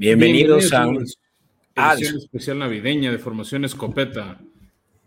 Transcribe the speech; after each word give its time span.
Bienvenidos, 0.00 0.72
a 0.72 0.86
un 0.86 1.04
edición 1.76 2.16
especial 2.16 2.58
navideña 2.58 3.12
de 3.12 3.18
Formación 3.18 3.66
Escopeta. 3.66 4.40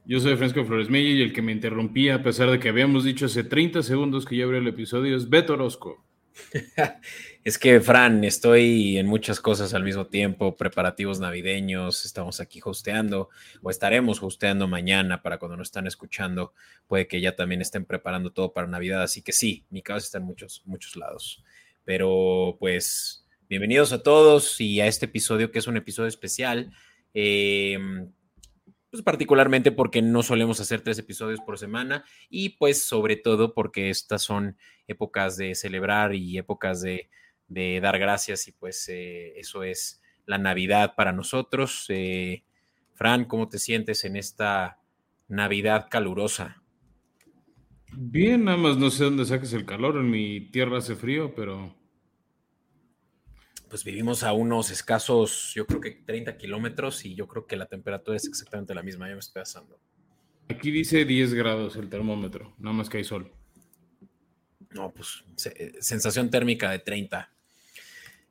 Yo 0.05 0.19
soy 0.19 0.35
Francisco 0.35 0.65
Flores 0.65 0.87
Mella 0.87 1.09
y 1.09 1.21
el 1.23 1.33
que 1.33 1.41
me 1.41 1.51
interrumpía, 1.51 2.13
a 2.13 2.21
pesar 2.21 2.51
de 2.51 2.59
que 2.59 2.69
habíamos 2.69 3.03
dicho 3.03 3.25
hace 3.25 3.43
30 3.43 3.81
segundos 3.81 4.23
que 4.23 4.37
ya 4.37 4.43
abrió 4.43 4.59
el 4.59 4.67
episodio, 4.67 5.17
es 5.17 5.27
Beto 5.27 5.53
Orozco. 5.53 6.05
es 7.43 7.57
que, 7.57 7.81
Fran, 7.81 8.23
estoy 8.23 8.99
en 8.99 9.07
muchas 9.07 9.39
cosas 9.39 9.73
al 9.73 9.83
mismo 9.83 10.05
tiempo, 10.05 10.55
preparativos 10.55 11.19
navideños, 11.19 12.05
estamos 12.05 12.39
aquí 12.39 12.59
hosteando, 12.63 13.29
o 13.63 13.71
estaremos 13.71 14.21
hosteando 14.21 14.67
mañana 14.67 15.23
para 15.23 15.39
cuando 15.39 15.57
nos 15.57 15.69
están 15.69 15.87
escuchando, 15.87 16.53
puede 16.85 17.07
que 17.07 17.19
ya 17.19 17.35
también 17.35 17.61
estén 17.61 17.85
preparando 17.85 18.31
todo 18.31 18.53
para 18.53 18.67
Navidad, 18.67 19.01
así 19.01 19.23
que 19.23 19.31
sí, 19.31 19.65
mi 19.71 19.81
cabeza 19.81 20.05
está 20.05 20.17
en 20.19 20.25
muchos, 20.25 20.61
muchos 20.65 20.95
lados. 20.95 21.43
Pero 21.83 22.57
pues 22.59 23.22
Bienvenidos 23.49 23.91
a 23.91 24.01
todos 24.01 24.61
y 24.61 24.79
a 24.79 24.87
este 24.87 25.05
episodio 25.05 25.51
que 25.51 25.59
es 25.59 25.67
un 25.67 25.75
episodio 25.75 26.07
especial. 26.07 26.71
Em, 27.13 28.09
pues 28.89 29.03
particularmente 29.03 29.71
porque 29.71 30.01
no 30.01 30.23
solemos 30.23 30.61
hacer 30.61 30.81
tres 30.81 30.97
episodios 30.97 31.41
por 31.41 31.59
semana 31.59 32.05
y 32.29 32.49
pues 32.57 32.83
sobre 32.83 33.17
todo 33.17 33.53
porque 33.53 33.89
estas 33.89 34.23
son 34.23 34.57
épocas 34.87 35.35
de 35.35 35.55
celebrar 35.55 36.15
y 36.15 36.37
épocas 36.37 36.81
de, 36.81 37.09
dar 37.81 37.99
gracias 37.99 38.47
y 38.47 38.53
pues 38.53 38.87
eh, 38.89 39.33
eso 39.37 39.63
es 39.63 40.01
la 40.25 40.37
Navidad 40.37 40.93
para 40.95 41.11
nosotros. 41.11 41.85
Eh, 41.89 42.43
Fran, 42.93 43.25
¿cómo 43.25 43.49
te 43.49 43.59
sientes 43.59 44.05
en 44.05 44.15
esta 44.15 44.79
Navidad 45.27 45.87
calurosa? 45.91 46.63
Bien, 47.91 48.45
nada 48.45 48.57
más 48.57 48.77
no 48.77 48.89
sé 48.89 49.03
dónde 49.03 49.25
saques 49.25 49.53
el 49.53 49.65
calor, 49.65 49.97
en 49.97 50.09
mi 50.09 50.39
tierra 50.49 50.77
hace 50.77 50.95
frío, 50.95 51.35
pero 51.35 51.75
pues 53.73 53.83
vivimos 53.83 54.21
a 54.21 54.33
unos 54.33 54.69
escasos, 54.69 55.51
yo 55.55 55.65
creo 55.65 55.81
que 55.81 55.89
30 55.89 56.37
kilómetros 56.37 57.05
y 57.05 57.15
yo 57.15 57.27
creo 57.27 57.47
que 57.47 57.55
la 57.55 57.65
temperatura 57.65 58.15
es 58.15 58.27
exactamente 58.27 58.75
la 58.75 58.83
misma, 58.83 59.07
ya 59.07 59.15
me 59.15 59.19
estoy 59.19 59.41
asando. 59.41 59.79
Aquí 60.47 60.69
dice 60.69 61.05
10 61.05 61.33
grados 61.33 61.75
el 61.75 61.89
termómetro, 61.89 62.53
nada 62.59 62.75
más 62.75 62.87
que 62.87 62.99
hay 62.99 63.03
sol. 63.03 63.33
No, 64.75 64.93
pues 64.93 65.23
sensación 65.79 66.29
térmica 66.29 66.69
de 66.69 66.77
30. 66.77 67.31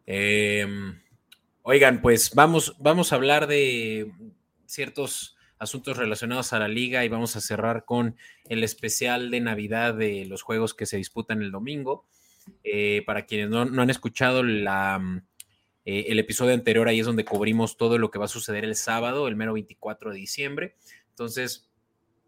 Em, 0.06 1.02
oigan, 1.62 2.02
pues 2.02 2.32
vamos, 2.36 2.76
vamos 2.78 3.12
a 3.12 3.16
hablar 3.16 3.48
de 3.48 4.12
ciertos 4.66 5.36
asuntos 5.58 5.96
relacionados 5.96 6.52
a 6.52 6.60
la 6.60 6.68
liga 6.68 7.04
y 7.04 7.08
vamos 7.08 7.34
a 7.34 7.40
cerrar 7.40 7.84
con 7.84 8.14
el 8.48 8.62
especial 8.62 9.32
de 9.32 9.40
Navidad 9.40 9.94
de 9.94 10.24
los 10.24 10.42
juegos 10.42 10.72
que 10.72 10.86
se 10.86 10.98
disputan 10.98 11.42
el 11.42 11.50
domingo. 11.50 12.06
Eh, 12.64 13.02
para 13.06 13.26
quienes 13.26 13.50
no, 13.50 13.60
han 13.60 13.90
escuchado 13.90 14.42
la, 14.42 15.00
eh, 15.84 16.06
el 16.08 16.18
episodio 16.18 16.54
anterior 16.54 16.88
ahí 16.88 17.00
es 17.00 17.06
donde 17.06 17.24
cubrimos 17.24 17.76
todo 17.76 17.98
lo 17.98 18.10
que 18.10 18.18
va 18.18 18.26
a 18.26 18.28
suceder 18.28 18.64
el 18.64 18.76
sábado, 18.76 19.28
el 19.28 19.36
mero 19.36 19.54
24 19.54 20.10
de 20.10 20.16
diciembre. 20.16 20.76
Entonces, 21.10 21.68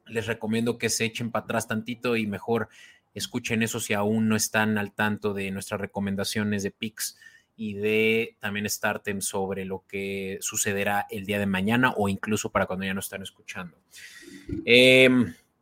les 0.06 0.27
recomiendo 0.27 0.78
que 0.78 0.91
se 0.91 1.05
echen 1.05 1.30
para 1.30 1.44
atrás 1.44 1.69
tantito 1.69 2.16
y 2.16 2.27
mejor 2.27 2.69
escuchen 3.14 3.62
eso 3.62 3.80
si 3.80 3.94
aún 3.94 4.28
no 4.28 4.36
están 4.36 4.77
al 4.77 4.92
tanto 4.92 5.34
de 5.34 5.50
nuestras 5.50 5.80
recomendaciones 5.80 6.62
de 6.62 6.72
PIX 6.72 7.16
y 7.56 7.74
de 7.74 8.36
también 8.41 8.69
Startem 8.69 9.20
sobre 9.20 9.64
lo 9.64 9.84
que 9.86 10.39
sucederá 10.41 11.06
el 11.08 11.24
día 11.24 11.39
de 11.39 11.46
mañana 11.46 11.94
o 11.96 12.08
incluso 12.08 12.50
para 12.50 12.66
cuando 12.66 12.84
ya 12.84 12.94
no 12.94 13.00
están 13.00 13.22
escuchando. 13.22 13.77
Eh, 14.64 15.08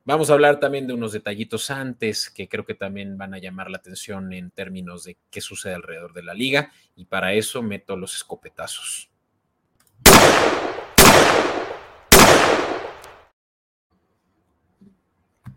Vamos 0.04 0.30
a 0.30 0.32
hablar 0.32 0.58
también 0.58 0.88
de 0.88 0.94
unos 0.94 1.12
detallitos 1.12 1.70
antes 1.70 2.28
que 2.28 2.48
creo 2.48 2.64
que 2.64 2.74
también 2.74 3.16
van 3.16 3.34
a 3.34 3.38
llamar 3.38 3.70
la 3.70 3.76
atención 3.76 4.32
en 4.32 4.50
términos 4.50 5.04
de 5.04 5.16
qué 5.30 5.40
sucede 5.40 5.74
alrededor 5.74 6.12
de 6.12 6.24
la 6.24 6.34
liga 6.34 6.72
y 6.96 7.04
para 7.04 7.34
eso 7.34 7.62
meto 7.62 7.96
los 7.96 8.16
escopetazos. 8.16 9.10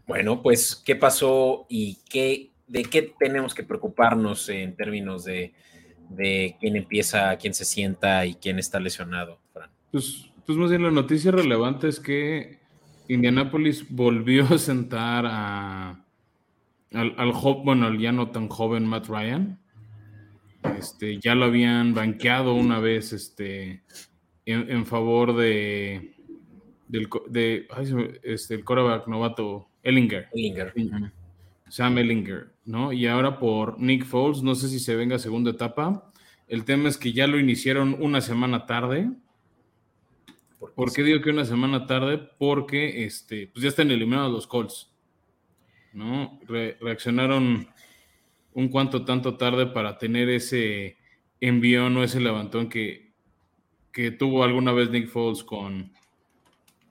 Bueno, 0.06 0.44
pues, 0.44 0.76
¿qué 0.76 0.96
pasó 0.96 1.66
y 1.68 1.98
qué, 2.08 2.52
de 2.68 2.84
qué 2.84 3.16
tenemos 3.18 3.56
que 3.56 3.64
preocuparnos 3.64 4.48
en 4.50 4.76
términos 4.76 5.26
de, 5.26 5.56
quién 6.60 6.76
empieza, 6.76 7.36
quién 7.38 7.56
se 7.56 7.66
sienta 7.66 8.24
y 8.28 8.36
quién 8.36 8.60
está 8.60 8.80
lesionado, 8.80 9.40
Fran? 9.52 9.72
Pues, 9.92 10.30
pues 10.46 10.56
más 10.56 10.70
bien 10.70 10.84
la 10.84 10.92
noticia 10.92 11.32
relevante 11.32 11.88
es 11.88 12.00
que 12.00 12.64
Indianapolis 13.08 13.86
volvió 13.90 14.46
a 14.46 14.58
sentar 14.58 15.26
a, 15.28 16.06
al, 16.94 17.16
al, 17.18 17.32
bueno, 17.64 17.88
al 17.88 18.00
ya 18.00 18.12
no 18.12 18.30
tan 18.30 18.48
joven 18.50 18.86
Matt 18.86 19.08
Ryan. 19.08 19.60
Este, 20.78 21.20
ya 21.20 21.36
lo 21.36 21.46
habían 21.46 21.94
banqueado 21.94 22.56
una 22.56 22.80
vez 22.80 23.14
este, 23.14 23.84
en, 24.46 24.86
favor 24.86 25.36
de, 25.36 26.16
del 26.88 27.08
de, 27.30 27.68
este, 28.24 28.56
el 28.56 28.66
quarterback 28.66 29.08
novato 29.08 29.70
Ellinger. 29.84 30.28
Ellinger. 30.34 30.74
Sam 31.68 31.98
Ellinger, 32.00 32.54
¿no? 32.66 32.92
Y 32.92 33.06
ahora 33.08 33.38
por 33.40 33.80
Nick 33.80 34.06
Foles, 34.06 34.42
no 34.42 34.56
sé 34.56 34.68
si 34.68 34.80
se 34.80 34.96
venga 34.96 35.20
segunda 35.20 35.52
etapa. 35.52 36.12
El 36.48 36.64
tema 36.64 36.90
es 36.90 36.98
que 36.98 37.14
ya 37.14 37.28
lo 37.28 37.40
iniciaron 37.40 37.96
una 38.00 38.22
semana 38.22 38.66
tarde 38.66 39.12
¿Por 40.74 40.94
qué 40.94 41.04
digo 41.04 41.22
que 41.22 41.30
una 41.30 41.46
semana 41.46 41.86
tarde? 41.86 42.18
Porque 42.38 43.06
este, 43.06 43.48
pues 43.48 43.64
ya 43.64 43.70
están 43.70 43.92
eliminados 43.92 44.32
los 44.32 44.48
Colts. 44.48 44.96
¿no? 45.96 46.40
reaccionaron 46.48 47.68
un 48.54 48.68
cuanto 48.70 49.06
tanto 49.06 49.38
tarde 49.38 49.66
para 49.66 49.98
tener 49.98 50.30
ese 50.30 50.98
envión 51.40 51.96
o 51.98 52.04
ese 52.04 52.20
levantón 52.20 52.70
que, 52.70 53.14
que 53.92 54.12
tuvo 54.12 54.44
alguna 54.44 54.74
vez 54.74 54.90
Nick 54.90 55.08
Foles 55.08 55.44
con 55.44 55.94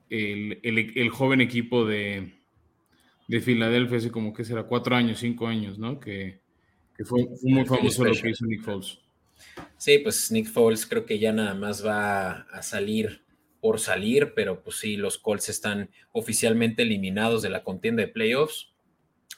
el, 0.09 1.09
joven 1.11 1.41
equipo 1.41 1.85
de, 1.85 2.33
de, 3.27 3.41
Filadelfia 3.41 3.97
hace 3.97 4.11
como 4.11 4.33
que 4.33 4.43
será 4.43 4.63
cuatro 4.63 4.95
años, 4.95 5.19
cinco 5.19 5.47
años, 5.47 5.77
¿no? 5.77 5.99
Que, 5.99 6.41
fue, 7.03 7.27
muy 7.43 7.65
famoso 7.65 8.05
lo 8.05 8.13
que 8.13 8.29
hizo 8.29 8.45
Nick 8.45 8.63
Foles. 8.63 8.99
Sí, 9.77 9.99
pues 9.99 10.31
Nick 10.31 10.47
Foles 10.47 10.85
creo 10.85 11.05
que 11.05 11.19
ya 11.19 11.31
nada 11.31 11.53
más 11.53 11.85
va 11.85 12.41
a 12.41 12.61
salir 12.63 13.24
por 13.65 13.79
salir, 13.79 14.33
pero 14.35 14.61
pues 14.61 14.77
sí, 14.77 14.95
los 14.95 15.17
Colts 15.17 15.49
están 15.49 15.89
oficialmente 16.11 16.83
eliminados 16.83 17.41
de 17.41 17.49
la 17.49 17.63
contienda 17.63 18.03
de 18.03 18.09
playoffs 18.09 18.71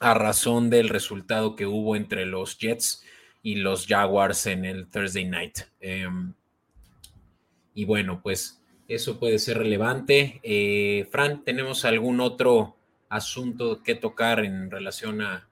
a 0.01 0.13
razón 0.15 0.69
del 0.69 0.89
resultado 0.89 1.55
que 1.55 1.65
hubo 1.65 1.95
entre 1.95 2.25
los 2.25 2.57
Jets 2.57 3.05
y 3.41 3.55
los 3.55 3.87
Jaguars 3.87 4.45
en 4.47 4.65
el 4.65 4.89
Thursday 4.89 5.23
Night. 5.23 5.59
Em, 5.79 6.33
y 7.73 7.85
bueno, 7.85 8.19
pues 8.21 8.61
eso 8.89 9.17
puede 9.17 9.39
ser 9.39 9.59
relevante. 9.59 10.41
Eh, 10.43 11.07
Fran, 11.09 11.45
¿tenemos 11.45 11.85
algún 11.85 12.19
otro 12.19 12.75
asunto 13.07 13.81
que 13.81 13.95
tocar 13.95 14.43
en 14.43 14.69
relación 14.69 15.21
a, 15.21 15.47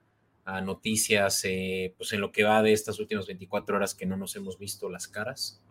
noticias, 0.62 1.40
eh, 1.46 1.94
pues 1.96 2.12
en 2.12 2.20
lo 2.20 2.30
que 2.30 2.44
va 2.44 2.62
de 2.62 2.74
estas 2.74 3.00
últimas 3.00 3.26
24 3.26 3.74
horas 3.74 3.94
que 3.94 4.04
no 4.04 4.18
nos 4.18 4.36
hemos 4.36 4.58
visto 4.58 4.90
las 4.90 5.08
caras? 5.08 5.62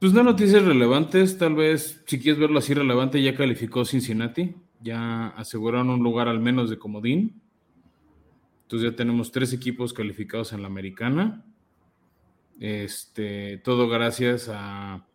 Pues 0.00 0.14
no 0.14 0.22
noticias 0.22 0.64
relevantes, 0.64 1.36
tal 1.36 1.54
vez, 1.56 2.02
si 2.06 2.18
quieres 2.18 2.40
verlo 2.40 2.60
así 2.60 2.72
relevante, 2.72 3.22
ya 3.22 3.36
calificó 3.36 3.84
Cincinnati, 3.84 4.54
ya 4.80 5.26
aseguraron 5.36 5.90
un 5.90 6.02
lugar 6.02 6.26
al 6.26 6.40
menos 6.40 6.70
de 6.70 6.78
comodín. 6.78 7.42
Entonces 8.62 8.92
ya 8.92 8.96
tenemos 8.96 9.30
tres 9.30 9.52
equipos 9.52 9.92
calificados 9.92 10.54
en 10.54 10.62
la 10.62 10.68
americana. 10.68 11.44
Este, 12.58 13.58
todo 13.58 13.90
gracias 13.90 14.48
a 14.50 15.06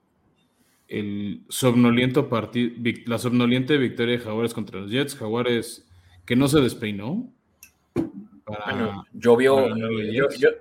el 0.87 1.41
somnoliento 1.49 2.29
la 3.07 3.17
somnoliente 3.17 3.77
victoria 3.77 4.19
de 4.19 4.23
Jaguares 4.23 4.53
contra 4.53 4.81
los 4.81 4.91
Jets. 4.91 5.15
Jaguares 5.15 5.89
que 6.27 6.35
no 6.35 6.47
se 6.47 6.61
despeinó, 6.61 7.33
bueno, 8.45 9.05
yo, 9.13 9.37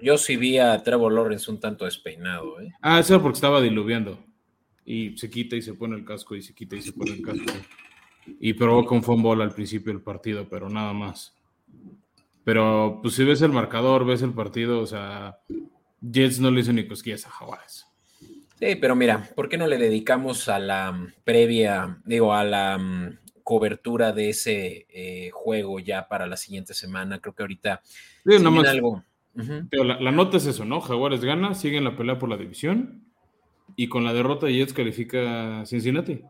yo, 0.01 0.19
sí 0.19 0.37
vi 0.37 0.59
a 0.59 0.83
Trevor 0.83 1.13
Lawrence 1.13 1.51
un 1.51 1.61
tanto 1.61 1.85
despeinado. 1.85 2.61
¿eh? 2.61 2.73
Ah, 2.81 3.01
eso 3.01 3.21
porque 3.21 3.37
estaba 3.37 3.61
diluviando. 3.61 4.19
Y 4.87 5.17
se 5.17 5.31
quita 5.31 5.57
y 5.57 5.63
se 5.63 5.75
pone 5.75 5.97
el 5.97 6.05
casco 6.05 6.35
y 6.35 6.43
se 6.43 6.55
quita 6.55 6.77
y 6.77 6.83
se 6.83 6.93
pone 6.93 7.13
el 7.13 7.23
casco. 7.23 7.45
Y 8.41 8.55
provoca 8.55 8.95
un 8.95 9.03
fumble 9.03 9.43
al 9.43 9.55
principio 9.55 9.93
del 9.93 10.03
partido, 10.03 10.49
pero 10.49 10.71
nada 10.71 10.93
más. 10.93 11.35
Pero 12.43 13.01
pues 13.03 13.15
si 13.15 13.25
ves 13.25 13.43
el 13.43 13.53
marcador, 13.53 14.05
ves 14.05 14.23
el 14.23 14.33
partido, 14.33 14.81
o 14.81 14.87
sea, 14.87 15.39
Jets 16.01 16.41
no 16.41 16.51
le 16.51 16.61
hizo 16.61 16.73
ni 16.73 16.87
cosquillas 16.87 17.27
a 17.27 17.31
Jaguares. 17.31 17.87
Sí, 18.59 18.77
pero 18.77 18.95
mira, 18.95 19.29
¿por 19.35 19.49
qué 19.49 19.59
no 19.59 19.67
le 19.67 19.79
dedicamos 19.79 20.49
a 20.49 20.59
la 20.59 21.13
previa, 21.25 21.99
digo, 22.05 22.33
a 22.35 22.45
la 22.45 22.79
mm, 22.79 23.19
cobertura 23.45 24.13
de 24.13 24.31
ese 24.31 24.87
eh, 24.89 25.31
juego 25.31 25.79
ya 25.79 26.09
para 26.09 26.27
la 26.27 26.37
siguiente 26.37 26.75
semana. 26.75 27.21
Creo 27.21 27.35
que 27.35 27.43
ahorita 27.43 27.83
algo. 28.67 29.05
Pero 29.71 29.85
la, 29.85 30.13
nota 30.13 30.39
es 30.39 30.47
eso, 30.47 30.65
¿no? 30.65 30.81
Jaguares 30.81 31.25
gana, 31.25 31.55
siguen 31.55 31.85
la 31.85 31.97
pelea 31.97 32.19
por 32.19 32.29
la 32.29 32.37
división 32.37 33.05
y 33.77 33.89
con 33.89 34.05
la 34.05 34.13
derrota 34.13 34.47
de 34.47 34.55
Jets 34.55 34.73
califica 34.73 35.65
Cincinnati. 35.67 36.23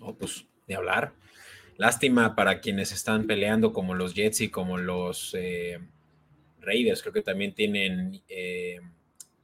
Oh, 0.00 0.14
pues 0.14 0.46
de 0.66 0.74
hablar. 0.74 1.14
Lástima 1.76 2.34
para 2.34 2.60
quienes 2.60 2.92
están 2.92 3.26
peleando 3.26 3.72
como 3.72 3.94
los 3.94 4.14
Jets 4.14 4.42
y 4.42 4.48
como 4.50 4.76
los 4.76 5.34
eh, 5.38 5.78
Raiders. 6.60 7.00
Creo 7.00 7.14
que 7.14 7.22
también 7.22 7.54
tienen 7.54 8.20
eh, 8.28 8.80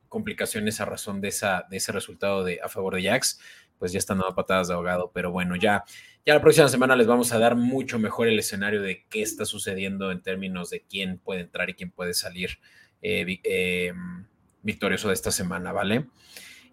complicaciones 0.08 0.80
a 0.80 0.84
razón 0.84 1.20
de, 1.20 1.28
esa, 1.28 1.66
de 1.70 1.76
ese 1.76 1.92
resultado 1.92 2.44
de, 2.44 2.60
a 2.62 2.68
favor 2.68 2.96
de 2.96 3.04
Jax, 3.04 3.40
pues 3.78 3.92
ya 3.92 3.98
están 3.98 4.18
dando 4.18 4.34
patadas 4.34 4.68
de 4.68 4.74
ahogado. 4.74 5.10
Pero 5.14 5.30
bueno, 5.30 5.56
ya, 5.56 5.84
ya 6.24 6.34
la 6.34 6.40
próxima 6.40 6.68
semana 6.68 6.96
les 6.96 7.06
vamos 7.06 7.32
a 7.32 7.38
dar 7.38 7.56
mucho 7.56 7.98
mejor 7.98 8.28
el 8.28 8.38
escenario 8.38 8.82
de 8.82 9.04
qué 9.08 9.22
está 9.22 9.44
sucediendo 9.44 10.10
en 10.10 10.22
términos 10.22 10.70
de 10.70 10.82
quién 10.82 11.18
puede 11.18 11.40
entrar 11.40 11.70
y 11.70 11.74
quién 11.74 11.90
puede 11.90 12.14
salir 12.14 12.58
eh, 13.02 13.38
eh, 13.44 13.92
victorioso 14.62 15.08
de 15.08 15.14
esta 15.14 15.30
semana, 15.30 15.72
¿vale? 15.72 16.06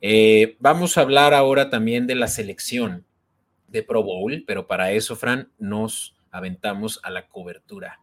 Eh, 0.01 0.57
vamos 0.59 0.97
a 0.97 1.01
hablar 1.01 1.33
ahora 1.33 1.69
también 1.69 2.07
de 2.07 2.15
la 2.15 2.27
selección 2.27 3.05
de 3.67 3.83
Pro 3.83 4.03
Bowl, 4.03 4.44
pero 4.45 4.67
para 4.67 4.91
eso, 4.91 5.15
Fran, 5.15 5.51
nos 5.57 6.15
aventamos 6.31 7.00
a 7.03 7.09
la 7.09 7.27
cobertura. 7.27 8.00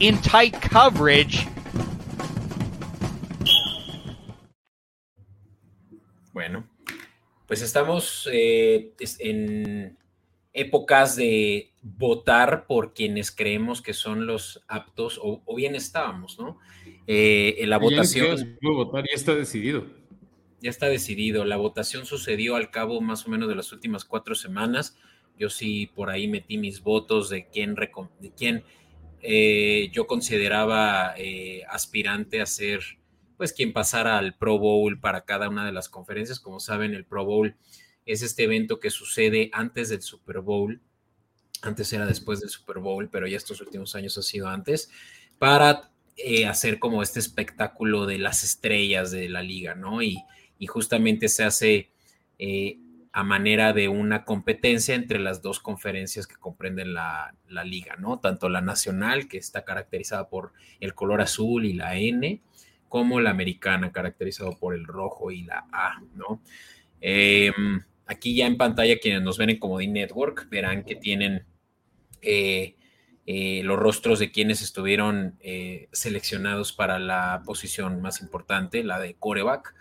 In 0.00 0.20
tight 0.20 0.56
coverage. 0.68 1.46
Bueno, 6.36 6.68
pues 7.46 7.62
estamos 7.62 8.28
eh, 8.30 8.92
en 9.20 9.96
épocas 10.52 11.16
de 11.16 11.72
votar 11.80 12.66
por 12.66 12.92
quienes 12.92 13.30
creemos 13.30 13.80
que 13.80 13.94
son 13.94 14.26
los 14.26 14.62
aptos, 14.68 15.18
o, 15.22 15.42
bien 15.56 15.74
estábamos, 15.74 16.38
¿no? 16.38 16.58
Eh, 17.06 17.54
en 17.60 17.70
la 17.70 17.78
votación. 17.78 18.58
Ya, 18.60 18.70
votar, 18.70 19.04
ya 19.04 19.14
está 19.14 19.34
decidido. 19.34 19.86
Ya 20.60 20.68
está 20.68 20.90
decidido. 20.90 21.46
La 21.46 21.56
votación 21.56 22.04
sucedió 22.04 22.56
al 22.56 22.70
cabo 22.70 23.00
más 23.00 23.26
o 23.26 23.30
menos 23.30 23.48
de 23.48 23.54
las 23.54 23.72
últimas 23.72 24.04
cuatro 24.04 24.34
semanas. 24.34 24.98
Yo 25.38 25.48
sí 25.48 25.86
por 25.86 26.10
ahí 26.10 26.28
metí 26.28 26.58
mis 26.58 26.82
votos 26.82 27.30
de 27.30 27.48
quién, 27.48 27.74
de 27.74 28.32
quién 28.36 28.62
eh, 29.22 29.88
yo 29.90 30.06
consideraba 30.06 31.14
aspirante 31.70 32.42
a 32.42 32.46
ser 32.46 32.82
pues 33.36 33.52
quien 33.52 33.72
pasara 33.72 34.18
al 34.18 34.34
Pro 34.34 34.58
Bowl 34.58 34.98
para 34.98 35.24
cada 35.24 35.48
una 35.48 35.64
de 35.64 35.72
las 35.72 35.88
conferencias. 35.88 36.40
Como 36.40 36.60
saben, 36.60 36.94
el 36.94 37.04
Pro 37.04 37.24
Bowl 37.24 37.56
es 38.06 38.22
este 38.22 38.44
evento 38.44 38.80
que 38.80 38.90
sucede 38.90 39.50
antes 39.52 39.88
del 39.88 40.02
Super 40.02 40.40
Bowl. 40.40 40.80
Antes 41.62 41.92
era 41.92 42.06
después 42.06 42.40
del 42.40 42.50
Super 42.50 42.78
Bowl, 42.78 43.08
pero 43.10 43.26
ya 43.26 43.36
estos 43.36 43.60
últimos 43.60 43.94
años 43.94 44.16
ha 44.16 44.22
sido 44.22 44.48
antes, 44.48 44.90
para 45.38 45.90
eh, 46.16 46.46
hacer 46.46 46.78
como 46.78 47.02
este 47.02 47.18
espectáculo 47.18 48.06
de 48.06 48.18
las 48.18 48.44
estrellas 48.44 49.10
de 49.10 49.28
la 49.28 49.42
liga, 49.42 49.74
¿no? 49.74 50.02
Y, 50.02 50.22
justamente 50.68 51.28
se 51.28 51.44
hace 51.44 51.90
eh, 52.38 52.78
a 53.12 53.22
manera 53.22 53.74
de 53.74 53.88
una 53.88 54.24
competencia 54.24 54.94
entre 54.94 55.18
las 55.18 55.42
dos 55.42 55.60
conferencias 55.60 56.26
que 56.26 56.36
comprenden 56.36 56.94
la, 56.94 57.34
la, 57.48 57.62
liga, 57.62 57.96
¿no? 57.96 58.20
Tanto 58.20 58.48
la 58.48 58.62
nacional, 58.62 59.28
que 59.28 59.36
está 59.36 59.64
caracterizada 59.64 60.30
por 60.30 60.52
el 60.80 60.94
color 60.94 61.20
azul 61.20 61.66
y 61.66 61.74
la 61.74 61.96
N, 61.96 62.40
como 62.88 63.20
la 63.20 63.30
americana, 63.30 63.92
caracterizado 63.92 64.58
por 64.58 64.74
el 64.74 64.84
rojo 64.84 65.30
y 65.30 65.42
la 65.42 65.66
A, 65.72 66.00
¿no? 66.14 66.42
Em, 67.00 67.82
aquí 68.06 68.34
ya 68.34 68.46
en 68.46 68.56
pantalla, 68.56 68.98
quienes 68.98 69.22
nos 69.22 69.38
ven 69.38 69.50
en 69.50 69.58
Comodín 69.58 69.92
Network, 69.92 70.48
verán 70.48 70.84
que 70.84 70.96
tienen 70.96 71.44
eh, 72.22 72.76
eh, 73.26 73.62
los 73.64 73.78
rostros 73.78 74.18
de 74.18 74.30
quienes 74.30 74.62
estuvieron 74.62 75.36
eh, 75.40 75.88
seleccionados 75.92 76.72
para 76.72 76.98
la 76.98 77.42
posición 77.44 78.00
más 78.00 78.20
importante, 78.20 78.84
la 78.84 78.98
de 78.98 79.14
coreback. 79.14 79.74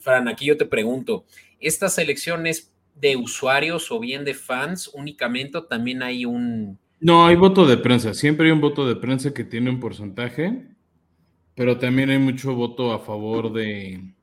Fran, 0.00 0.26
aquí 0.28 0.46
yo 0.46 0.56
te 0.56 0.66
pregunto, 0.66 1.26
¿estas 1.60 1.94
selecciones 1.94 2.74
de 2.94 3.16
usuarios 3.16 3.90
o 3.90 4.00
bien 4.00 4.24
de 4.24 4.34
fans 4.34 4.90
únicamente 4.94 5.60
también 5.68 6.02
hay 6.02 6.24
un... 6.24 6.78
No, 7.00 7.26
hay 7.26 7.36
voto 7.36 7.66
de 7.66 7.76
prensa, 7.76 8.14
siempre 8.14 8.46
hay 8.46 8.52
un 8.52 8.60
voto 8.60 8.86
de 8.86 8.96
prensa 8.96 9.34
que 9.34 9.44
tiene 9.44 9.70
un 9.70 9.78
porcentaje 9.78 10.73
pero 11.54 11.78
también 11.78 12.10
hay 12.10 12.18
mucho 12.18 12.54
voto 12.54 12.92
a 12.92 12.98
favor 12.98 13.52
de, 13.52 14.14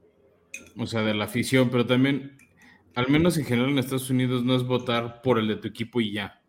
o 0.78 0.86
sea, 0.86 1.01
de 1.01 1.13
la 1.13 1.25
afición, 1.25 1.69
pero 1.69 1.86
también, 1.86 2.38
al 2.95 3.10
menos 3.10 3.38
en 3.38 3.45
general 3.45 3.72
en 3.72 3.80
Estados 3.80 4.10
Unidos, 4.10 4.44
no 4.44 4.56
es 4.56 4.63
votar 4.63 5.22
por 5.22 5.39
el 5.39 5.48
de 5.48 5.56
tu 5.56 5.68
equipo 5.68 6.01
y 6.01 6.12
ya. 6.13 6.42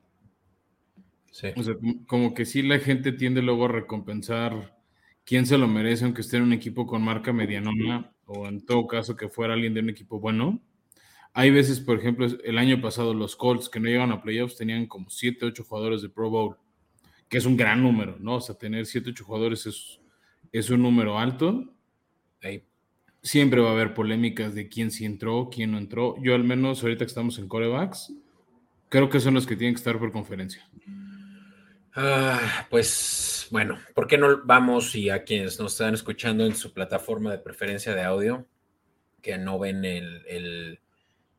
Sí. 1.31 1.49
O 1.57 1.63
sea, 1.63 1.75
como 2.07 2.35
que 2.35 2.45
sí 2.45 2.63
la 2.63 2.79
gente 2.79 3.13
tiende 3.13 3.43
luego 3.43 3.65
a 3.67 3.69
recompensar 3.69 4.77
quién 5.25 5.47
se 5.47 5.59
lo 5.59 5.69
merece, 5.69 6.05
aunque 6.05 6.21
esté 6.21 6.37
en 6.37 6.45
un 6.45 6.53
equipo 6.53 6.87
con 6.87 7.03
marca 7.03 7.33
medianona, 7.33 8.13
o 8.27 8.47
en 8.47 8.65
todo 8.65 8.87
caso 8.87 9.17
que 9.17 9.29
fuera 9.29 9.55
alguien 9.55 9.75
de 9.75 9.81
un 9.81 9.91
equipo 9.91 10.21
bueno. 10.21 10.61
Hay 11.33 11.51
veces, 11.51 11.81
por 11.81 11.99
ejemplo, 11.99 12.27
el 12.45 12.59
año 12.59 12.81
pasado 12.83 13.15
los 13.15 13.37
Colts 13.37 13.71
que 13.71 13.81
no 13.81 13.87
llegaban 13.87 14.13
a 14.13 14.21
playoffs 14.21 14.57
tenían 14.57 14.87
como 14.87 15.09
7, 15.09 15.47
8 15.47 15.65
jugadores 15.65 16.03
de 16.03 16.11
Pro 16.11 16.29
Bowl, 16.29 16.57
que 17.29 17.39
es 17.39 17.47
un 17.47 17.57
gran 17.57 17.83
número, 17.83 18.19
¿no? 18.21 18.35
O 18.37 18.41
sea, 18.41 18.57
tener 18.57 18.85
7, 18.85 19.11
8 19.11 19.25
jugadores 19.25 19.65
es 19.65 20.02
es 20.53 20.71
un 20.71 20.83
número 20.83 21.19
alto. 21.19 21.75
Siempre 23.23 23.61
va 23.61 23.71
a 23.71 23.73
haber 23.73 23.95
polémicas 23.95 24.55
de 24.55 24.69
quién 24.69 24.91
sí 24.91 25.05
entró, 25.05 25.49
quién 25.51 25.73
no 25.73 25.79
entró. 25.79 26.17
Yo 26.23 26.35
al 26.35 26.45
menos 26.45 26.83
ahorita 26.83 27.05
que 27.05 27.09
estamos 27.09 27.39
en 27.39 27.49
corebacks, 27.49 28.13
creo 28.89 29.09
que 29.09 29.21
son 29.21 29.35
los 29.35 29.47
que 29.47 29.57
tienen 29.57 29.75
que 29.75 29.79
estar 29.79 29.99
por 29.99 30.13
conferencia. 30.13 30.69
Ah, 31.95 32.67
pues 32.71 33.47
bueno, 33.51 33.79
¿por 33.95 34.07
qué 34.07 34.19
no 34.19 34.45
vamos 34.45 34.95
y 34.95 35.11
a 35.11 35.25
quienes 35.25 35.61
nos 35.61 35.73
están 35.73 35.95
escuchando 35.95 36.45
en 36.47 36.55
su 36.55 36.73
plataforma 36.73 37.31
de 37.31 37.39
preferencia 37.39 37.95
de 37.95 38.03
audio, 38.03 38.47
que 39.21 39.39
no 39.39 39.59
ven 39.59 39.85
el, 39.85 40.81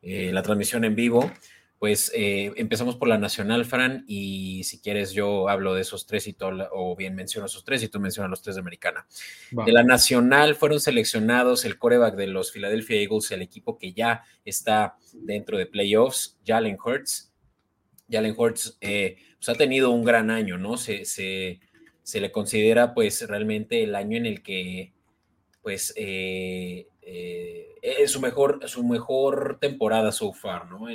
eh, 0.00 0.30
la 0.32 0.42
transmisión 0.42 0.84
en 0.84 0.94
vivo? 0.94 1.30
Pues 1.78 2.10
eh, 2.14 2.52
empezamos 2.56 2.96
por 2.96 3.08
la 3.08 3.18
nacional, 3.18 3.66
Fran, 3.66 4.04
y 4.06 4.64
si 4.64 4.80
quieres 4.80 5.12
yo 5.12 5.48
hablo 5.50 5.74
de 5.74 5.82
esos 5.82 6.06
tres 6.06 6.26
y 6.26 6.32
todo, 6.32 6.68
o 6.72 6.96
bien 6.96 7.14
menciono 7.14 7.46
esos 7.46 7.62
tres 7.62 7.82
y 7.82 7.88
tú 7.88 8.00
mencionas 8.00 8.30
los 8.30 8.40
tres 8.40 8.56
de 8.56 8.60
americana. 8.60 9.06
De 9.50 9.70
la 9.70 9.82
nacional 9.82 10.54
fueron 10.54 10.80
seleccionados 10.80 11.66
el 11.66 11.78
coreback 11.78 12.14
de 12.14 12.28
los 12.28 12.52
Philadelphia 12.52 12.96
Eagles, 12.96 13.30
el 13.32 13.42
equipo 13.42 13.76
que 13.76 13.92
ya 13.92 14.22
está 14.46 14.96
dentro 15.12 15.58
de 15.58 15.66
playoffs, 15.66 16.38
Jalen 16.46 16.78
Hurts. 16.82 17.32
Jalen 18.10 18.34
Hurts 18.36 18.78
eh, 18.80 19.16
pues 19.36 19.48
ha 19.50 19.54
tenido 19.54 19.90
un 19.90 20.04
gran 20.04 20.30
año, 20.30 20.56
¿no? 20.56 20.78
Se, 20.78 21.04
se, 21.04 21.60
le 22.18 22.32
considera 22.32 22.94
pues 22.94 23.28
realmente 23.28 23.82
el 23.82 23.94
año 23.94 24.16
en 24.16 24.24
el 24.24 24.42
que 24.42 24.93
pues 25.64 25.94
eh, 25.96 26.86
eh, 27.00 27.74
es 27.80 28.10
su 28.10 28.20
mejor, 28.20 28.60
su 28.68 28.84
mejor 28.84 29.56
temporada 29.58 30.12
so 30.12 30.34
far, 30.34 30.70
¿no? 30.70 30.88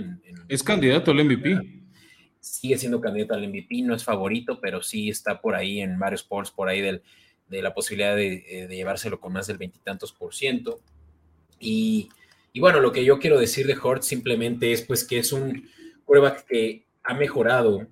es 0.47 0.61
candidato 0.61 1.09
al 1.09 1.25
MVP. 1.25 1.59
Sigue 2.39 2.77
siendo 2.77 3.01
candidato 3.01 3.33
al 3.33 3.49
MVP, 3.49 3.81
no 3.81 3.95
es 3.95 4.03
favorito, 4.03 4.59
pero 4.61 4.83
sí 4.83 5.09
está 5.09 5.41
por 5.41 5.55
ahí 5.55 5.81
en 5.81 5.97
varios 5.97 6.21
sports, 6.21 6.51
por 6.51 6.69
ahí 6.69 6.81
del, 6.81 7.01
de 7.47 7.63
la 7.63 7.73
posibilidad 7.73 8.15
de, 8.15 8.67
llevárselo 8.69 9.19
con 9.19 9.33
más 9.33 9.47
del 9.47 9.57
veintitantos 9.57 10.13
por 10.13 10.35
ciento. 10.35 10.81
Y, 11.59 12.09
bueno, 12.59 12.79
lo 12.79 12.91
que 12.91 13.03
yo 13.03 13.17
quiero 13.17 13.39
decir 13.39 13.65
de 13.65 13.75
Hort 13.81 14.03
simplemente 14.03 14.71
es 14.71 14.83
pues 14.83 15.03
que 15.03 15.17
es 15.17 15.33
un 15.33 15.67
quarterback 16.05 16.45
que 16.45 16.85
ha 17.03 17.15
mejorado 17.15 17.87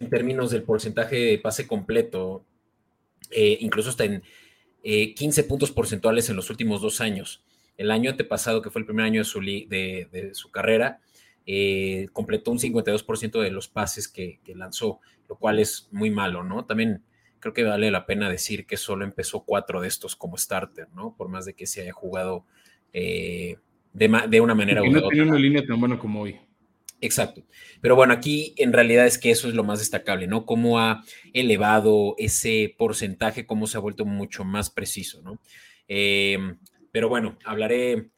en 0.00 0.10
términos 0.10 0.50
del 0.50 0.64
porcentaje 0.64 1.16
de 1.16 1.38
pase 1.38 1.68
completo, 1.68 2.44
eh, 3.30 3.58
incluso 3.60 3.90
está 3.90 4.04
en 4.04 4.24
15 4.84 5.40
eh, 5.40 5.44
puntos 5.44 5.72
porcentuales 5.72 6.28
en 6.28 6.36
los 6.36 6.50
últimos 6.50 6.82
dos 6.82 7.00
años. 7.00 7.42
El 7.76 7.90
año 7.90 8.10
antepasado, 8.10 8.62
que 8.62 8.70
fue 8.70 8.80
el 8.80 8.86
primer 8.86 9.06
año 9.06 9.20
de 9.20 9.24
su, 9.24 9.40
de, 9.40 10.30
su 10.34 10.50
carrera, 10.50 11.00
eh, 11.46 12.08
completó 12.12 12.50
un 12.50 12.58
52% 12.58 13.40
de 13.40 13.50
los 13.50 13.68
pases 13.68 14.08
que, 14.08 14.40
lanzó, 14.54 15.00
lo 15.28 15.36
cual 15.36 15.58
es 15.58 15.88
muy 15.90 16.10
malo, 16.10 16.44
¿no? 16.44 16.66
También 16.66 17.02
creo 17.40 17.52
que 17.54 17.64
vale 17.64 17.90
la 17.90 18.06
pena 18.06 18.30
decir 18.30 18.66
que 18.66 18.76
solo 18.76 19.04
empezó 19.04 19.44
cuatro 19.44 19.80
de 19.80 19.88
estos 19.88 20.16
como 20.16 20.36
starter, 20.36 20.88
¿no? 20.94 21.14
Por 21.16 21.28
más 21.28 21.44
de 21.46 21.54
que 21.54 21.66
se 21.66 21.82
haya 21.82 21.92
jugado 21.92 22.44
eh, 22.92 23.56
de, 23.92 24.40
una 24.40 24.54
manera 24.54 24.82
u 24.82 24.90
no 24.90 25.08
tiene 25.08 25.28
una 25.30 25.38
línea 25.38 25.64
tan 25.64 25.80
buena 25.80 25.98
como 25.98 26.22
hoy. 26.22 26.38
Exacto. 27.04 27.42
Pero 27.82 27.96
bueno, 27.96 28.14
aquí 28.14 28.54
en 28.56 28.72
realidad 28.72 29.04
es 29.04 29.18
que 29.18 29.30
eso 29.30 29.46
es 29.46 29.54
lo 29.54 29.62
más 29.62 29.78
destacable, 29.78 30.26
¿no? 30.26 30.46
Cómo 30.46 30.78
ha 30.78 31.04
elevado 31.34 32.14
ese 32.16 32.74
porcentaje, 32.78 33.44
cómo 33.44 33.66
se 33.66 33.76
ha 33.76 33.80
vuelto 33.80 34.06
mucho 34.06 34.42
más 34.42 34.70
preciso, 34.70 35.20
¿no? 35.20 35.38
Em, 35.86 36.58
pero 36.92 37.10
bueno, 37.10 37.36
hablaré 37.44 38.08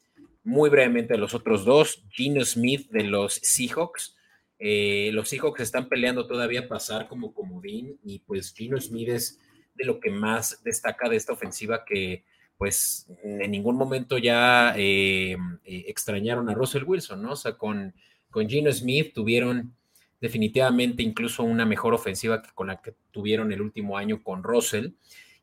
muy 0.45 0.69
brevemente 0.69 1.15
de 1.15 1.19
los 1.19 1.33
otros 1.33 1.65
dos. 1.65 2.05
Gino 2.11 2.45
Smith 2.45 2.89
de 2.89 3.03
los 3.03 3.33
Seahawks. 3.43 4.15
Eh, 4.57 5.09
los 5.11 5.27
Seahawks 5.27 5.59
están 5.59 5.89
peleando 5.89 6.27
todavía 6.27 6.69
pasar 6.69 7.09
como 7.09 7.33
comodín 7.33 7.99
y 8.05 8.19
pues 8.19 8.53
Gino 8.53 8.79
Smith 8.79 9.09
es 9.09 9.41
de 9.75 9.83
lo 9.83 9.99
que 9.99 10.11
más 10.11 10.63
destaca 10.63 11.09
de 11.09 11.17
esta 11.17 11.33
ofensiva 11.33 11.83
que 11.83 12.23
pues 12.57 13.05
en 13.21 13.51
ningún 13.51 13.75
momento 13.75 14.17
ya 14.17 14.73
em, 14.77 15.59
eh, 15.65 15.83
extrañaron 15.87 16.49
a 16.49 16.53
Russell 16.53 16.85
Wilson, 16.85 17.21
¿no? 17.21 17.33
O 17.33 17.35
sea, 17.35 17.57
con 17.57 17.93
con 18.37 18.47
Gino 18.47 18.71
Smith 18.71 19.13
tuvieron 19.15 19.73
definitivamente 20.21 21.01
incluso 21.01 21.41
una 21.41 21.65
mejor 21.65 21.95
ofensiva 21.95 22.43
que 22.43 22.51
con 22.53 22.67
la 22.67 22.79
que 22.79 22.93
tuvieron 23.09 23.51
el 23.51 23.63
último 23.63 23.97
año 23.97 24.21
con 24.21 24.43
Russell. 24.43 24.91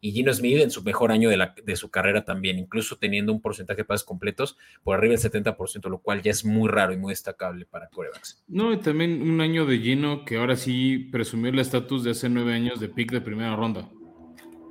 Y 0.01 0.13
Gino 0.13 0.33
Smith 0.33 0.59
en 0.59 0.71
su 0.71 0.85
mejor 0.85 1.11
año 1.11 1.29
de, 1.29 1.37
la, 1.37 1.57
de 1.61 1.75
su 1.75 1.91
carrera 1.91 2.25
también, 2.25 2.57
incluso 2.57 2.97
teniendo 2.97 3.33
un 3.33 3.41
porcentaje 3.41 3.79
de 3.79 3.85
pases 3.85 4.07
completos 4.07 4.57
por 4.85 4.97
arriba 4.97 5.17
del 5.17 5.33
70%, 5.33 5.91
lo 5.91 5.99
cual 5.99 6.23
ya 6.23 6.31
es 6.31 6.45
muy 6.45 6.69
raro 6.69 6.93
y 6.93 6.97
muy 6.97 7.11
destacable 7.11 7.67
para 7.67 7.89
corebacks. 7.89 8.45
No, 8.47 8.73
y 8.73 8.77
también 8.77 9.23
un 9.23 9.41
año 9.41 9.67
de 9.67 9.81
Gino 9.81 10.25
que 10.25 10.37
ahora 10.37 10.55
sí 10.55 11.09
presumió 11.11 11.51
el 11.51 11.59
estatus 11.59 12.05
de 12.05 12.13
hace 12.13 12.29
nueve 12.29 12.55
años 12.55 12.79
de 12.79 12.91
pick 12.91 13.11
de 13.11 13.21
primera 13.21 13.57
ronda. 13.57 13.91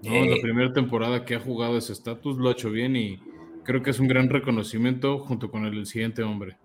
No, 0.01 0.25
la 0.25 0.41
primera 0.41 0.71
temporada 0.71 1.25
que 1.25 1.35
ha 1.35 1.41
jugado 1.41 1.77
ese 1.77 1.91
estatus 1.91 2.37
lo 2.37 2.47
ha 2.47 2.53
hecho 2.53 2.71
bien 2.71 2.95
y 2.95 3.19
creo 3.65 3.83
que 3.83 3.89
es 3.89 3.99
un 3.99 4.07
gran 4.07 4.29
reconocimiento 4.29 5.19
junto 5.19 5.51
con 5.51 5.65
el 5.65 5.85
siguiente 5.85 6.23
hombre. 6.23 6.55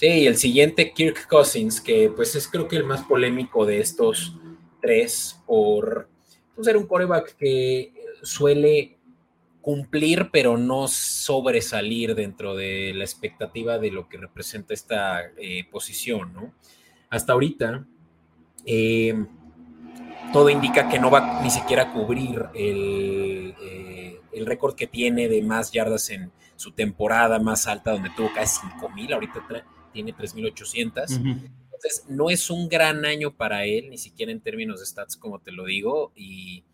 Sí, 0.00 0.26
el 0.26 0.38
siguiente 0.38 0.94
Kirk 0.94 1.28
Cousins, 1.28 1.78
que 1.78 2.08
pues 2.08 2.34
es 2.34 2.48
creo 2.48 2.66
que 2.66 2.76
el 2.76 2.84
más 2.84 3.02
polémico 3.02 3.66
de 3.66 3.80
estos 3.80 4.34
tres 4.80 5.38
por 5.44 6.08
pues, 6.54 6.64
ser 6.64 6.78
un 6.78 6.86
coreback 6.86 7.36
que 7.36 7.92
suele 8.22 8.96
cumplir 9.60 10.30
pero 10.32 10.56
no 10.56 10.88
sobresalir 10.88 12.14
dentro 12.14 12.56
de 12.56 12.94
la 12.94 13.04
expectativa 13.04 13.78
de 13.78 13.90
lo 13.90 14.08
que 14.08 14.16
representa 14.16 14.72
esta 14.72 15.32
eh, 15.36 15.66
posición, 15.70 16.32
¿no? 16.32 16.54
Hasta 17.10 17.34
ahorita, 17.34 17.84
eh, 18.64 19.26
todo 20.32 20.48
indica 20.48 20.88
que 20.88 20.98
no 20.98 21.10
va 21.10 21.42
ni 21.42 21.50
siquiera 21.50 21.82
a 21.82 21.92
cubrir 21.92 22.46
el, 22.54 23.54
eh, 23.60 24.18
el 24.32 24.46
récord 24.46 24.74
que 24.74 24.86
tiene 24.86 25.28
de 25.28 25.42
más 25.42 25.72
yardas 25.72 26.08
en 26.08 26.32
su 26.56 26.72
temporada 26.72 27.38
más 27.38 27.66
alta, 27.66 27.90
donde 27.90 28.08
tuvo 28.16 28.32
casi 28.32 28.66
5.000, 28.80 29.12
ahorita 29.12 29.46
tiene 29.92 30.14
3.800. 30.14 31.50
Entonces, 31.80 32.04
no 32.08 32.28
es 32.28 32.50
un 32.50 32.68
gran 32.68 33.04
año 33.06 33.34
para 33.34 33.64
él, 33.64 33.88
ni 33.88 33.96
siquiera 33.96 34.30
en 34.32 34.40
términos 34.40 34.80
de 34.80 34.86
stats, 34.86 35.16
como 35.16 35.38
te 35.38 35.50
lo 35.50 35.64
digo, 35.64 36.12
y, 36.14 36.64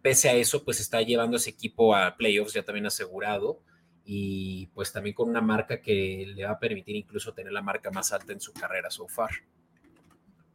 pese 0.00 0.28
a 0.28 0.34
eso, 0.34 0.64
pues 0.64 0.80
está 0.80 1.02
llevando 1.02 1.36
ese 1.36 1.50
equipo 1.50 1.94
a 1.94 2.16
playoffs 2.16 2.54
ya 2.54 2.62
también 2.62 2.86
asegurado, 2.86 3.60
y 4.04 4.66
pues 4.74 4.92
también 4.92 5.14
con 5.14 5.28
una 5.28 5.40
marca 5.40 5.80
que 5.80 6.32
le 6.34 6.44
va 6.44 6.52
a 6.52 6.58
permitir 6.58 6.96
incluso 6.96 7.32
tener 7.34 7.52
la 7.52 7.62
marca 7.62 7.90
más 7.90 8.12
alta 8.12 8.32
en 8.32 8.40
su 8.40 8.52
carrera 8.52 8.90
so 8.90 9.06
far. 9.06 9.30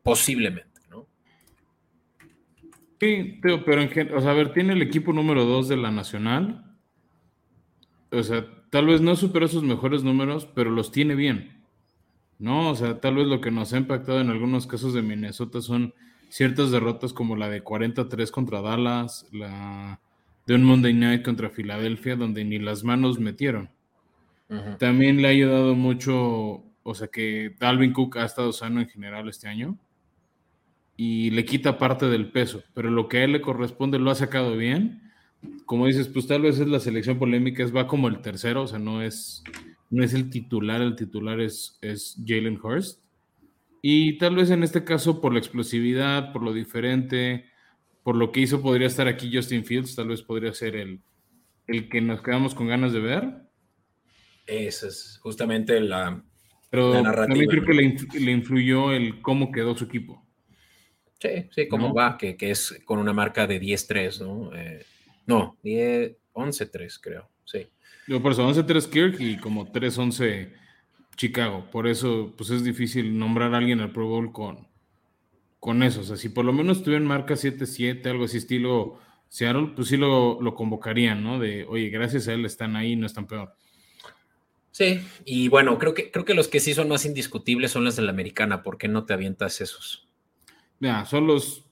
Posiblemente, 0.03 0.81
¿no? 0.89 1.07
Sí, 2.99 3.39
pero 3.41 3.81
en, 3.81 4.13
o 4.13 4.21
sea, 4.21 4.31
a 4.31 4.33
ver, 4.33 4.53
tiene 4.53 4.73
el 4.73 4.81
equipo 4.81 5.13
número 5.13 5.45
2 5.45 5.69
de 5.69 5.77
la 5.77 5.91
Nacional. 5.91 6.77
O 8.11 8.23
sea, 8.23 8.45
tal 8.69 8.87
vez 8.87 9.01
no 9.01 9.15
superó 9.15 9.47
sus 9.47 9.63
mejores 9.63 10.03
números, 10.03 10.47
pero 10.53 10.71
los 10.71 10.91
tiene 10.91 11.15
bien. 11.15 11.56
¿No? 12.39 12.69
O 12.69 12.75
sea, 12.75 12.99
tal 12.99 13.15
vez 13.15 13.27
lo 13.27 13.41
que 13.41 13.51
nos 13.51 13.73
ha 13.73 13.77
impactado 13.77 14.21
en 14.21 14.29
algunos 14.29 14.67
casos 14.67 14.93
de 14.93 15.01
Minnesota 15.01 15.61
son 15.61 15.93
ciertas 16.29 16.71
derrotas 16.71 17.13
como 17.13 17.35
la 17.35 17.49
de 17.49 17.61
43 17.61 18.31
contra 18.31 18.61
Dallas, 18.61 19.27
la 19.31 19.99
de 20.45 20.55
un 20.55 20.63
Monday 20.63 20.93
Night 20.93 21.23
contra 21.23 21.49
Filadelfia, 21.49 22.15
donde 22.15 22.43
ni 22.45 22.59
las 22.59 22.83
manos 22.83 23.19
metieron. 23.19 23.69
También 24.79 25.21
le 25.21 25.27
ha 25.27 25.31
ayudado 25.31 25.75
mucho, 25.75 26.63
o 26.83 26.95
sea, 26.95 27.09
que 27.09 27.53
Dalvin 27.59 27.91
Cook 27.91 28.17
ha 28.17 28.25
estado 28.25 28.53
sano 28.53 28.79
en 28.79 28.87
general 28.87 29.27
este 29.27 29.49
año 29.49 29.77
y 30.95 31.31
le 31.31 31.43
quita 31.43 31.77
parte 31.77 32.07
del 32.07 32.31
peso, 32.31 32.63
pero 32.73 32.89
lo 32.89 33.09
que 33.09 33.17
a 33.17 33.23
él 33.25 33.33
le 33.33 33.41
corresponde 33.41 33.99
lo 33.99 34.09
ha 34.09 34.15
sacado 34.15 34.55
bien. 34.55 35.01
Como 35.65 35.85
dices, 35.85 36.07
pues 36.07 36.27
tal 36.27 36.43
vez 36.43 36.59
es 36.59 36.67
la 36.67 36.79
selección 36.79 37.19
polémica, 37.19 37.61
es 37.61 37.75
va 37.75 37.87
como 37.87 38.07
el 38.07 38.21
tercero, 38.21 38.63
o 38.63 38.67
sea, 38.67 38.79
no 38.79 39.01
es 39.01 39.43
no 39.89 40.03
es 40.03 40.13
el 40.13 40.29
titular, 40.29 40.81
el 40.81 40.95
titular 40.95 41.39
es, 41.39 41.77
es 41.81 42.21
Jalen 42.25 42.59
Hurst. 42.61 43.03
Y 43.81 44.17
tal 44.17 44.35
vez 44.35 44.49
en 44.49 44.63
este 44.63 44.83
caso, 44.83 45.21
por 45.21 45.33
la 45.33 45.39
explosividad, 45.39 46.33
por 46.33 46.43
lo 46.43 46.53
diferente, 46.53 47.45
por 48.03 48.15
lo 48.15 48.31
que 48.31 48.41
hizo, 48.41 48.61
podría 48.61 48.87
estar 48.87 49.07
aquí 49.07 49.29
Justin 49.33 49.65
Fields, 49.65 49.95
tal 49.95 50.09
vez 50.09 50.21
podría 50.21 50.53
ser 50.53 50.75
el, 50.75 51.01
el 51.67 51.89
que 51.89 52.01
nos 52.01 52.21
quedamos 52.21 52.55
con 52.55 52.67
ganas 52.67 52.93
de 52.93 52.99
ver. 52.99 53.47
Esa 54.45 54.87
es 54.87 55.19
justamente 55.21 55.79
la, 55.79 56.23
Pero 56.69 57.01
narrativa. 57.01 57.27
También 57.27 57.49
creo 57.49 57.65
que 57.65 58.19
le, 58.19 58.31
influyó 58.31 58.91
el 58.91 59.21
cómo 59.21 59.51
quedó 59.51 59.75
su 59.75 59.85
equipo. 59.85 60.25
Sí, 61.19 61.49
sí, 61.51 61.67
cómo 61.67 61.93
va, 61.93 62.17
que, 62.17 62.37
es 62.39 62.81
con 62.85 62.99
una 62.99 63.11
marca 63.11 63.47
de 63.47 63.59
10-3, 63.59 64.21
¿no? 64.21 64.55
Eh, 64.55 64.85
no, 65.25 65.57
11-3 65.63 66.99
creo, 67.01 67.29
sí. 67.43 67.67
Yo 68.07 68.21
por 68.21 68.31
eso 68.31 68.47
11-3 68.47 68.89
Kirk 68.89 69.19
y 69.19 69.37
como 69.37 69.71
3-11 69.71 70.53
Chicago. 71.17 71.69
Por 71.71 71.87
eso 71.87 72.33
pues 72.37 72.49
es 72.49 72.63
difícil 72.63 73.17
nombrar 73.17 73.53
a 73.53 73.57
alguien 73.57 73.81
al 73.81 73.91
Pro 73.91 74.07
Bowl 74.07 74.31
con, 74.31 74.67
con 75.59 75.83
eso. 75.83 76.01
O 76.01 76.03
sea, 76.03 76.15
si 76.15 76.29
por 76.29 76.45
lo 76.45 76.53
menos 76.53 76.83
tuvieran 76.83 77.05
marca 77.05 77.33
7-7, 77.33 78.05
algo 78.09 78.25
así 78.25 78.37
estilo 78.37 78.99
Seattle, 79.29 79.73
pues 79.75 79.89
sí 79.89 79.97
lo, 79.97 80.41
lo, 80.41 80.55
convocarían, 80.55 81.21
¿no? 81.21 81.37
De, 81.39 81.65
oye, 81.65 81.89
gracias 81.89 82.27
a 82.27 82.33
él 82.33 82.45
están 82.45 82.75
ahí, 82.75 82.95
no 82.95 83.05
están 83.05 83.27
peor. 83.27 83.53
Sí, 84.71 85.01
y 85.25 85.49
bueno, 85.49 85.77
creo 85.79 85.93
que, 85.93 86.11
creo 86.11 86.23
que 86.23 86.33
los 86.33 86.47
que 86.47 86.59
sí 86.59 86.73
son 86.73 86.87
más 86.87 87.03
indiscutibles 87.05 87.71
son 87.71 87.83
las 87.83 87.95
de 87.95 88.03
la 88.03 88.11
americana. 88.11 88.63
¿Por 88.63 88.77
qué 88.77 88.87
no 88.87 89.05
te 89.05 89.13
avientas 89.13 89.59
esos? 89.59 90.07
Mira, 90.79 91.03
son 91.05 91.27
los, 91.27 91.65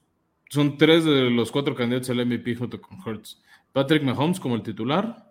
son 0.50 0.76
tres 0.76 1.04
de 1.04 1.30
los 1.30 1.50
cuatro 1.50 1.74
candidatos 1.74 2.10
al 2.10 2.26
MVP 2.26 2.56
junto 2.56 2.80
con 2.80 2.98
Hurts. 3.00 3.40
Patrick 3.72 4.02
Mahomes 4.02 4.40
como 4.40 4.56
el 4.56 4.62
titular, 4.62 5.25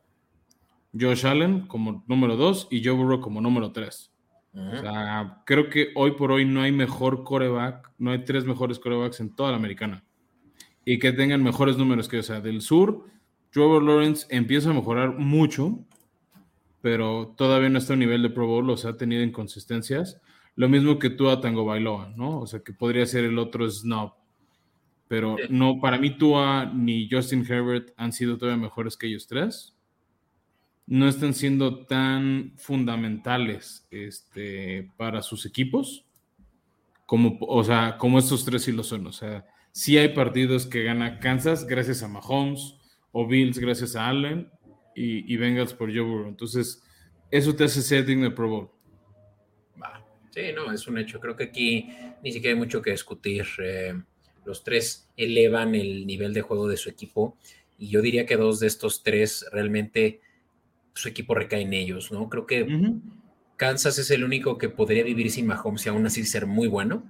Josh 0.99 1.25
Allen 1.25 1.67
como 1.67 2.03
número 2.07 2.35
2 2.37 2.69
y 2.71 2.83
Joe 2.83 2.93
Burrow 2.93 3.21
como 3.21 3.41
número 3.41 3.71
3. 3.71 4.11
O 4.53 4.77
sea, 4.79 5.41
creo 5.45 5.69
que 5.69 5.89
hoy 5.95 6.11
por 6.11 6.31
hoy 6.31 6.45
no 6.45 6.61
hay 6.61 6.71
mejor 6.71 7.25
coreback, 7.25 7.91
no 7.97 8.11
hay 8.11 8.23
tres 8.23 8.45
mejores 8.45 8.79
corebacks 8.79 9.19
en 9.19 9.35
toda 9.35 9.51
la 9.51 9.57
americana. 9.57 10.05
Y 10.85 10.97
que 10.97 11.11
tengan 11.11 11.43
mejores 11.43 11.77
números 11.77 12.07
que, 12.07 12.19
o 12.19 12.23
sea, 12.23 12.39
del 12.39 12.61
sur, 12.61 13.05
Trevor 13.51 13.83
Lawrence 13.83 14.25
empieza 14.29 14.69
a 14.69 14.73
mejorar 14.73 15.17
mucho, 15.17 15.79
pero 16.81 17.33
todavía 17.35 17.67
no 17.67 17.79
está 17.79 17.93
a 17.93 17.97
nivel 17.97 18.21
de 18.21 18.29
Pro 18.29 18.47
Bowl, 18.47 18.69
o 18.69 18.77
sea, 18.77 18.91
ha 18.91 18.97
tenido 18.97 19.23
inconsistencias. 19.23 20.21
Lo 20.55 20.69
mismo 20.69 20.99
que 20.99 21.09
tú 21.09 21.29
a 21.29 21.41
Tango 21.41 21.65
Bailoa, 21.65 22.13
¿no? 22.15 22.39
O 22.39 22.47
sea, 22.47 22.61
que 22.61 22.71
podría 22.71 23.05
ser 23.05 23.25
el 23.25 23.37
otro 23.39 23.69
snob. 23.69 24.13
Pero 25.09 25.35
no, 25.49 25.81
para 25.81 25.97
mí 25.97 26.17
Tua 26.17 26.65
ni 26.73 27.09
Justin 27.11 27.45
Herbert 27.47 27.91
han 27.97 28.13
sido 28.13 28.37
todavía 28.37 28.63
mejores 28.63 28.95
que 28.95 29.07
ellos 29.07 29.27
tres 29.27 29.74
no 30.87 31.07
están 31.07 31.33
siendo 31.33 31.85
tan 31.85 32.53
fundamentales 32.57 33.87
este, 33.89 34.91
para 34.97 35.21
sus 35.21 35.45
equipos 35.45 36.05
como, 37.05 37.37
o 37.41 37.63
sea, 37.63 37.97
como 37.97 38.19
estos 38.19 38.45
tres 38.45 38.63
sí 38.63 38.71
lo 38.71 38.83
son. 38.83 39.07
O 39.07 39.11
sea, 39.11 39.45
sí 39.71 39.97
hay 39.97 40.09
partidos 40.09 40.65
que 40.65 40.83
gana 40.83 41.19
Kansas 41.19 41.65
gracias 41.65 42.03
a 42.03 42.07
Mahomes 42.07 42.75
o 43.11 43.27
Bills 43.27 43.59
gracias 43.59 43.95
a 43.95 44.07
Allen 44.07 44.49
y, 44.95 45.31
y 45.31 45.37
Bengals 45.37 45.73
por 45.73 45.95
Joe. 45.95 46.27
Entonces, 46.27 46.83
eso 47.31 47.55
te 47.55 47.65
hace 47.65 47.81
ser 47.81 48.05
digno 48.05 48.25
de 48.25 48.31
Pro 48.31 48.49
Bowl. 48.49 48.69
Sí, 50.31 50.41
no, 50.53 50.69
es 50.71 50.85
un 50.87 50.97
hecho. 50.97 51.21
Creo 51.21 51.35
que 51.35 51.45
aquí 51.45 51.89
ni 52.21 52.31
siquiera 52.33 52.53
hay 52.53 52.59
mucho 52.59 52.81
que 52.81 52.91
discutir. 52.91 53.45
Eh, 53.59 53.93
los 54.43 54.63
tres 54.63 55.09
elevan 55.15 55.75
el 55.75 56.05
nivel 56.05 56.33
de 56.33 56.41
juego 56.41 56.67
de 56.67 56.77
su 56.77 56.89
equipo 56.89 57.37
y 57.77 57.87
yo 57.87 58.01
diría 58.01 58.25
que 58.25 58.35
dos 58.35 58.59
de 58.59 58.67
estos 58.67 59.01
tres 59.01 59.45
realmente 59.51 60.21
su 60.95 61.09
equipo 61.09 61.35
recae 61.35 61.61
en 61.61 61.73
ellos, 61.73 62.11
¿no? 62.11 62.29
Creo 62.29 62.47
que 62.47 62.65
Kansas 63.57 63.97
es 63.99 64.09
el 64.11 64.23
único 64.23 64.57
que 64.57 64.69
podría 64.69 65.03
vivir 65.03 65.29
sin 65.29 65.45
Mahomes 65.45 65.85
y 65.85 65.89
aún 65.89 66.05
así 66.05 66.23
ser 66.25 66.47
muy 66.47 66.67
bueno. 66.67 67.03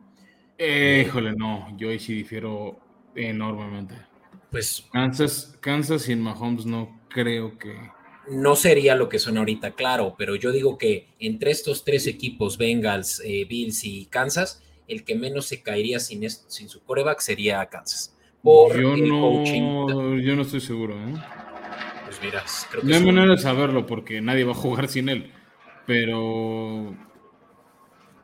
híjole, 0.60 1.34
no, 1.36 1.76
yo 1.78 1.90
ahí 1.90 2.00
sí 2.00 2.14
difiero 2.14 2.80
enormemente. 3.16 3.96
Pues 4.52 4.86
Kansas, 4.92 5.58
Kansas 5.62 6.04
sin 6.04 6.22
Mahomes 6.22 6.66
no 6.66 7.00
creo 7.10 7.58
que... 7.58 7.76
No 8.30 8.56
sería 8.56 8.96
lo 8.96 9.08
que 9.08 9.20
son 9.20 9.38
ahorita, 9.38 9.76
claro, 9.76 10.16
pero 10.18 10.36
yo 10.36 10.52
digo 10.52 10.80
que 10.80 11.10
entre 11.20 11.52
estos 11.52 11.84
tres 11.84 12.08
equipos, 12.08 12.58
Bengals, 12.58 13.22
eh, 13.24 13.46
Bills 13.48 13.84
y 13.84 14.08
Kansas, 14.08 14.64
el 14.88 15.04
que 15.04 15.14
menos 15.14 15.46
se 15.46 15.62
caería 15.62 16.00
sin, 16.00 16.28
sin 16.28 16.70
su 16.70 16.84
coreback 16.84 17.20
sería 17.20 17.64
Kansas. 17.68 18.18
yo, 18.44 18.98
no, 18.98 20.18
yo 20.18 20.36
no 20.36 20.42
estoy 20.42 20.62
seguro, 20.62 20.96
¿eh? 20.96 21.14
Pues 22.32 22.68
creo 22.70 22.82
que 22.82 22.88
no 22.88 22.96
hay 22.96 23.06
manera 23.06 23.32
de 23.32 23.38
saberlo 23.38 23.86
porque 23.86 24.22
nadie 24.22 24.44
va 24.44 24.52
a 24.52 24.56
jugar 24.56 24.88
sin 24.88 25.10
él. 25.10 25.32
Pero. 25.86 26.96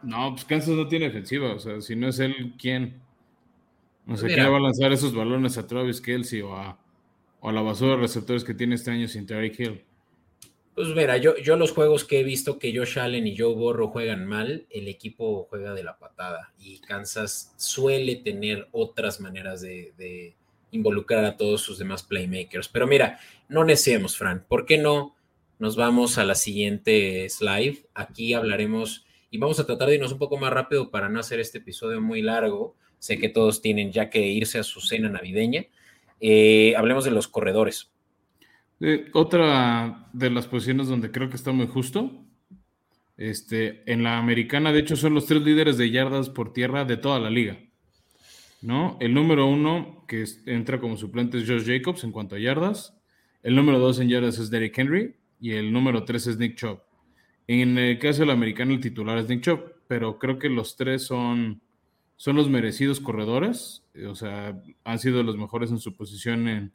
No, 0.04 0.32
pues 0.32 0.46
Kansas 0.46 0.76
no 0.76 0.88
tiene 0.88 1.06
defensiva. 1.06 1.54
O 1.54 1.60
sea, 1.60 1.82
si 1.82 1.96
no 1.96 2.08
es 2.08 2.20
él, 2.20 2.54
¿quién? 2.58 3.02
No 4.06 4.18
sé, 4.18 4.28
¿quién 4.28 4.52
va 4.52 4.58
a 4.58 4.62
lanzar 4.62 4.92
esos 4.92 5.14
balones 5.14 5.58
a 5.58 5.68
Travis 5.68 6.02
Kelsey 6.02 6.42
o 6.42 6.56
a, 6.56 6.78
la 7.44 7.62
basura 7.62 7.92
de 7.92 8.02
receptores 8.02 8.44
que 8.44 8.54
tiene 8.54 8.76
este 8.76 8.92
año 8.92 9.08
sin 9.08 9.26
Terry 9.26 9.54
Hill? 9.58 9.84
Pues 10.74 10.88
mira, 10.96 11.18
yo, 11.18 11.38
yo 11.38 11.58
los 11.58 11.72
juegos 11.72 12.06
que 12.06 12.22
he 12.22 12.24
visto 12.24 12.58
que 12.58 12.76
Josh 12.76 12.98
Allen 12.98 13.28
y 13.28 13.38
Joe 13.38 13.54
Borro 13.54 13.90
juegan 13.90 14.26
mal, 14.26 14.66
el 14.70 14.88
equipo 14.88 15.46
juega 15.50 15.74
de 15.74 15.84
la 15.84 15.98
patada 15.98 16.54
y 16.58 16.80
Kansas 16.80 17.54
suele 17.58 18.16
tener 18.16 18.68
otras 18.72 19.20
maneras 19.20 19.62
de, 19.62 20.36
involucrar 20.72 21.26
a 21.26 21.38
todos 21.38 21.62
sus 21.62 21.78
demás 21.78 22.04
playmakers. 22.04 22.68
Pero 22.68 22.88
mira, 22.88 23.20
no 23.50 23.64
neciemos, 23.64 24.18
Fran. 24.18 24.46
¿Por 24.48 24.66
qué 24.66 24.78
no 24.78 25.16
nos 25.60 25.76
vamos 25.76 26.18
a 26.18 26.26
la 26.26 26.36
siguiente 26.36 27.30
slide? 27.30 27.86
Aquí 27.94 28.34
hablaremos 28.34 29.06
y 29.30 29.38
vamos 29.38 29.60
a 29.60 29.66
tratar 29.66 29.90
de 29.90 29.96
irnos 29.96 30.12
un 30.12 30.20
poco 30.20 30.38
más 30.38 30.52
rápido 30.52 30.92
para 30.92 31.10
no 31.10 31.20
hacer 31.20 31.40
este 31.40 31.60
episodio 31.60 32.02
muy 32.02 32.22
largo. 32.22 32.76
Sé 33.00 33.18
que 33.18 33.30
todos 33.30 33.62
tienen 33.62 33.92
ya 33.92 34.10
que 34.10 34.28
irse 34.28 34.60
a 34.60 34.64
su 34.64 34.82
cena 34.82 35.10
navideña. 35.10 35.66
Eh, 36.20 36.76
hablemos 36.76 37.06
de 37.06 37.12
los 37.12 37.28
corredores. 37.28 37.92
Eh, 38.80 39.10
otra 39.14 40.10
de 40.14 40.30
las 40.30 40.48
posiciones 40.48 40.88
donde 40.88 41.12
creo 41.12 41.30
que 41.30 41.36
está 41.36 41.52
muy 41.52 41.68
justo. 41.68 42.12
Este, 43.18 43.84
en 43.92 44.04
la 44.04 44.18
americana, 44.18 44.72
de 44.72 44.80
hecho, 44.80 44.96
son 44.96 45.14
los 45.14 45.28
tres 45.28 45.42
líderes 45.44 45.78
de 45.78 45.92
yardas 45.92 46.30
por 46.30 46.54
tierra 46.54 46.86
de 46.86 46.98
toda 46.98 47.20
la 47.20 47.30
liga. 47.30 47.60
¿No? 48.62 48.98
El 49.00 49.14
número 49.14 49.48
uno 49.48 50.06
que 50.08 50.26
entra 50.46 50.80
como 50.80 50.98
suplente 50.98 51.38
es 51.40 51.48
Josh 51.48 51.66
Jacobs 51.66 52.04
en 52.04 52.12
cuanto 52.12 52.36
a 52.36 52.40
yardas. 52.40 52.96
El 53.44 53.56
número 53.56 53.80
dos 53.80 54.00
en 54.00 54.10
yardas 54.10 54.38
es 54.38 54.50
Derrick 54.50 54.78
Henry 54.78 55.16
y 55.40 55.52
el 55.52 55.74
número 55.74 56.06
tres 56.06 56.28
es 56.28 56.38
Nick 56.38 56.56
Chubb. 56.56 56.80
En 57.48 57.78
el 57.78 57.98
caso 58.00 58.22
del 58.22 58.30
americano, 58.30 58.74
el 58.74 58.80
titular 58.80 59.18
es 59.18 59.28
Nick 59.28 59.42
Chubb, 59.42 59.60
pero 59.88 60.20
creo 60.20 60.38
que 60.38 60.48
los 60.48 60.78
tres 60.78 61.04
son, 61.04 61.62
son 62.16 62.36
los 62.36 62.50
merecidos 62.50 63.00
corredores, 63.00 63.84
o 64.08 64.16
sea, 64.16 64.62
han 64.84 65.00
sido 65.00 65.24
los 65.24 65.38
mejores 65.38 65.72
en 65.72 65.80
su 65.80 65.96
posición 65.96 66.48
en, 66.48 66.72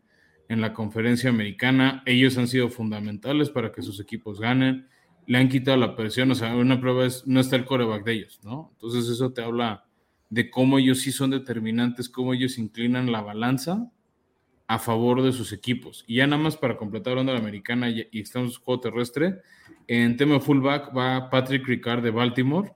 en 0.48 0.60
la 0.60 0.74
conferencia 0.74 1.30
americana. 1.30 2.02
Ellos 2.04 2.36
han 2.36 2.48
sido 2.48 2.68
fundamentales 2.68 3.50
para 3.50 3.72
que 3.72 3.82
sus 3.82 4.00
equipos 4.00 4.40
ganen. 4.40 4.88
Le 5.26 5.38
han 5.38 5.48
quitado 5.48 5.76
la 5.76 5.96
presión, 5.96 6.30
o 6.30 6.34
sea, 6.34 6.54
una 6.54 6.80
prueba 6.80 7.06
es 7.06 7.26
no 7.26 7.40
está 7.40 7.56
el 7.56 7.64
coreback 7.64 8.04
de 8.04 8.12
ellos, 8.12 8.40
¿no? 8.44 8.70
Entonces 8.74 9.08
eso 9.08 9.32
te 9.32 9.42
habla 9.42 9.85
de 10.30 10.50
cómo 10.50 10.78
ellos 10.78 11.00
sí 11.00 11.12
son 11.12 11.30
determinantes, 11.30 12.08
cómo 12.08 12.34
ellos 12.34 12.58
inclinan 12.58 13.12
la 13.12 13.20
balanza 13.20 13.90
a 14.66 14.78
favor 14.78 15.22
de 15.22 15.32
sus 15.32 15.52
equipos. 15.52 16.04
Y 16.06 16.16
ya 16.16 16.26
nada 16.26 16.42
más 16.42 16.56
para 16.56 16.76
completar 16.76 17.16
onda 17.16 17.32
la 17.32 17.38
americana 17.38 17.88
y, 17.88 18.08
estamos 18.12 18.56
en 18.56 18.62
juego 18.62 18.80
terrestre, 18.80 19.40
en 19.86 20.16
tema 20.16 20.40
fullback 20.40 20.96
va 20.96 21.30
Patrick 21.30 21.66
Ricard 21.66 22.02
de 22.02 22.10
Baltimore, 22.10 22.72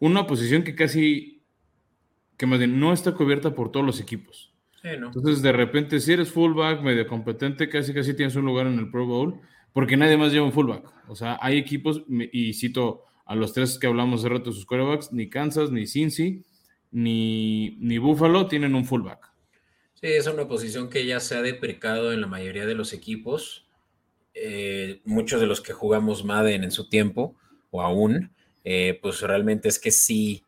una 0.00 0.26
posición 0.26 0.64
que 0.64 0.74
casi, 0.74 1.40
que 2.36 2.46
más 2.46 2.58
bien 2.58 2.80
no 2.80 2.92
está 2.92 3.12
cubierta 3.12 3.54
por 3.54 3.70
todos 3.70 3.86
los 3.86 4.00
equipos. 4.00 4.52
Entonces, 4.82 5.40
de 5.40 5.52
repente, 5.52 5.98
si 5.98 6.12
eres 6.12 6.30
fullback 6.30 6.82
medio 6.82 7.06
competente, 7.06 7.70
casi 7.70 7.94
casi 7.94 8.14
tienes 8.14 8.36
un 8.36 8.44
lugar 8.44 8.66
en 8.66 8.78
el 8.78 8.90
Pro 8.90 9.06
Bowl, 9.06 9.40
porque 9.72 9.96
nadie 9.96 10.18
más 10.18 10.30
lleva 10.30 10.44
un 10.44 10.52
fullback. 10.52 10.92
O 11.08 11.16
sea, 11.16 11.38
hay 11.40 11.56
equipos, 11.56 12.04
y 12.08 12.52
cito 12.52 13.04
a 13.24 13.34
los 13.34 13.54
tres 13.54 13.78
que 13.78 13.86
hablamos 13.86 14.22
de 14.22 14.28
rato, 14.28 14.52
sus 14.52 14.66
quarterbacks, 14.66 15.10
ni 15.10 15.30
Kansas, 15.30 15.70
ni 15.70 15.86
Cincy, 15.86 16.44
ni, 16.94 17.76
ni 17.80 17.98
Buffalo 17.98 18.46
tienen 18.46 18.76
un 18.76 18.84
fullback. 18.84 19.32
Sí, 19.94 20.06
es 20.06 20.28
una 20.28 20.46
posición 20.46 20.88
que 20.88 21.04
ya 21.04 21.18
se 21.18 21.36
ha 21.36 21.42
deprecado 21.42 22.12
en 22.12 22.20
la 22.20 22.28
mayoría 22.28 22.66
de 22.66 22.76
los 22.76 22.92
equipos. 22.92 23.66
Eh, 24.32 25.00
muchos 25.04 25.40
de 25.40 25.48
los 25.48 25.60
que 25.60 25.72
jugamos 25.72 26.24
Madden 26.24 26.62
en 26.62 26.70
su 26.70 26.88
tiempo, 26.88 27.34
o 27.70 27.82
aún, 27.82 28.32
eh, 28.62 28.98
pues 29.02 29.20
realmente 29.22 29.68
es 29.68 29.80
que 29.80 29.90
sí 29.90 30.44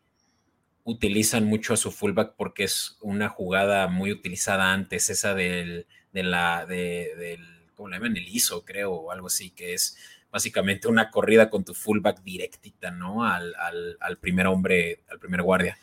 utilizan 0.85 1.43
mucho 1.43 1.73
a 1.73 1.77
su 1.77 1.91
fullback 1.91 2.35
porque 2.37 2.63
es 2.63 2.97
una 3.01 3.27
jugada 3.27 3.89
muy 3.89 4.13
utilizada 4.13 4.71
antes, 4.71 5.09
esa 5.09 5.35
del, 5.35 5.85
de 6.13 6.23
la, 6.23 6.65
de, 6.65 7.13
del, 7.17 7.45
¿cómo 7.75 7.89
le 7.89 7.97
llaman? 7.97 8.15
El 8.15 8.27
ISO, 8.29 8.63
creo, 8.63 8.93
o 8.93 9.11
algo 9.11 9.27
así, 9.27 9.51
que 9.51 9.73
es 9.73 9.97
básicamente 10.31 10.87
una 10.87 11.09
corrida 11.09 11.49
con 11.49 11.65
tu 11.65 11.73
fullback 11.73 12.21
directita, 12.23 12.91
¿no? 12.91 13.25
Al, 13.25 13.53
al, 13.99 14.17
primer 14.17 14.47
hombre, 14.47 15.03
al 15.09 15.19
primer 15.19 15.41
guardia, 15.41 15.77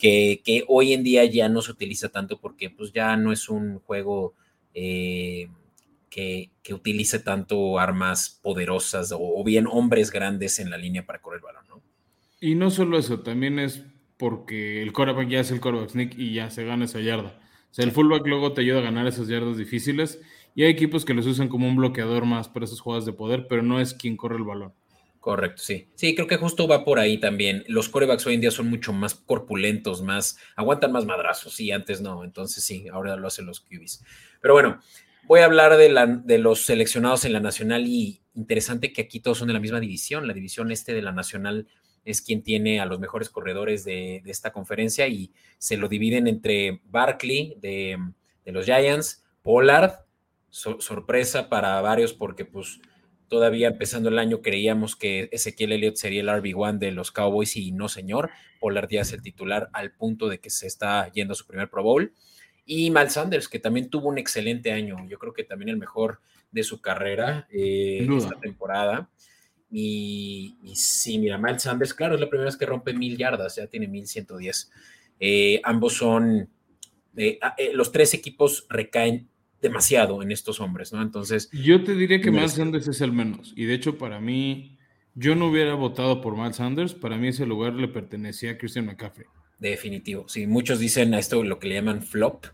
que, 0.00 0.42
que, 0.44 0.64
hoy 0.66 0.92
en 0.92 1.04
día 1.04 1.24
ya 1.26 1.48
no 1.48 1.62
se 1.62 1.70
utiliza 1.70 2.08
tanto 2.08 2.40
porque 2.40 2.70
pues 2.70 2.92
ya 2.92 3.16
no 3.16 3.32
es 3.32 3.48
un 3.48 3.78
juego 3.80 4.34
eh, 4.74 5.48
que, 6.08 6.50
que, 6.62 6.74
utilice 6.74 7.20
tanto 7.20 7.78
armas 7.78 8.40
poderosas 8.42 9.12
o, 9.12 9.18
o, 9.20 9.44
bien 9.44 9.66
hombres 9.70 10.10
grandes 10.10 10.58
en 10.58 10.70
la 10.70 10.78
línea 10.78 11.06
para 11.06 11.20
correr 11.20 11.38
el 11.38 11.44
balón, 11.44 11.64
¿no? 11.68 11.82
Y 12.40 12.54
no 12.54 12.70
solo 12.70 12.98
eso, 12.98 13.20
también 13.20 13.58
es 13.58 13.84
porque 14.16 14.82
el 14.82 14.92
coreback 14.92 15.28
ya 15.28 15.40
es 15.40 15.50
el 15.50 15.60
coreback 15.60 15.90
sneak 15.90 16.18
y 16.18 16.34
ya 16.34 16.50
se 16.50 16.64
gana 16.64 16.86
esa 16.86 17.00
yarda. 17.00 17.38
O 17.70 17.74
sea, 17.74 17.84
el 17.84 17.92
fullback 17.92 18.26
luego 18.26 18.52
te 18.52 18.62
ayuda 18.62 18.78
a 18.78 18.82
ganar 18.82 19.06
esas 19.06 19.28
yardas 19.28 19.56
difíciles 19.56 20.20
y 20.54 20.64
hay 20.64 20.70
equipos 20.70 21.04
que 21.04 21.14
los 21.14 21.26
usan 21.26 21.48
como 21.48 21.68
un 21.68 21.76
bloqueador 21.76 22.24
más 22.24 22.48
para 22.48 22.64
esas 22.64 22.80
jugadas 22.80 23.06
de 23.06 23.12
poder, 23.12 23.46
pero 23.48 23.62
no 23.62 23.80
es 23.80 23.94
quien 23.94 24.16
corre 24.16 24.36
el 24.36 24.44
balón. 24.44 24.72
Correcto, 25.20 25.62
sí. 25.62 25.86
Sí, 25.94 26.14
creo 26.14 26.26
que 26.26 26.38
justo 26.38 26.66
va 26.66 26.82
por 26.82 26.98
ahí 26.98 27.18
también. 27.18 27.62
Los 27.68 27.90
corebacks 27.90 28.26
hoy 28.26 28.34
en 28.34 28.40
día 28.40 28.50
son 28.50 28.68
mucho 28.68 28.94
más 28.94 29.14
corpulentos, 29.14 30.02
más, 30.02 30.38
aguantan 30.56 30.92
más 30.92 31.04
madrazos, 31.04 31.54
sí, 31.54 31.70
antes 31.70 32.00
no. 32.00 32.24
Entonces 32.24 32.64
sí, 32.64 32.88
ahora 32.88 33.16
lo 33.16 33.26
hacen 33.26 33.44
los 33.44 33.60
QBs. 33.60 34.02
Pero 34.40 34.54
bueno, 34.54 34.80
voy 35.24 35.40
a 35.40 35.44
hablar 35.44 35.76
de, 35.76 35.90
la, 35.90 36.06
de 36.06 36.38
los 36.38 36.64
seleccionados 36.64 37.26
en 37.26 37.34
la 37.34 37.40
nacional 37.40 37.86
y 37.86 38.22
interesante 38.34 38.94
que 38.94 39.02
aquí 39.02 39.20
todos 39.20 39.36
son 39.36 39.48
de 39.48 39.54
la 39.54 39.60
misma 39.60 39.78
división. 39.78 40.26
La 40.26 40.32
división 40.32 40.72
este 40.72 40.94
de 40.94 41.02
la 41.02 41.12
nacional 41.12 41.68
es 42.04 42.22
quien 42.22 42.42
tiene 42.42 42.80
a 42.80 42.86
los 42.86 42.98
mejores 42.98 43.28
corredores 43.28 43.84
de, 43.84 44.22
esta 44.24 44.52
conferencia 44.52 45.06
y 45.06 45.32
se 45.58 45.76
lo 45.76 45.88
dividen 45.88 46.26
entre 46.28 46.80
Barkley 46.86 47.56
de, 47.60 47.98
los 48.46 48.64
Giants, 48.64 49.24
Pollard, 49.42 50.06
sorpresa 50.48 51.48
para 51.48 51.80
varios 51.80 52.12
porque 52.12 52.44
pues 52.44 52.80
todavía 53.30 53.68
empezando 53.68 54.10
el 54.10 54.18
año 54.18 54.42
creíamos 54.42 54.96
que 54.96 55.30
Ezequiel 55.32 55.72
Elliott 55.72 55.96
sería 55.96 56.20
el 56.20 56.28
RB1 56.28 56.78
de 56.78 56.90
los 56.92 57.10
Cowboys 57.12 57.56
y 57.56 57.72
no 57.72 57.88
señor, 57.88 58.30
Pollard 58.58 58.90
ya 58.90 59.00
es 59.00 59.12
el 59.12 59.22
titular 59.22 59.70
al 59.72 59.92
punto 59.92 60.28
de 60.28 60.40
que 60.40 60.50
se 60.50 60.66
está 60.66 61.10
yendo 61.12 61.32
a 61.32 61.36
su 61.36 61.46
primer 61.46 61.70
Pro 61.70 61.82
Bowl. 61.82 62.12
Y 62.66 62.90
Mal 62.90 63.10
Sanders, 63.10 63.48
que 63.48 63.58
también 63.58 63.88
tuvo 63.88 64.08
un 64.08 64.18
excelente 64.18 64.72
año, 64.72 64.98
yo 65.08 65.18
creo 65.18 65.32
que 65.32 65.44
también 65.44 65.70
el 65.70 65.78
mejor 65.78 66.20
de 66.50 66.62
su 66.62 66.82
carrera 66.82 67.48
eh, 67.50 68.06
esta 68.16 68.38
temporada. 68.38 69.08
Y, 69.70 70.56
sí, 70.74 71.18
mira, 71.18 71.38
Miles 71.38 71.62
Sanders, 71.62 71.94
claro, 71.94 72.16
es 72.16 72.20
la 72.20 72.28
primera 72.28 72.46
vez 72.46 72.56
que 72.56 72.66
rompe 72.66 72.92
mil 72.92 73.16
yardas, 73.16 73.56
ya 73.56 73.66
tiene 73.68 73.86
mil 73.86 74.06
ciento 74.06 74.36
diez. 74.36 74.70
Eh, 75.20 75.60
ambos 75.64 75.94
son, 75.94 76.50
eh, 77.16 77.38
eh, 77.56 77.70
los 77.72 77.92
tres 77.92 78.14
equipos 78.14 78.66
recaen 78.68 79.28
demasiado 79.60 80.22
en 80.22 80.32
estos 80.32 80.60
hombres, 80.60 80.92
¿no? 80.92 81.02
Entonces. 81.02 81.50
Yo 81.52 81.84
te 81.84 81.94
diría 81.94 82.20
que 82.20 82.30
Miles 82.30 82.52
Sanders 82.52 82.88
es 82.88 83.00
el 83.00 83.12
menos. 83.12 83.52
Y 83.56 83.64
de 83.64 83.74
hecho, 83.74 83.98
para 83.98 84.20
mí, 84.20 84.78
yo 85.14 85.34
no 85.34 85.48
hubiera 85.48 85.74
votado 85.74 86.20
por 86.20 86.36
Miles 86.36 86.56
Sanders. 86.56 86.94
Para 86.94 87.16
mí, 87.16 87.28
ese 87.28 87.46
lugar 87.46 87.74
le 87.74 87.88
pertenecía 87.88 88.52
a 88.52 88.58
Christian 88.58 88.86
McCaffrey. 88.86 89.26
Definitivo. 89.58 90.28
Sí, 90.28 90.46
muchos 90.46 90.78
dicen 90.78 91.12
a 91.14 91.18
esto 91.18 91.44
lo 91.44 91.58
que 91.58 91.68
le 91.68 91.74
llaman 91.74 92.02
flop, 92.02 92.46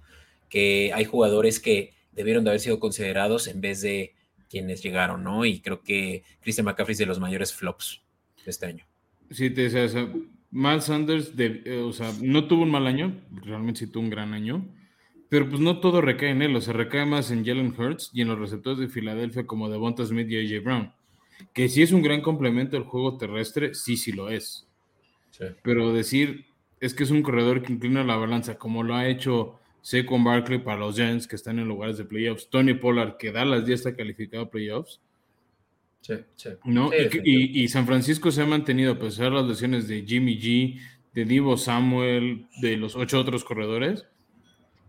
que 0.48 0.90
hay 0.92 1.04
jugadores 1.04 1.60
que 1.60 1.94
debieron 2.12 2.42
de 2.44 2.50
haber 2.50 2.60
sido 2.60 2.80
considerados 2.80 3.46
en 3.46 3.60
vez 3.60 3.80
de 3.80 4.14
quienes 4.50 4.82
llegaron, 4.82 5.22
¿no? 5.22 5.44
Y 5.44 5.60
creo 5.60 5.82
que 5.82 6.24
Christian 6.40 6.64
McCaffrey 6.64 6.92
es 6.92 6.98
de 6.98 7.06
los 7.06 7.20
mayores 7.20 7.52
flops 7.52 8.02
de 8.44 8.50
este 8.50 8.66
año. 8.66 8.86
Sí, 9.30 9.50
te 9.50 9.62
decía, 9.62 9.84
o 9.84 9.88
sea, 9.88 10.12
Miles 10.50 10.84
Sanders, 10.84 11.32
eh, 11.36 11.82
o 11.84 11.92
sea, 11.92 12.12
no 12.22 12.46
tuvo 12.46 12.62
un 12.62 12.70
mal 12.70 12.86
año, 12.86 13.20
realmente 13.30 13.80
sí 13.80 13.86
tuvo 13.86 14.04
un 14.04 14.10
gran 14.10 14.32
año, 14.32 14.64
pero 15.28 15.48
pues 15.48 15.60
no 15.60 15.80
todo 15.80 16.00
recae 16.00 16.30
en 16.30 16.42
él, 16.42 16.54
o 16.54 16.60
sea, 16.60 16.74
recae 16.74 17.04
más 17.04 17.30
en 17.30 17.44
Jalen 17.44 17.74
Hurts 17.76 18.10
y 18.12 18.22
en 18.22 18.28
los 18.28 18.38
receptores 18.38 18.78
de 18.78 18.88
Filadelfia 18.88 19.46
como 19.46 19.68
Devonta 19.68 20.04
Smith 20.04 20.28
y 20.30 20.36
AJ 20.36 20.62
Brown, 20.62 20.92
que 21.52 21.68
sí 21.68 21.82
es 21.82 21.92
un 21.92 22.02
gran 22.02 22.20
complemento 22.20 22.76
al 22.76 22.84
juego 22.84 23.16
terrestre, 23.16 23.74
sí, 23.74 23.96
sí 23.96 24.12
lo 24.12 24.30
es. 24.30 24.66
Pero 25.62 25.92
decir, 25.92 26.46
es 26.80 26.94
que 26.94 27.04
es 27.04 27.10
un 27.10 27.22
corredor 27.22 27.62
que 27.62 27.72
inclina 27.72 28.04
la 28.04 28.16
balanza, 28.16 28.56
como 28.56 28.82
lo 28.82 28.94
ha 28.94 29.06
hecho 29.06 29.58
con 30.06 30.24
Barkley 30.24 30.58
para 30.58 30.78
los 30.78 30.96
Giants 30.96 31.28
que 31.28 31.36
están 31.36 31.58
en 31.58 31.68
lugares 31.68 31.96
de 31.96 32.04
playoffs. 32.04 32.48
Tony 32.50 32.74
Pollard, 32.74 33.16
que 33.16 33.30
Dallas 33.30 33.66
ya 33.66 33.74
está 33.74 33.94
calificado 33.94 34.44
a 34.44 34.50
playoffs. 34.50 35.00
Sí, 36.00 36.14
sí. 36.34 36.50
¿no? 36.64 36.90
y, 37.24 37.66
San 37.68 37.86
Francisco 37.86 38.30
se 38.30 38.42
ha 38.42 38.46
mantenido, 38.46 38.92
a 38.92 38.98
pesar 38.98 39.26
de 39.26 39.36
las 39.36 39.46
lesiones 39.46 39.88
de 39.88 40.02
Jimmy 40.02 40.38
G, 40.38 40.80
de 41.14 41.24
Divo 41.24 41.56
Samuel, 41.56 42.46
de 42.60 42.76
los 42.76 42.94
ocho 42.94 43.18
otros 43.18 43.44
corredores, 43.44 44.06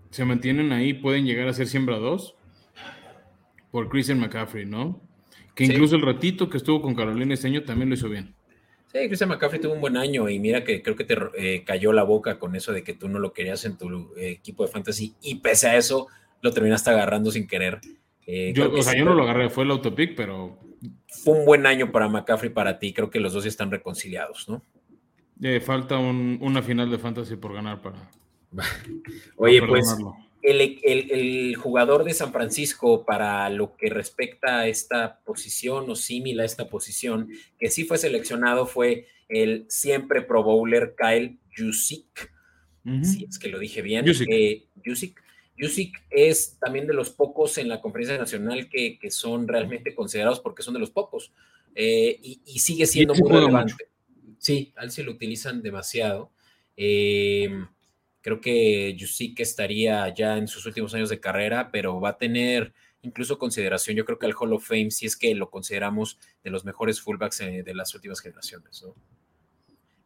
se 0.10 0.26
mantienen 0.26 0.72
ahí, 0.72 0.94
pueden 0.94 1.26
llegar 1.26 1.48
a 1.48 1.54
ser 1.54 1.68
siembra 1.68 1.98
dos 1.98 2.36
por 3.72 3.90
Christian 3.90 4.20
McCaffrey, 4.20 4.66
¿no? 4.66 5.02
Que 5.54 5.66
incluso 5.66 5.96
el 5.96 6.02
ratito 6.04 6.50
que 6.50 6.58
estuvo 6.58 6.82
con 6.82 6.96
Carolina 6.96 7.34
este 7.34 7.48
año 7.48 7.64
también 7.64 7.90
lo 7.90 7.96
hizo 7.96 8.10
bien. 8.10 8.36
Sí, 8.92 9.00
Christian 9.08 9.30
McCaffrey 9.30 9.60
tuvo 9.60 9.74
un 9.74 9.82
buen 9.82 9.98
año 9.98 10.30
y 10.30 10.40
mira 10.40 10.64
que 10.64 10.82
creo 10.82 10.96
que 10.96 11.04
te 11.04 11.18
eh, 11.38 11.64
cayó 11.66 11.92
la 11.92 12.04
boca 12.04 12.40
con 12.40 12.56
eso 12.56 12.72
de 12.72 12.84
que 12.84 12.94
tú 12.94 13.10
no 13.10 13.20
lo 13.20 13.34
querías 13.34 13.66
en 13.66 13.78
tu 13.78 14.14
eh, 14.16 14.30
equipo 14.30 14.66
de 14.66 14.72
fantasy 14.72 15.14
y 15.22 15.36
pese 15.36 15.68
a 15.68 15.76
eso 15.76 16.08
lo 16.42 16.52
terminaste 16.52 16.90
agarrando 16.90 17.32
sin 17.32 17.48
querer. 17.48 17.80
Eh, 18.26 18.54
yo, 18.56 18.72
o 18.72 18.82
sea, 18.82 18.96
yo 18.96 19.04
no 19.04 19.14
lo 19.14 19.24
agarré, 19.24 19.50
fue 19.50 19.64
el 19.64 19.72
autopic, 19.72 20.16
pero... 20.16 20.58
Fue 21.08 21.38
un 21.38 21.46
buen 21.46 21.66
año 21.66 21.92
para 21.92 22.08
McCaffrey 22.08 22.52
para 22.52 22.80
ti, 22.80 22.94
creo 22.94 23.10
que 23.10 23.20
los 23.20 23.34
dos 23.34 23.44
ya 23.44 23.50
están 23.50 23.72
reconciliados, 23.72 24.48
¿no? 24.48 24.62
falta 25.62 25.98
una 26.00 26.64
final 26.64 26.90
de 26.90 26.98
fantasy 26.98 27.36
por 27.36 27.54
ganar 27.54 27.82
para... 27.82 28.10
Oye, 29.36 29.62
pues 29.66 29.96
el, 30.42 31.56
jugador 31.56 32.04
de 32.04 32.14
San 32.14 32.32
Francisco 32.32 33.06
para 33.06 33.50
lo 33.50 33.76
que 33.76 33.90
respecta 33.90 34.60
a 34.60 34.68
esta 34.68 35.20
posición 35.26 35.90
o 35.90 35.96
similar 35.96 36.44
a 36.44 36.46
esta 36.46 36.70
posición, 36.70 37.30
que 37.60 37.70
sí 37.70 37.84
fue 37.84 37.98
seleccionado, 37.98 38.66
fue 38.66 39.08
el 39.28 39.66
siempre 39.68 40.22
Pro 40.22 40.44
Bowler 40.44 40.96
Kyle 40.98 41.38
Jusic. 41.56 42.32
Si 43.04 43.26
es 43.26 43.38
que 43.38 43.50
lo 43.50 43.60
dije 43.60 43.82
bien. 43.82 44.06
Jusic. 44.08 44.40
Eh, 45.60 45.92
es 46.10 46.58
también 46.58 46.88
de 46.88 46.94
los 46.94 47.10
pocos 47.10 47.58
en 47.58 47.68
la 47.68 47.82
conferencia 47.82 48.18
nacional 48.18 48.70
que, 48.70 48.98
son 49.10 49.46
realmente 49.46 49.94
considerados 49.94 50.40
porque 50.40 50.64
son 50.64 50.74
de 50.74 50.80
los 50.80 50.92
pocos. 50.92 51.34
Eh, 51.76 52.18
y, 52.22 52.60
sigue 52.60 52.86
siendo 52.86 53.14
muy 53.16 53.30
relevante. 53.30 53.90
Sí, 54.38 54.72
al 54.78 54.92
sí 54.92 55.04
lo 55.04 55.12
utilizan 55.12 55.62
demasiado. 55.62 56.32
Eh, 56.78 57.50
Creo 58.28 58.42
que 58.42 58.94
Yusik 58.94 59.40
estaría 59.40 60.14
ya 60.14 60.38
en 60.38 60.50
sus 60.50 60.66
últimos 60.66 60.94
años 60.94 61.08
de 61.08 61.22
carrera, 61.22 61.72
pero 61.72 62.02
va 62.02 62.10
a 62.10 62.18
tener 62.18 62.74
incluso 63.02 63.40
consideración. 63.40 63.96
Yo 63.96 64.04
creo 64.04 64.20
que 64.20 64.26
el 64.26 64.36
Hall 64.38 64.52
of 64.52 64.68
Fame, 64.68 64.92
si 64.92 65.06
es 65.06 65.16
que 65.16 65.34
lo 65.34 65.50
consideramos 65.50 66.20
de 66.44 66.50
los 66.50 66.66
mejores 66.66 67.00
fullbacks 67.00 67.40
eh, 67.40 67.64
de 67.64 67.74
las 67.74 67.96
últimas 67.96 68.20
generaciones. 68.20 68.84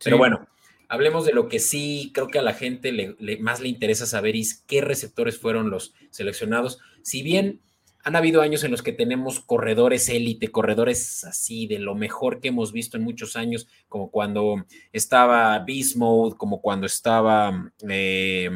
Pero 0.03 0.19
bueno, 0.19 0.47
hablemos 0.88 1.25
de 1.25 1.34
lo 1.34 1.49
que 1.49 1.57
sí 1.57 2.12
creo 2.13 2.27
que 2.27 2.38
a 2.38 2.43
la 2.43 2.53
gente 2.53 2.91
le, 2.91 3.15
más 3.39 3.60
le 3.60 3.69
interesa 3.69 4.05
saber 4.05 4.36
es 4.36 4.63
qué 4.67 4.81
receptores 4.81 5.39
fueron 5.39 5.71
los 5.71 5.95
seleccionados. 6.12 6.79
Si 7.01 7.23
bien 7.23 7.60
han 8.04 8.16
habido 8.16 8.42
años 8.42 8.64
en 8.64 8.72
los 8.72 8.82
que 8.82 8.94
tenemos 8.94 9.40
corredores 9.40 10.10
élite, 10.10 10.50
corredores 10.50 11.24
así 11.24 11.68
de 11.68 11.80
lo 11.80 11.96
mejor 11.96 12.40
que 12.40 12.50
hemos 12.50 12.72
visto 12.72 12.98
en 12.98 13.04
muchos 13.04 13.36
años, 13.36 13.68
como 13.88 14.12
cuando 14.12 14.66
estaba 14.92 15.60
Beast 15.60 15.96
Mode, 15.96 16.36
como 16.38 16.62
cuando 16.62 16.86
estaba 16.86 17.72
eh, 17.88 18.50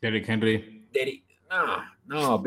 Derrick 0.00 0.28
Henry. 0.28 0.86
no, 1.48 1.84
no, 2.06 2.42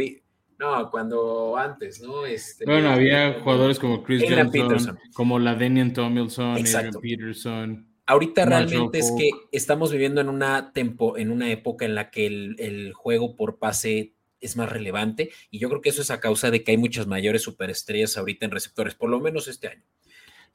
no, 0.59 0.89
cuando 0.91 1.57
antes, 1.57 2.01
¿no? 2.01 2.25
Este, 2.25 2.65
bueno, 2.65 2.89
había 2.89 3.39
jugadores 3.41 3.79
como 3.79 4.03
Chris 4.03 4.23
Johnson, 4.27 4.97
como 5.13 5.39
la 5.39 5.55
Daniel 5.55 5.91
Tomilson, 5.93 6.57
Adrian 6.57 6.93
Peterson. 7.01 7.87
Ahorita 8.05 8.45
realmente 8.45 8.99
es 8.99 9.13
que 9.17 9.29
estamos 9.51 9.91
viviendo 9.91 10.19
en 10.19 10.29
una, 10.29 10.73
tempo, 10.73 11.17
en 11.17 11.31
una 11.31 11.49
época 11.49 11.85
en 11.85 11.95
la 11.95 12.09
que 12.09 12.25
el, 12.27 12.55
el 12.59 12.93
juego 12.93 13.35
por 13.35 13.59
pase 13.59 14.12
es 14.43 14.57
más 14.57 14.69
relevante 14.69 15.31
y 15.49 15.59
yo 15.59 15.69
creo 15.69 15.81
que 15.81 15.89
eso 15.89 16.01
es 16.01 16.11
a 16.11 16.19
causa 16.19 16.51
de 16.51 16.63
que 16.63 16.71
hay 16.71 16.77
muchas 16.77 17.07
mayores 17.07 17.41
superestrellas 17.41 18.17
ahorita 18.17 18.45
en 18.45 18.51
receptores, 18.51 18.95
por 18.95 19.09
lo 19.09 19.19
menos 19.19 19.47
este 19.47 19.69
año. 19.69 19.83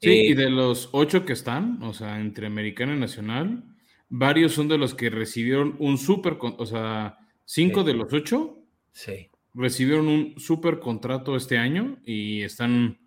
Sí, 0.01 0.09
y 0.09 0.31
eh, 0.31 0.35
de 0.35 0.49
los 0.49 0.89
ocho 0.93 1.25
que 1.25 1.33
están, 1.33 1.83
o 1.83 1.93
sea, 1.93 2.19
entre 2.21 2.47
americano 2.47 2.95
y 2.95 2.99
nacional, 2.99 3.63
varios 4.07 4.53
son 4.53 4.67
de 4.67 4.77
los 4.77 4.95
que 4.95 5.09
recibieron 5.09 5.75
un 5.79 5.97
super, 5.97 6.37
o 6.39 6.65
sea, 6.65 7.17
cinco 7.45 7.83
de 7.83 7.93
los 7.93 8.13
ocho 8.13 8.59
sí. 8.91 9.29
recibieron 9.53 10.07
un 10.07 10.39
super 10.39 10.79
contrato 10.79 11.35
este 11.35 11.57
año 11.57 11.97
y 12.05 12.43
están 12.43 12.99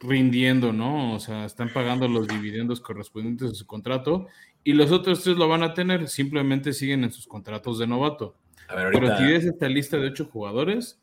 rindiendo, 0.00 0.72
¿no? 0.72 1.14
O 1.14 1.20
sea, 1.20 1.44
están 1.44 1.72
pagando 1.72 2.08
los 2.08 2.28
dividendos 2.28 2.80
correspondientes 2.80 3.50
a 3.50 3.54
su 3.54 3.66
contrato 3.66 4.26
y 4.62 4.72
los 4.72 4.92
otros 4.92 5.22
tres 5.22 5.36
lo 5.36 5.48
van 5.48 5.62
a 5.62 5.74
tener, 5.74 6.08
simplemente 6.08 6.72
siguen 6.72 7.04
en 7.04 7.12
sus 7.12 7.26
contratos 7.26 7.78
de 7.78 7.86
novato. 7.86 8.36
Pero 8.68 9.16
si 9.16 9.24
ves 9.24 9.44
esta 9.44 9.68
lista 9.68 9.98
de 9.98 10.08
ocho 10.08 10.26
jugadores, 10.26 11.00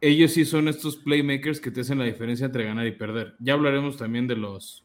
ellos 0.00 0.32
sí 0.32 0.44
son 0.44 0.68
estos 0.68 0.96
playmakers 0.96 1.60
que 1.60 1.70
te 1.70 1.80
hacen 1.80 1.98
la 1.98 2.04
diferencia 2.04 2.46
entre 2.46 2.64
ganar 2.64 2.86
y 2.86 2.92
perder. 2.92 3.34
Ya 3.38 3.54
hablaremos 3.54 3.96
también 3.96 4.26
de 4.26 4.36
los 4.36 4.84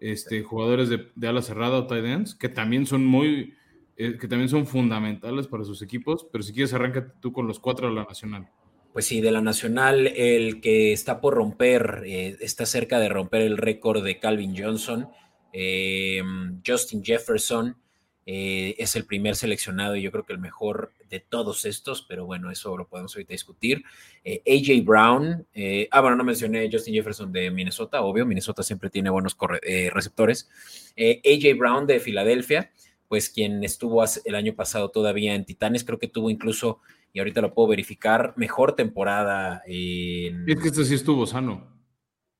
este, 0.00 0.42
jugadores 0.42 0.88
de, 0.88 1.28
ala 1.28 1.42
cerrada 1.42 1.78
o 1.78 1.86
tight 1.86 2.04
ends, 2.04 2.34
que 2.34 2.48
también 2.48 2.86
son 2.86 3.04
muy, 3.04 3.54
eh, 3.96 4.16
que 4.18 4.28
también 4.28 4.48
son 4.48 4.66
fundamentales 4.66 5.46
para 5.46 5.64
sus 5.64 5.82
equipos, 5.82 6.26
pero 6.30 6.42
si 6.42 6.52
quieres 6.52 6.74
arráncate 6.74 7.12
tú 7.20 7.32
con 7.32 7.46
los 7.46 7.60
cuatro 7.60 7.88
de 7.88 7.94
la 7.94 8.04
Nacional. 8.04 8.48
Pues 8.92 9.06
sí, 9.06 9.20
de 9.20 9.30
la 9.30 9.40
Nacional, 9.40 10.06
el 10.08 10.60
que 10.60 10.92
está 10.92 11.20
por 11.20 11.34
romper, 11.34 12.02
eh, 12.04 12.36
está 12.40 12.66
cerca 12.66 12.98
de 12.98 13.08
romper 13.08 13.42
el 13.42 13.56
récord 13.56 14.04
de 14.04 14.18
Calvin 14.18 14.54
Johnson, 14.56 15.08
eh, 15.52 16.20
Justin 16.66 17.02
Jefferson, 17.02 17.76
eh, 18.24 18.76
es 18.78 18.94
el 18.94 19.04
primer 19.04 19.34
seleccionado 19.34 19.96
y 19.96 20.02
yo 20.02 20.12
creo 20.12 20.24
que 20.24 20.32
el 20.32 20.38
mejor 20.38 20.92
de 21.10 21.20
todos 21.20 21.64
estos, 21.64 22.02
pero 22.02 22.24
bueno, 22.24 22.50
eso 22.50 22.76
lo 22.76 22.86
podemos 22.86 23.14
ahorita 23.14 23.32
discutir. 23.32 23.84
Eh, 24.24 24.42
AJ 24.46 24.84
Brown, 24.84 25.46
eh, 25.54 25.88
ah, 25.90 26.00
bueno, 26.00 26.16
no 26.16 26.24
mencioné 26.24 26.68
Justin 26.70 26.94
Jefferson 26.94 27.32
de 27.32 27.50
Minnesota, 27.50 28.02
obvio, 28.02 28.24
Minnesota 28.24 28.62
siempre 28.62 28.90
tiene 28.90 29.10
buenos 29.10 29.36
receptores. 29.92 30.48
AJ 30.96 31.58
Brown 31.58 31.86
de 31.86 31.98
Filadelfia, 31.98 32.70
pues 33.08 33.28
quien 33.28 33.64
estuvo 33.64 34.02
el 34.24 34.34
año 34.34 34.54
pasado 34.54 34.90
todavía 34.90 35.34
en 35.34 35.44
Titanes, 35.44 35.84
creo 35.84 35.98
que 35.98 36.08
tuvo 36.08 36.30
incluso, 36.30 36.80
y 37.12 37.18
ahorita 37.18 37.40
lo 37.40 37.52
puedo 37.52 37.68
verificar, 37.68 38.34
mejor 38.36 38.76
temporada. 38.76 39.62
En... 39.66 40.48
Es 40.48 40.60
que 40.60 40.68
este 40.68 40.84
sí 40.84 40.94
estuvo 40.94 41.26
sano. 41.26 41.71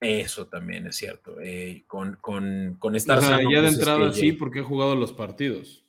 Eso 0.03 0.49
también 0.49 0.89
es 0.89 0.97
cierto. 0.97 1.41
Eh, 1.41 1.85
con, 1.87 2.17
con, 2.21 2.77
con 2.81 2.97
estar 2.97 3.21
ya 3.21 3.39
de 3.39 3.69
pues, 3.69 3.75
entrada 3.75 4.13
sí, 4.13 4.33
porque 4.33 4.59
ha 4.59 4.65
jugado 4.65 4.97
los 4.97 5.13
partidos. 5.13 5.85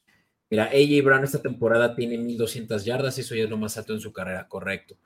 Mira, 0.51 0.65
AJ 0.65 1.03
Brown 1.03 1.23
esta 1.23 1.41
temporada 1.41 1.95
tiene 1.95 2.19
1200 2.19 2.85
yardas, 2.85 3.17
eso 3.17 3.33
ya 3.33 3.45
es 3.45 3.49
lo 3.49 3.57
más 3.57 3.75
alto 3.75 3.93
en 3.93 3.99
su 3.99 4.13
carrera, 4.13 4.47
correcto. 4.47 4.97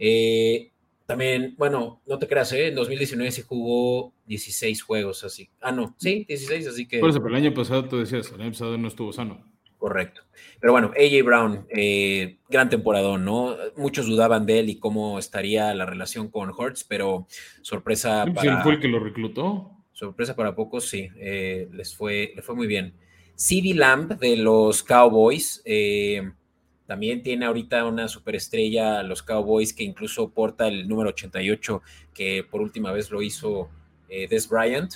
Eh, 0.00 0.72
también, 1.06 1.54
bueno, 1.56 2.02
no 2.06 2.18
te 2.18 2.26
creas, 2.26 2.52
¿eh? 2.52 2.68
en 2.68 2.74
2019 2.74 3.30
sí 3.30 3.42
jugó 3.46 4.14
16 4.26 4.82
juegos, 4.82 5.22
así. 5.22 5.48
Ah, 5.60 5.70
no, 5.70 5.94
sí, 5.96 6.24
16, 6.26 6.66
así 6.66 6.88
que. 6.88 6.98
Por 6.98 7.10
eso, 7.10 7.22
pero 7.22 7.36
el 7.36 7.44
año 7.44 7.54
pasado 7.54 7.88
tú 7.88 7.98
decías, 7.98 8.32
el 8.32 8.40
año 8.40 8.50
pasado 8.50 8.76
no 8.78 8.88
estuvo 8.88 9.12
sano. 9.12 9.48
Correcto. 9.80 10.20
Pero 10.60 10.74
bueno, 10.74 10.92
AJ 10.94 11.24
Brown, 11.24 11.66
eh, 11.70 12.36
gran 12.50 12.68
temporada, 12.68 13.16
¿no? 13.16 13.56
Muchos 13.78 14.06
dudaban 14.06 14.44
de 14.44 14.58
él 14.58 14.68
y 14.68 14.78
cómo 14.78 15.18
estaría 15.18 15.72
la 15.72 15.86
relación 15.86 16.28
con 16.28 16.50
Hurts, 16.50 16.84
pero 16.84 17.26
sorpresa 17.62 18.26
para. 18.26 18.42
¿Quién 18.42 18.62
fue 18.62 18.72
el 18.74 18.80
que 18.80 18.88
lo 18.88 19.00
reclutó? 19.00 19.70
Sorpresa 19.92 20.36
para 20.36 20.54
pocos, 20.54 20.86
sí. 20.86 21.08
Eh, 21.16 21.66
les 21.72 21.96
fue, 21.96 22.34
le 22.36 22.42
fue 22.42 22.54
muy 22.54 22.66
bien. 22.66 22.92
CD 23.36 23.72
Lamb 23.72 24.18
de 24.18 24.36
los 24.36 24.82
Cowboys. 24.82 25.62
Eh, 25.64 26.30
también 26.86 27.22
tiene 27.22 27.46
ahorita 27.46 27.86
una 27.86 28.06
superestrella, 28.06 29.02
los 29.02 29.22
Cowboys, 29.22 29.72
que 29.72 29.84
incluso 29.84 30.28
porta 30.28 30.68
el 30.68 30.88
número 30.88 31.08
88, 31.08 31.80
que 32.12 32.44
por 32.44 32.60
última 32.60 32.92
vez 32.92 33.10
lo 33.10 33.22
hizo 33.22 33.70
Des 34.08 34.46
Bryant. 34.46 34.92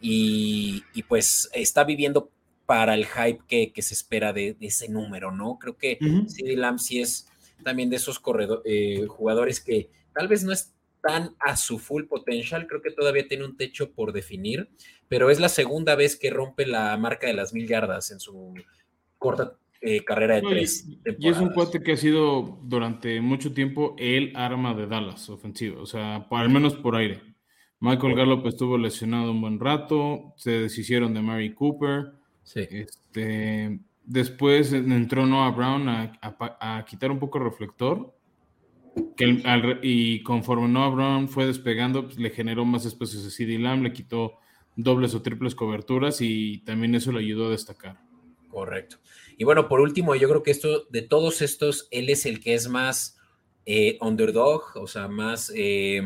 Y, 0.00 0.82
y, 0.94 1.04
pues 1.04 1.48
está 1.54 1.84
viviendo 1.84 2.30
para 2.66 2.94
el 2.94 3.06
hype 3.06 3.72
que, 3.72 3.82
se 3.82 3.94
espera 3.94 4.32
de, 4.32 4.56
ese 4.60 4.88
número, 4.88 5.30
¿no? 5.30 5.58
Creo 5.58 5.76
que 5.76 5.98
CD 6.26 6.56
Lamb 6.56 6.78
sí 6.78 7.00
es 7.00 7.28
también 7.62 7.88
de 7.90 7.96
esos 7.96 8.20
eh, 8.64 9.06
jugadores 9.08 9.60
que 9.60 9.90
tal 10.12 10.28
vez 10.28 10.44
no 10.44 10.52
están 10.52 11.34
a 11.38 11.56
su 11.56 11.78
full 11.78 12.04
potential, 12.04 12.66
creo 12.66 12.82
que 12.82 12.90
todavía 12.90 13.28
tiene 13.28 13.44
un 13.44 13.56
techo 13.56 13.92
por 13.92 14.12
definir, 14.12 14.68
pero 15.08 15.30
es 15.30 15.38
la 15.38 15.48
segunda 15.48 15.94
vez 15.94 16.16
que 16.16 16.30
rompe 16.30 16.66
la 16.66 16.96
marca 16.96 17.28
de 17.28 17.34
las 17.34 17.54
mil 17.54 17.68
yardas 17.68 18.10
en 18.10 18.18
su 18.18 18.54
corta 19.18 19.56
eh, 19.80 20.04
carrera 20.04 20.36
de 20.36 20.42
tres. 20.42 20.88
Y, 21.18 21.28
es 21.28 21.38
un 21.38 21.50
cuate 21.50 21.82
que 21.82 21.92
ha 21.92 21.96
sido 21.96 22.60
durante 22.64 23.20
mucho 23.20 23.52
tiempo 23.52 23.94
el 23.98 24.32
arma 24.34 24.74
de 24.74 24.86
Dallas 24.86 25.28
ofensivo, 25.30 25.82
o 25.82 25.86
sea, 25.86 26.26
al 26.30 26.50
menos 26.50 26.74
por 26.74 26.96
aire. 26.96 27.22
Michael 27.78 28.14
Gallup 28.14 28.46
estuvo 28.46 28.78
lesionado 28.78 29.30
un 29.30 29.40
buen 29.40 29.60
rato, 29.60 30.32
se 30.36 30.50
deshicieron 30.50 31.12
de 31.12 31.20
Mary 31.20 31.54
Cooper, 31.54 32.15
este, 32.54 33.80
después 34.04 34.72
entró 34.72 35.26
Noah 35.26 35.50
Brown 35.50 35.88
a, 35.88 36.84
quitar 36.88 37.10
un 37.10 37.18
poco 37.18 37.38
el 37.38 37.44
reflector. 37.44 38.14
Que 39.14 39.42
y 39.82 40.22
conforme 40.22 40.68
Noah 40.68 40.88
Brown 40.88 41.28
fue 41.28 41.46
despegando, 41.46 42.04
pues, 42.04 42.18
le 42.18 42.30
generó 42.30 42.64
más 42.64 42.86
espacios 42.86 43.24
de 43.24 43.30
CD 43.30 43.58
Lamb, 43.58 43.82
le 43.82 43.92
quitó 43.92 44.38
dobles 44.74 45.14
o 45.14 45.22
triples 45.22 45.54
coberturas 45.54 46.20
y 46.20 46.58
también 46.58 46.94
eso 46.94 47.12
le 47.12 47.20
ayudó 47.20 47.48
a 47.48 47.50
destacar. 47.50 47.98
Correcto. 48.48 48.96
Y 49.36 49.44
bueno, 49.44 49.68
por 49.68 49.80
último, 49.80 50.14
yo 50.14 50.28
creo 50.28 50.42
que 50.42 50.50
esto, 50.50 50.86
de 50.88 51.02
todos 51.02 51.42
estos, 51.42 51.88
él 51.90 52.08
es 52.08 52.24
el 52.24 52.40
que 52.40 52.54
es 52.54 52.68
más 52.68 53.18
eh, 53.66 53.98
underdog, 54.00 54.62
o 54.76 54.86
sea, 54.86 55.08
más 55.08 55.52
eh, 55.54 56.00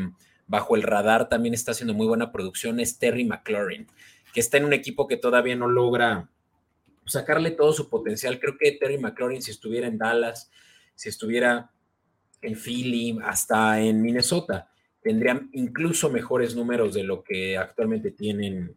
bajo 0.47 0.75
el 0.75 0.83
radar, 0.83 1.29
también 1.29 1.53
está 1.53 1.71
haciendo 1.71 1.93
muy 1.93 2.07
buena 2.07 2.33
producción, 2.33 2.81
es 2.81 2.99
Terry 2.99 3.23
McLaurin 3.23 3.87
que 4.33 4.39
está 4.39 4.57
en 4.57 4.65
un 4.65 4.73
equipo 4.73 5.07
que 5.07 5.17
todavía 5.17 5.55
no 5.55 5.67
logra 5.67 6.29
sacarle 7.05 7.51
todo 7.51 7.73
su 7.73 7.89
potencial. 7.89 8.39
Creo 8.39 8.57
que 8.57 8.71
Terry 8.73 8.97
McLaurin, 8.97 9.41
si 9.41 9.51
estuviera 9.51 9.87
en 9.87 9.97
Dallas, 9.97 10.49
si 10.95 11.09
estuviera 11.09 11.71
en 12.41 12.55
Philly, 12.55 13.19
hasta 13.23 13.81
en 13.81 14.01
Minnesota, 14.01 14.69
tendrían 15.01 15.49
incluso 15.53 16.09
mejores 16.09 16.55
números 16.55 16.93
de 16.93 17.03
lo 17.03 17.23
que 17.23 17.57
actualmente 17.57 18.11
tienen, 18.11 18.75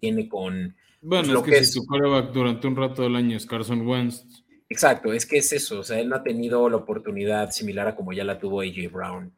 tiene 0.00 0.28
con... 0.28 0.74
Bueno, 1.00 1.38
es 1.38 1.44
que, 1.44 1.64
si 1.64 1.80
tu 1.80 1.86
durante 2.32 2.66
un 2.66 2.76
rato 2.76 3.02
del 3.02 3.16
año 3.16 3.36
es 3.36 3.46
Carson 3.46 3.86
Wentz. 3.86 4.24
Exacto, 4.68 5.12
es 5.12 5.24
que 5.24 5.38
es 5.38 5.52
eso, 5.52 5.80
o 5.80 5.84
sea, 5.84 6.00
él 6.00 6.08
no 6.08 6.16
ha 6.16 6.22
tenido 6.24 6.68
la 6.68 6.76
oportunidad 6.76 7.50
similar 7.50 7.86
a 7.86 7.94
como 7.94 8.12
ya 8.12 8.24
la 8.24 8.38
tuvo 8.38 8.62
AJ 8.62 8.90
Brown. 8.90 9.32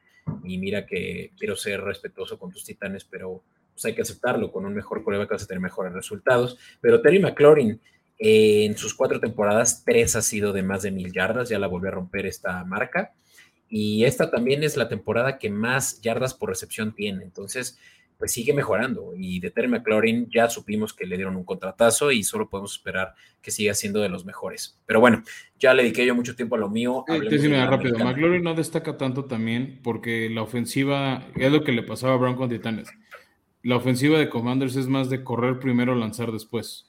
Y 0.44 0.58
mira 0.58 0.86
que 0.86 1.32
quiero 1.38 1.56
ser 1.56 1.82
respetuoso 1.82 2.38
con 2.38 2.50
tus 2.50 2.64
titanes, 2.64 3.04
pero 3.04 3.42
pues 3.78 3.84
hay 3.84 3.94
que 3.94 4.02
aceptarlo, 4.02 4.50
con 4.50 4.66
un 4.66 4.74
mejor 4.74 5.04
coreback 5.04 5.30
vas 5.30 5.44
a 5.44 5.46
tener 5.46 5.60
mejores 5.60 5.92
resultados. 5.92 6.58
Pero 6.80 7.00
Terry 7.00 7.20
McLaurin, 7.20 7.80
eh, 8.18 8.64
en 8.64 8.76
sus 8.76 8.92
cuatro 8.92 9.20
temporadas, 9.20 9.84
tres 9.84 10.16
ha 10.16 10.22
sido 10.22 10.52
de 10.52 10.64
más 10.64 10.82
de 10.82 10.90
mil 10.90 11.12
yardas, 11.12 11.48
ya 11.48 11.60
la 11.60 11.68
volvió 11.68 11.90
a 11.90 11.92
romper 11.92 12.26
esta 12.26 12.64
marca. 12.64 13.12
Y 13.68 14.04
esta 14.04 14.32
también 14.32 14.64
es 14.64 14.76
la 14.76 14.88
temporada 14.88 15.38
que 15.38 15.48
más 15.48 16.00
yardas 16.00 16.34
por 16.34 16.48
recepción 16.48 16.92
tiene. 16.92 17.22
Entonces, 17.22 17.78
pues 18.16 18.32
sigue 18.32 18.52
mejorando. 18.52 19.12
Y 19.16 19.38
de 19.38 19.52
Terry 19.52 19.68
McLaurin 19.68 20.28
ya 20.28 20.48
supimos 20.48 20.92
que 20.92 21.06
le 21.06 21.14
dieron 21.14 21.36
un 21.36 21.44
contratazo 21.44 22.10
y 22.10 22.24
solo 22.24 22.50
podemos 22.50 22.72
esperar 22.72 23.14
que 23.40 23.52
siga 23.52 23.74
siendo 23.74 24.00
de 24.00 24.08
los 24.08 24.24
mejores. 24.24 24.76
Pero 24.86 24.98
bueno, 24.98 25.22
ya 25.56 25.72
le 25.72 25.84
dediqué 25.84 26.04
yo 26.04 26.16
mucho 26.16 26.34
tiempo 26.34 26.56
a 26.56 26.58
lo 26.58 26.68
mío. 26.68 27.04
Sí, 27.06 27.46
rápido. 27.46 27.96
McLaurin 27.96 28.42
no 28.42 28.54
destaca 28.54 28.96
tanto 28.96 29.26
también 29.26 29.78
porque 29.84 30.28
la 30.30 30.42
ofensiva 30.42 31.28
es 31.36 31.52
lo 31.52 31.62
que 31.62 31.70
le 31.70 31.84
pasaba 31.84 32.14
a 32.14 32.16
Brown 32.16 32.34
con 32.34 32.48
Titanes 32.48 32.88
la 33.62 33.76
ofensiva 33.76 34.18
de 34.18 34.28
Commanders 34.28 34.76
es 34.76 34.86
más 34.86 35.10
de 35.10 35.24
correr 35.24 35.58
primero, 35.58 35.94
lanzar 35.94 36.32
después. 36.32 36.86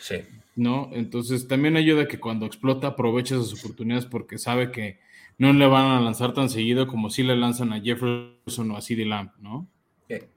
Sí. 0.00 0.16
¿No? 0.56 0.90
Entonces 0.92 1.48
también 1.48 1.76
ayuda 1.76 2.06
que 2.06 2.20
cuando 2.20 2.46
explota 2.46 2.88
aproveche 2.88 3.34
esas 3.34 3.58
oportunidades 3.58 4.06
porque 4.06 4.38
sabe 4.38 4.70
que 4.70 4.98
no 5.38 5.52
le 5.52 5.66
van 5.66 5.86
a 5.86 6.00
lanzar 6.00 6.32
tan 6.32 6.48
seguido 6.48 6.86
como 6.86 7.10
si 7.10 7.22
le 7.22 7.36
lanzan 7.36 7.72
a 7.72 7.80
Jefferson 7.80 8.70
o 8.70 8.76
a 8.76 8.82
CeeDee 8.82 9.06
Lamb, 9.06 9.30
¿no? 9.40 9.68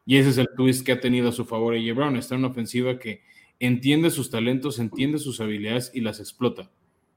Y 0.06 0.18
ese 0.18 0.30
es 0.30 0.38
el 0.38 0.50
twist 0.56 0.86
que 0.86 0.94
ha 0.94 1.00
tenido 1.00 1.30
a 1.30 1.34
su 1.34 1.46
favor 1.46 1.76
AJ 1.76 1.94
Brown. 1.94 2.16
Está 2.16 2.36
en 2.36 2.40
una 2.40 2.48
ofensiva 2.50 2.98
que 2.98 3.22
entiende 3.60 4.10
sus 4.10 4.30
talentos, 4.30 4.80
entiende 4.80 5.20
sus 5.20 5.40
habilidades 5.42 5.92
y 5.94 6.02
las 6.02 6.20
explota. 6.20 6.72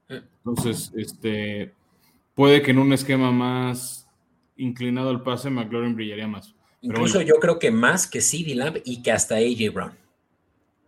Entonces, 0.09 0.91
este, 0.95 1.71
puede 2.35 2.61
que 2.61 2.71
en 2.71 2.79
un 2.79 2.91
esquema 2.91 3.31
más 3.31 4.09
inclinado 4.57 5.09
al 5.09 5.23
pase, 5.23 5.49
McLaurin 5.49 5.95
brillaría 5.95 6.27
más. 6.27 6.53
Incluso 6.81 7.21
yo 7.21 7.35
creo 7.35 7.59
que 7.59 7.71
más 7.71 8.07
que 8.07 8.21
CD 8.21 8.55
Lamb 8.55 8.81
y 8.83 9.01
que 9.01 9.11
hasta 9.11 9.35
AJ 9.35 9.73
Brown. 9.73 9.97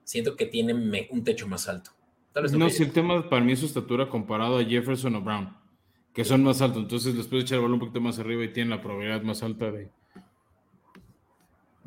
Siento 0.03 0.36
que 0.36 0.45
tiene 0.45 0.73
un 1.10 1.23
techo 1.23 1.47
más 1.47 1.69
alto. 1.69 1.91
no, 2.53 2.69
si 2.69 2.84
el 2.84 2.91
tema 2.91 3.29
para 3.29 3.43
mí 3.43 3.53
es 3.53 3.60
su 3.60 3.67
estatura 3.67 4.10
comparado 4.10 4.58
a 4.58 4.65
Jefferson 4.65 5.15
o 5.15 5.21
Brown, 5.21 5.56
que 6.13 6.25
son 6.25 6.43
más 6.43 6.62
altos. 6.62 6.82
Entonces 6.82 7.15
les 7.15 7.27
puede 7.27 7.43
echar 7.43 7.58
el 7.58 7.62
balón 7.62 7.75
un 7.75 7.79
poquito 7.79 8.01
más 8.01 8.19
arriba 8.19 8.43
y 8.43 8.49
tienen 8.49 8.71
la 8.71 8.82
probabilidad 8.82 9.21
más 9.21 9.43
alta 9.43 9.71
de, 9.71 9.89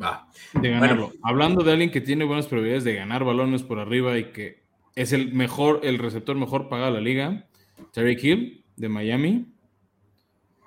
Va. 0.00 0.28
de 0.54 0.70
ganarlo. 0.70 1.12
Hablando 1.22 1.64
de 1.64 1.72
alguien 1.72 1.90
que 1.90 2.00
tiene 2.00 2.24
buenas 2.24 2.46
probabilidades 2.46 2.84
de 2.84 2.94
ganar 2.94 3.24
balones 3.24 3.62
por 3.62 3.78
arriba 3.78 4.18
y 4.18 4.32
que 4.32 4.62
es 4.94 5.12
el 5.12 5.32
mejor, 5.32 5.80
el 5.82 5.98
receptor 5.98 6.36
mejor 6.36 6.68
pagado 6.68 6.94
de 6.94 7.00
la 7.00 7.04
liga, 7.04 7.46
Terry 7.92 8.16
Hill 8.20 8.64
de 8.76 8.88
Miami. 8.88 9.46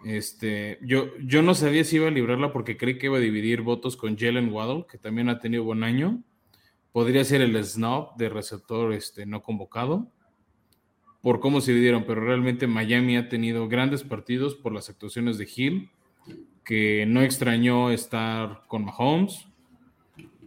Este, 0.05 0.79
yo, 0.81 1.17
yo 1.19 1.41
no 1.41 1.53
sabía 1.55 1.83
si 1.83 1.97
iba 1.97 2.07
a 2.07 2.11
librarla 2.11 2.53
porque 2.53 2.77
creí 2.77 2.97
que 2.97 3.07
iba 3.07 3.17
a 3.17 3.21
dividir 3.21 3.61
votos 3.61 3.97
con 3.97 4.17
Jalen 4.17 4.51
Waddle, 4.51 4.85
que 4.89 4.97
también 4.97 5.29
ha 5.29 5.39
tenido 5.39 5.63
buen 5.63 5.83
año. 5.83 6.23
Podría 6.91 7.23
ser 7.23 7.41
el 7.41 7.61
snob 7.63 8.15
de 8.17 8.29
receptor 8.29 8.93
este, 8.93 9.25
no 9.25 9.43
convocado, 9.43 10.11
por 11.21 11.39
cómo 11.39 11.61
se 11.61 11.71
dividieron, 11.71 12.05
pero 12.05 12.21
realmente 12.21 12.65
Miami 12.65 13.17
ha 13.17 13.29
tenido 13.29 13.67
grandes 13.67 14.03
partidos 14.03 14.55
por 14.55 14.73
las 14.73 14.89
actuaciones 14.89 15.37
de 15.37 15.47
Hill, 15.53 15.89
que 16.63 17.05
no 17.07 17.21
extrañó 17.21 17.91
estar 17.91 18.63
con 18.67 18.85
Mahomes, 18.85 19.47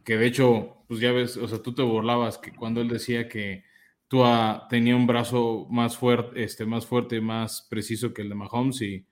que 0.05 0.17
de 0.17 0.27
hecho, 0.27 0.79
pues 0.89 1.01
ya 1.01 1.13
ves, 1.13 1.37
o 1.37 1.47
sea, 1.47 1.63
tú 1.63 1.75
te 1.75 1.83
burlabas 1.83 2.39
que 2.39 2.53
cuando 2.53 2.81
él 2.81 2.89
decía 2.89 3.29
que 3.29 3.65
Tua 4.09 4.67
tenía 4.69 4.97
un 4.97 5.07
brazo 5.07 5.67
más 5.71 5.97
fuerte, 5.97 6.43
este, 6.43 6.65
más 6.65 6.87
fuerte, 6.87 7.21
más 7.21 7.67
preciso 7.69 8.13
que 8.13 8.23
el 8.23 8.31
de 8.31 8.35
Mahomes 8.35 8.83
y 8.83 9.07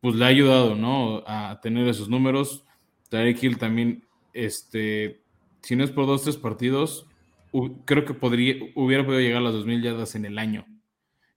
pues 0.00 0.14
le 0.14 0.24
ha 0.24 0.28
ayudado, 0.28 0.74
¿no? 0.74 1.22
A 1.26 1.60
tener 1.60 1.86
esos 1.88 2.08
números. 2.08 2.64
Tarek 3.08 3.42
Hill 3.42 3.58
también, 3.58 4.04
este, 4.32 5.22
si 5.62 5.76
no 5.76 5.84
es 5.84 5.90
por 5.90 6.06
dos, 6.06 6.22
tres 6.22 6.36
partidos, 6.36 7.06
creo 7.84 8.04
que 8.04 8.14
podría, 8.14 8.56
hubiera 8.74 9.04
podido 9.04 9.20
llegar 9.20 9.38
a 9.38 9.44
las 9.44 9.54
2.000 9.54 9.82
yardas 9.82 10.14
en 10.14 10.24
el 10.24 10.38
año 10.38 10.66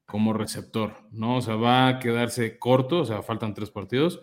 como 0.06 0.34
receptor, 0.34 0.97
¿no? 1.12 1.38
O 1.38 1.41
sea, 1.41 1.56
va 1.56 1.88
a 1.88 2.00
quedarse 2.00 2.60
corto, 2.60 3.00
o 3.00 3.06
sea, 3.06 3.24
faltan 3.24 3.54
tres 3.54 3.71
partidos 3.71 4.21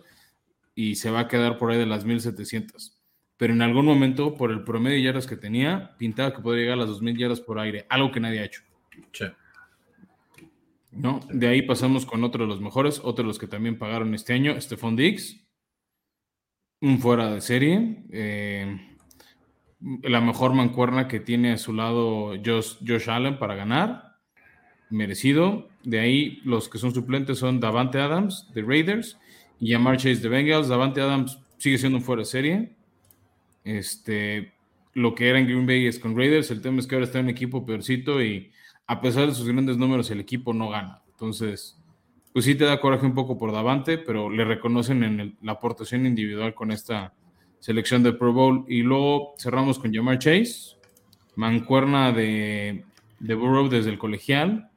y 0.75 0.95
se 0.95 1.09
va 1.09 1.21
a 1.21 1.27
quedar 1.27 1.57
por 1.57 1.71
ahí 1.71 1.79
de 1.79 1.87
las 1.87 2.05
1.700. 2.05 2.95
Pero 3.37 3.53
en 3.53 3.61
algún 3.61 3.85
momento, 3.85 4.35
por 4.35 4.51
el 4.51 4.63
promedio 4.63 4.97
de 4.97 5.03
yardas 5.03 5.25
que 5.25 5.35
tenía, 5.35 5.95
pintaba 5.97 6.33
que 6.33 6.41
podría 6.41 6.63
llegar 6.63 6.77
a 6.77 6.81
las 6.85 6.91
2.000 6.91 7.17
yardas 7.17 7.41
por 7.41 7.57
aire, 7.57 7.87
algo 7.89 8.11
que 8.11 8.19
nadie 8.19 8.39
ha 8.39 8.45
hecho. 8.45 8.61
Sí. 9.11 9.25
¿No? 10.91 11.19
De 11.31 11.47
ahí 11.47 11.61
pasamos 11.61 12.05
con 12.05 12.23
otro 12.23 12.43
de 12.43 12.49
los 12.49 12.61
mejores, 12.61 12.99
otro 13.03 13.23
de 13.23 13.27
los 13.27 13.39
que 13.39 13.47
también 13.47 13.77
pagaron 13.77 14.13
este 14.13 14.33
año, 14.33 14.59
Stephon 14.59 14.95
Diggs, 14.95 15.45
un 16.81 16.99
fuera 16.99 17.33
de 17.33 17.41
serie, 17.41 18.03
eh, 18.11 18.97
la 20.03 20.21
mejor 20.21 20.53
mancuerna 20.53 21.07
que 21.07 21.19
tiene 21.19 21.53
a 21.53 21.57
su 21.57 21.73
lado 21.73 22.33
Josh, 22.43 22.77
Josh, 22.85 23.09
Allen 23.09 23.39
para 23.39 23.55
ganar, 23.55 24.17
merecido. 24.89 25.69
De 25.83 25.99
ahí 25.99 26.41
los 26.43 26.67
que 26.67 26.77
son 26.77 26.93
suplentes 26.93 27.39
son 27.39 27.59
Davante 27.59 27.99
Adams 27.99 28.49
de 28.53 28.61
Raiders 28.61 29.17
y 29.59 29.71
Jamar 29.71 29.97
Chase 29.97 30.21
de 30.21 30.29
Bengals. 30.29 30.67
Davante 30.67 31.01
Adams 31.01 31.39
sigue 31.57 31.77
siendo 31.77 31.97
un 31.97 32.03
fuera 32.03 32.21
de 32.21 32.25
serie. 32.25 32.75
Este, 33.63 34.53
lo 34.93 35.15
que 35.15 35.29
era 35.29 35.39
en 35.39 35.45
Green 35.45 35.65
Bay 35.65 35.85
es 35.85 35.99
con 35.99 36.17
Raiders, 36.17 36.51
el 36.51 36.61
tema 36.61 36.79
es 36.79 36.87
que 36.87 36.95
ahora 36.95 37.05
está 37.05 37.19
en 37.19 37.25
un 37.25 37.31
equipo 37.31 37.65
peorcito 37.65 38.21
y 38.21 38.51
a 38.89 39.01
pesar 39.01 39.27
de 39.27 39.35
sus 39.35 39.47
grandes 39.47 39.77
números, 39.77 40.09
el 40.09 40.19
equipo 40.19 40.51
no 40.51 40.69
gana. 40.69 41.03
Entonces, 41.11 41.79
pues 42.33 42.45
sí 42.45 42.55
te 42.55 42.63
da 42.65 42.81
coraje 42.81 43.05
un 43.05 43.13
poco 43.13 43.37
por 43.37 43.51
Davante, 43.51 43.99
pero 43.99 44.31
le 44.31 44.43
reconocen 44.43 45.03
en 45.03 45.37
la 45.43 45.51
aportación 45.51 46.07
individual 46.07 46.55
con 46.55 46.71
esta 46.71 47.13
selección 47.59 48.01
de 48.01 48.13
Pro 48.13 48.33
Bowl. 48.33 48.65
Y 48.67 48.81
luego 48.81 49.35
cerramos 49.37 49.77
con 49.77 49.93
Jamar 49.93 50.17
Chase, 50.17 50.75
mancuerna 51.35 52.11
de, 52.11 52.83
de 53.19 53.35
Burrow 53.35 53.69
desde 53.69 53.91
el 53.91 53.99
colegial. 53.99 54.71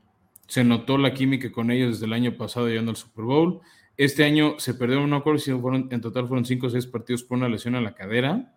Se 0.46 0.62
notó 0.62 0.98
la 0.98 1.14
química 1.14 1.50
con 1.50 1.70
ellos 1.70 1.92
desde 1.92 2.04
el 2.04 2.12
año 2.12 2.36
pasado 2.36 2.68
llegando 2.68 2.90
al 2.90 2.98
Super 2.98 3.24
Bowl. 3.24 3.60
Este 3.96 4.24
año 4.24 4.56
se 4.58 4.74
perdió, 4.74 5.06
no 5.06 5.16
acuerdo 5.16 5.38
si 5.38 5.52
fueron, 5.52 5.88
en 5.90 6.02
total 6.02 6.28
fueron 6.28 6.44
5 6.44 6.66
o 6.66 6.70
6 6.70 6.86
partidos 6.88 7.22
por 7.22 7.38
una 7.38 7.48
lesión 7.48 7.76
a 7.76 7.80
la 7.80 7.94
cadera. 7.94 8.52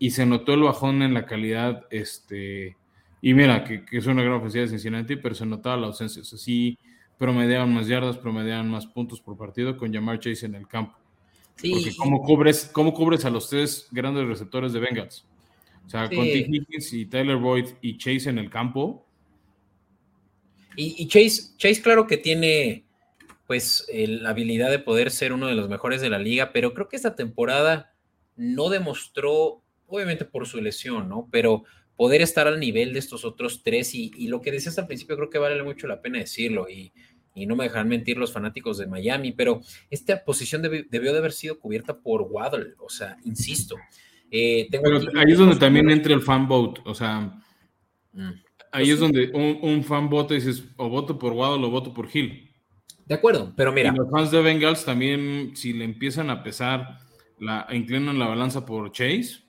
Y 0.00 0.10
se 0.10 0.26
notó 0.26 0.54
el 0.54 0.64
bajón 0.64 1.02
en 1.02 1.14
la 1.14 1.24
calidad 1.24 1.86
este, 1.90 2.76
y 3.24 3.34
mira, 3.34 3.62
que, 3.62 3.84
es 3.92 4.06
una 4.06 4.20
gran 4.22 4.34
ofensiva 4.34 4.62
de 4.62 4.70
Cincinnati, 4.70 5.14
pero 5.14 5.36
se 5.36 5.46
notaba 5.46 5.76
la 5.76 5.86
ausencia. 5.86 6.22
O 6.22 6.24
sea, 6.24 6.36
sí 6.36 6.76
promediaban 7.16 7.72
más 7.72 7.86
yardas, 7.86 8.18
promediaban 8.18 8.68
más 8.68 8.84
puntos 8.84 9.20
por 9.20 9.38
partido 9.38 9.76
con 9.76 9.94
Jamar 9.94 10.18
Chase 10.18 10.44
en 10.44 10.56
el 10.56 10.66
campo. 10.66 10.98
Sí. 11.54 11.70
Porque 11.70 11.96
¿cómo 11.96 12.20
cubres, 12.20 12.68
¿cómo 12.72 12.92
cubres 12.92 13.24
a 13.24 13.30
los 13.30 13.48
tres 13.48 13.86
grandes 13.92 14.26
receptores 14.26 14.72
de 14.72 14.80
Bengals? 14.80 15.24
O 15.86 15.88
sea, 15.88 16.08
con 16.08 16.24
T. 16.24 16.38
Higgins 16.38 16.92
y 16.92 17.06
Tyler 17.06 17.36
Boyd 17.36 17.66
y 17.80 17.96
Chase 17.96 18.28
en 18.28 18.38
el 18.38 18.50
campo. 18.50 19.06
Y, 20.74 21.06
Chase, 21.06 21.56
Chase, 21.58 21.80
claro 21.80 22.08
que 22.08 22.16
tiene 22.16 22.84
pues 23.46 23.86
la 23.94 24.30
habilidad 24.30 24.70
de 24.70 24.80
poder 24.80 25.12
ser 25.12 25.32
uno 25.32 25.46
de 25.46 25.54
los 25.54 25.68
mejores 25.68 26.00
de 26.00 26.10
la 26.10 26.18
liga, 26.18 26.52
pero 26.52 26.74
creo 26.74 26.88
que 26.88 26.96
esta 26.96 27.14
temporada 27.14 27.94
no 28.34 28.68
demostró, 28.68 29.62
obviamente 29.86 30.24
por 30.24 30.48
su 30.48 30.60
lesión, 30.60 31.08
¿no? 31.08 31.28
Pero 31.30 31.64
poder 32.02 32.20
estar 32.20 32.48
al 32.48 32.58
nivel 32.58 32.92
de 32.92 32.98
estos 32.98 33.24
otros 33.24 33.62
tres 33.62 33.94
y, 33.94 34.26
lo 34.26 34.40
que 34.40 34.50
decías 34.50 34.76
al 34.76 34.88
principio 34.88 35.14
creo 35.14 35.30
que 35.30 35.38
vale 35.38 35.62
mucho 35.62 35.86
la 35.86 36.02
pena 36.02 36.18
decirlo 36.18 36.68
y, 36.68 36.92
no 37.46 37.54
me 37.54 37.62
dejarán 37.62 37.86
mentir 37.86 38.18
los 38.18 38.32
fanáticos 38.32 38.76
de 38.76 38.88
Miami, 38.88 39.30
pero 39.30 39.60
esta 39.88 40.24
posición 40.24 40.62
debió 40.62 41.12
de 41.12 41.18
haber 41.18 41.30
sido 41.30 41.60
cubierta 41.60 41.96
por 41.96 42.22
Waddle, 42.22 42.74
o 42.80 42.88
sea, 42.88 43.18
insisto. 43.24 43.76
Eh, 44.32 44.66
pero 44.68 44.98
ahí 45.14 45.30
es 45.30 45.38
donde 45.38 45.54
también 45.54 45.88
entra 45.90 46.12
el 46.12 46.22
fan 46.22 46.48
vote, 46.48 46.80
o 46.84 46.92
sea, 46.92 47.40
mm, 48.14 48.32
ahí 48.72 48.90
es 48.90 48.98
donde 48.98 49.30
un, 49.32 49.84
fan 49.84 50.10
vote 50.10 50.34
dices 50.34 50.64
o 50.78 50.88
voto 50.88 51.16
por 51.16 51.34
Waddle 51.34 51.64
o 51.64 51.70
voto 51.70 51.94
por 51.94 52.08
Hill. 52.12 52.50
De 53.06 53.14
acuerdo, 53.14 53.52
pero 53.56 53.72
mira. 53.72 53.92
Y 53.94 53.96
los 53.96 54.10
fans 54.10 54.32
de 54.32 54.42
Bengals 54.42 54.84
también, 54.84 55.52
si 55.54 55.72
le 55.72 55.84
empiezan 55.84 56.30
a 56.30 56.42
pesar, 56.42 56.98
la, 57.38 57.68
inclinan 57.70 58.18
la 58.18 58.26
balanza 58.26 58.66
por 58.66 58.90
Chase, 58.90 59.41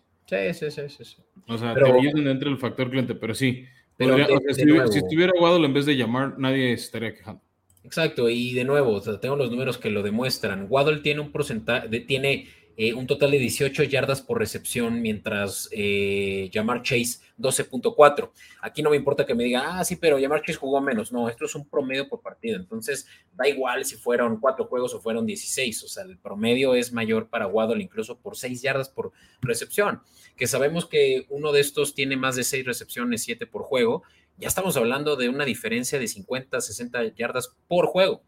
Sí, 0.54 0.72
sí, 0.72 0.90
sí, 0.90 1.06
sí. 1.06 1.18
O 1.48 1.58
sea, 1.58 1.74
pero, 1.74 1.88
te 1.98 2.12
donde 2.12 2.32
entra 2.32 2.50
el 2.50 2.58
factor 2.58 2.90
cliente, 2.90 3.16
pero 3.16 3.34
sí. 3.34 3.66
Pero 3.98 4.18
si, 4.54 4.98
estuviera 4.98 5.34
Waddle 5.40 5.66
en 5.66 5.74
vez 5.74 5.86
de 5.86 5.96
llamar, 5.96 6.38
nadie 6.40 6.74
estaría 6.74 7.14
quejando. 7.14 7.42
Exacto, 7.84 8.30
y 8.30 8.54
de 8.54 8.64
nuevo, 8.64 9.02
tengo 9.20 9.36
los 9.36 9.52
números 9.52 9.78
que 9.78 9.90
lo 9.90 10.04
demuestran. 10.04 10.68
Waddle 10.70 11.00
tiene 11.00 11.22
un 11.22 11.32
porcentaje, 11.32 12.00
tiene 12.02 12.48
eh, 12.76 12.94
un 12.94 13.06
total 13.06 13.32
de 13.32 13.38
18 13.38 13.84
yardas 13.84 14.22
por 14.22 14.40
recepción, 14.40 15.02
mientras 15.02 15.70
eh, 15.72 16.50
Jamar 16.52 16.82
Chase 16.82 17.20
12.4. 17.38 18.32
Aquí 18.62 18.82
no 18.82 18.90
me 18.90 18.96
importa 18.96 19.26
que 19.26 19.36
me 19.36 19.44
diga, 19.44 19.80
ah, 19.80 19.86
sí, 19.86 19.96
pero 19.96 20.20
Jamar 20.20 20.42
Chase 20.42 20.58
jugó 20.58 20.82
menos. 20.82 21.12
No, 21.12 21.30
esto 21.30 21.46
es 21.46 21.54
un 21.54 21.68
promedio 21.70 22.10
por 22.10 22.22
partido. 22.22 22.58
Entonces, 22.58 23.06
da 23.34 23.48
igual 23.48 23.86
si 23.86 23.96
fueron 23.96 24.40
cuatro 24.40 24.66
juegos 24.66 24.94
o 24.96 25.02
fueron 25.02 25.26
16. 25.26 25.84
O 25.84 25.88
sea, 25.88 26.04
el 26.04 26.18
promedio 26.18 26.74
es 26.74 26.92
mayor 26.92 27.30
para 27.30 27.48
Waddle 27.48 27.84
incluso 27.84 28.18
por 28.18 28.38
6 28.38 28.62
yardas 28.62 28.90
por 28.90 29.12
recepción. 29.42 30.02
Que 30.36 30.48
sabemos 30.48 30.88
que 30.88 31.28
uno 31.30 31.52
de 31.52 31.62
estos 31.62 31.94
tiene 31.94 32.18
más 32.18 32.36
de 32.36 32.44
6 32.44 32.66
recepciones, 32.66 33.24
7 33.24 33.46
por 33.46 33.64
juego. 33.64 34.04
Ya 34.38 34.48
estamos 34.48 34.78
hablando 34.78 35.16
de 35.16 35.30
una 35.30 35.46
diferencia 35.46 36.00
de 36.00 36.08
50, 36.08 36.60
60 36.60 37.14
yardas 37.16 37.56
por 37.68 37.86
juego. 37.86 38.24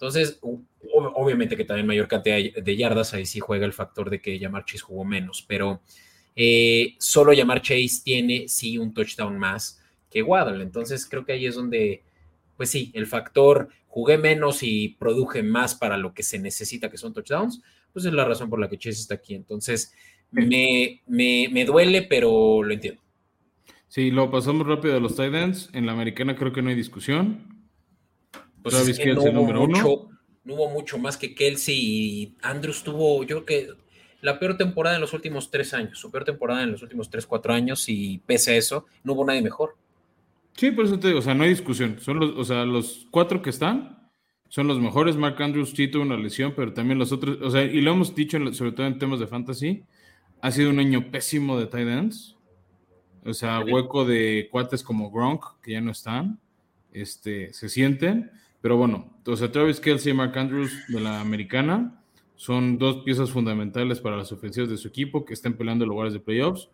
Entonces, 0.00 0.40
obviamente 0.40 1.58
que 1.58 1.66
también 1.66 1.86
mayor 1.86 2.08
cantidad 2.08 2.38
de 2.38 2.76
yardas, 2.76 3.12
ahí 3.12 3.26
sí 3.26 3.38
juega 3.38 3.66
el 3.66 3.74
factor 3.74 4.08
de 4.08 4.18
que 4.22 4.38
Yamar 4.38 4.64
Chase 4.64 4.82
jugó 4.82 5.04
menos, 5.04 5.44
pero 5.46 5.82
eh, 6.34 6.94
solo 6.98 7.34
Yamar 7.34 7.60
Chase 7.60 8.00
tiene 8.02 8.48
sí 8.48 8.78
un 8.78 8.94
touchdown 8.94 9.38
más 9.38 9.78
que 10.08 10.22
Waddle. 10.22 10.62
Entonces, 10.62 11.06
creo 11.06 11.26
que 11.26 11.32
ahí 11.32 11.44
es 11.44 11.54
donde, 11.54 12.02
pues 12.56 12.70
sí, 12.70 12.90
el 12.94 13.06
factor 13.06 13.68
jugué 13.88 14.16
menos 14.16 14.62
y 14.62 14.96
produje 14.98 15.42
más 15.42 15.74
para 15.74 15.98
lo 15.98 16.14
que 16.14 16.22
se 16.22 16.38
necesita, 16.38 16.90
que 16.90 16.96
son 16.96 17.12
touchdowns, 17.12 17.60
pues 17.92 18.06
es 18.06 18.12
la 18.14 18.24
razón 18.24 18.48
por 18.48 18.58
la 18.58 18.70
que 18.70 18.78
Chase 18.78 19.02
está 19.02 19.16
aquí. 19.16 19.34
Entonces, 19.34 19.92
me, 20.30 21.02
me, 21.06 21.64
duele, 21.66 22.00
pero 22.00 22.62
lo 22.62 22.72
entiendo. 22.72 23.02
Sí, 23.88 24.10
lo 24.10 24.30
pasamos 24.30 24.66
rápido 24.66 24.96
a 24.96 25.00
los 25.00 25.14
tight 25.14 25.34
ends. 25.34 25.68
En 25.74 25.84
la 25.84 25.92
americana 25.92 26.36
creo 26.36 26.54
que 26.54 26.62
no 26.62 26.70
hay 26.70 26.74
discusión. 26.74 27.49
Pues 28.62 29.04
no 29.14 29.22
hubo 29.22 29.66
mucho, 29.66 30.08
No 30.44 30.54
hubo 30.54 30.70
mucho 30.70 30.98
más 30.98 31.16
que 31.16 31.34
Kelsey 31.34 31.76
y 31.76 32.34
Andrews 32.42 32.82
tuvo, 32.82 33.24
yo 33.24 33.42
creo 33.42 33.46
que 33.46 33.68
la 34.20 34.38
peor 34.38 34.56
temporada 34.56 34.96
en 34.96 35.00
los 35.00 35.12
últimos 35.12 35.50
tres 35.50 35.72
años, 35.72 35.98
su 35.98 36.10
peor 36.10 36.24
temporada 36.24 36.62
en 36.62 36.72
los 36.72 36.82
últimos 36.82 37.08
tres, 37.08 37.26
cuatro 37.26 37.52
años 37.52 37.88
y 37.88 38.18
pese 38.26 38.52
a 38.52 38.56
eso, 38.56 38.86
no 39.02 39.14
hubo 39.14 39.24
nadie 39.24 39.42
mejor. 39.42 39.76
Sí, 40.56 40.70
por 40.72 40.84
eso 40.84 40.98
te 40.98 41.08
digo, 41.08 41.20
o 41.20 41.22
sea, 41.22 41.34
no 41.34 41.44
hay 41.44 41.50
discusión. 41.50 41.98
Son 42.00 42.18
los, 42.18 42.36
o 42.36 42.44
sea, 42.44 42.64
los 42.64 43.06
cuatro 43.10 43.40
que 43.40 43.50
están 43.50 44.10
son 44.48 44.66
los 44.66 44.78
mejores. 44.78 45.16
Mark 45.16 45.40
Andrews 45.40 45.70
sí 45.70 45.88
tuvo 45.88 46.02
una 46.02 46.16
lesión, 46.16 46.52
pero 46.54 46.74
también 46.74 46.98
los 46.98 47.12
otros, 47.12 47.38
o 47.40 47.50
sea, 47.50 47.62
y 47.62 47.80
lo 47.80 47.92
hemos 47.92 48.14
dicho 48.14 48.38
sobre 48.52 48.72
todo 48.72 48.86
en 48.86 48.98
temas 48.98 49.20
de 49.20 49.26
fantasy, 49.26 49.84
ha 50.42 50.50
sido 50.50 50.70
un 50.70 50.80
año 50.80 51.10
pésimo 51.10 51.58
de 51.58 51.66
tight 51.66 51.88
ends. 51.88 52.36
O 53.24 53.34
sea, 53.34 53.60
hueco 53.60 54.04
de 54.04 54.48
cuates 54.50 54.82
como 54.82 55.10
Gronk, 55.10 55.60
que 55.62 55.72
ya 55.72 55.80
no 55.80 55.92
están, 55.92 56.40
este, 56.92 57.52
se 57.52 57.68
sienten. 57.68 58.30
Pero 58.60 58.76
bueno, 58.76 59.08
entonces 59.18 59.50
Travis 59.50 59.80
Kelsey 59.80 60.12
y 60.12 60.14
Mark 60.14 60.36
Andrews 60.38 60.72
de 60.88 61.00
la 61.00 61.20
americana 61.20 62.00
son 62.36 62.78
dos 62.78 63.02
piezas 63.04 63.30
fundamentales 63.30 64.00
para 64.00 64.16
las 64.16 64.32
ofensivas 64.32 64.70
de 64.70 64.76
su 64.76 64.88
equipo 64.88 65.24
que 65.24 65.34
están 65.34 65.54
peleando 65.54 65.86
lugares 65.86 66.12
de 66.12 66.20
playoffs. 66.20 66.68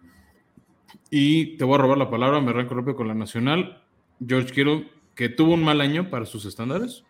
Y 1.11 1.57
te 1.57 1.64
voy 1.64 1.75
a 1.75 1.79
robar 1.79 1.99
la 1.99 2.11
palabra, 2.11 2.40
me 2.40 2.51
arranco 2.51 2.75
rápido 2.75 2.96
con 2.96 3.09
la 3.09 3.14
nacional. 3.14 3.83
George 4.25 4.53
Kittle, 4.53 4.88
que 5.14 5.29
tuvo 5.29 5.55
un 5.55 5.64
mal 5.64 5.81
año 5.81 6.11
para 6.11 6.27
sus 6.27 6.44
estándares, 6.44 7.05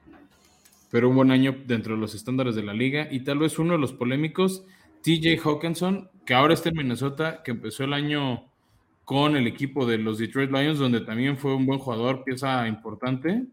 pero 0.90 1.08
un 1.08 1.16
buen 1.16 1.30
año 1.30 1.56
dentro 1.66 1.94
de 1.94 2.00
los 2.00 2.14
estándares 2.14 2.54
de 2.54 2.62
la 2.62 2.74
liga. 2.74 3.08
Y 3.10 3.20
tal 3.20 3.38
vez 3.38 3.58
uno 3.58 3.74
de 3.74 3.78
los 3.78 3.92
polémicos, 3.92 4.64
TJ 5.02 5.38
Hawkinson, 5.44 6.10
que 6.24 6.34
ahora 6.34 6.54
está 6.54 6.70
en 6.70 6.76
Minnesota, 6.76 7.42
que 7.42 7.52
empezó 7.52 7.84
el 7.84 7.92
año 7.92 8.44
con 9.04 9.36
el 9.36 9.46
equipo 9.46 9.86
de 9.86 9.98
los 9.98 10.18
Detroit 10.18 10.50
Lions, 10.50 10.78
donde 10.78 11.00
también 11.00 11.38
fue 11.38 11.54
un 11.54 11.66
buen 11.66 11.78
jugador, 11.78 12.24
pieza 12.24 12.66
importante. 12.66 13.44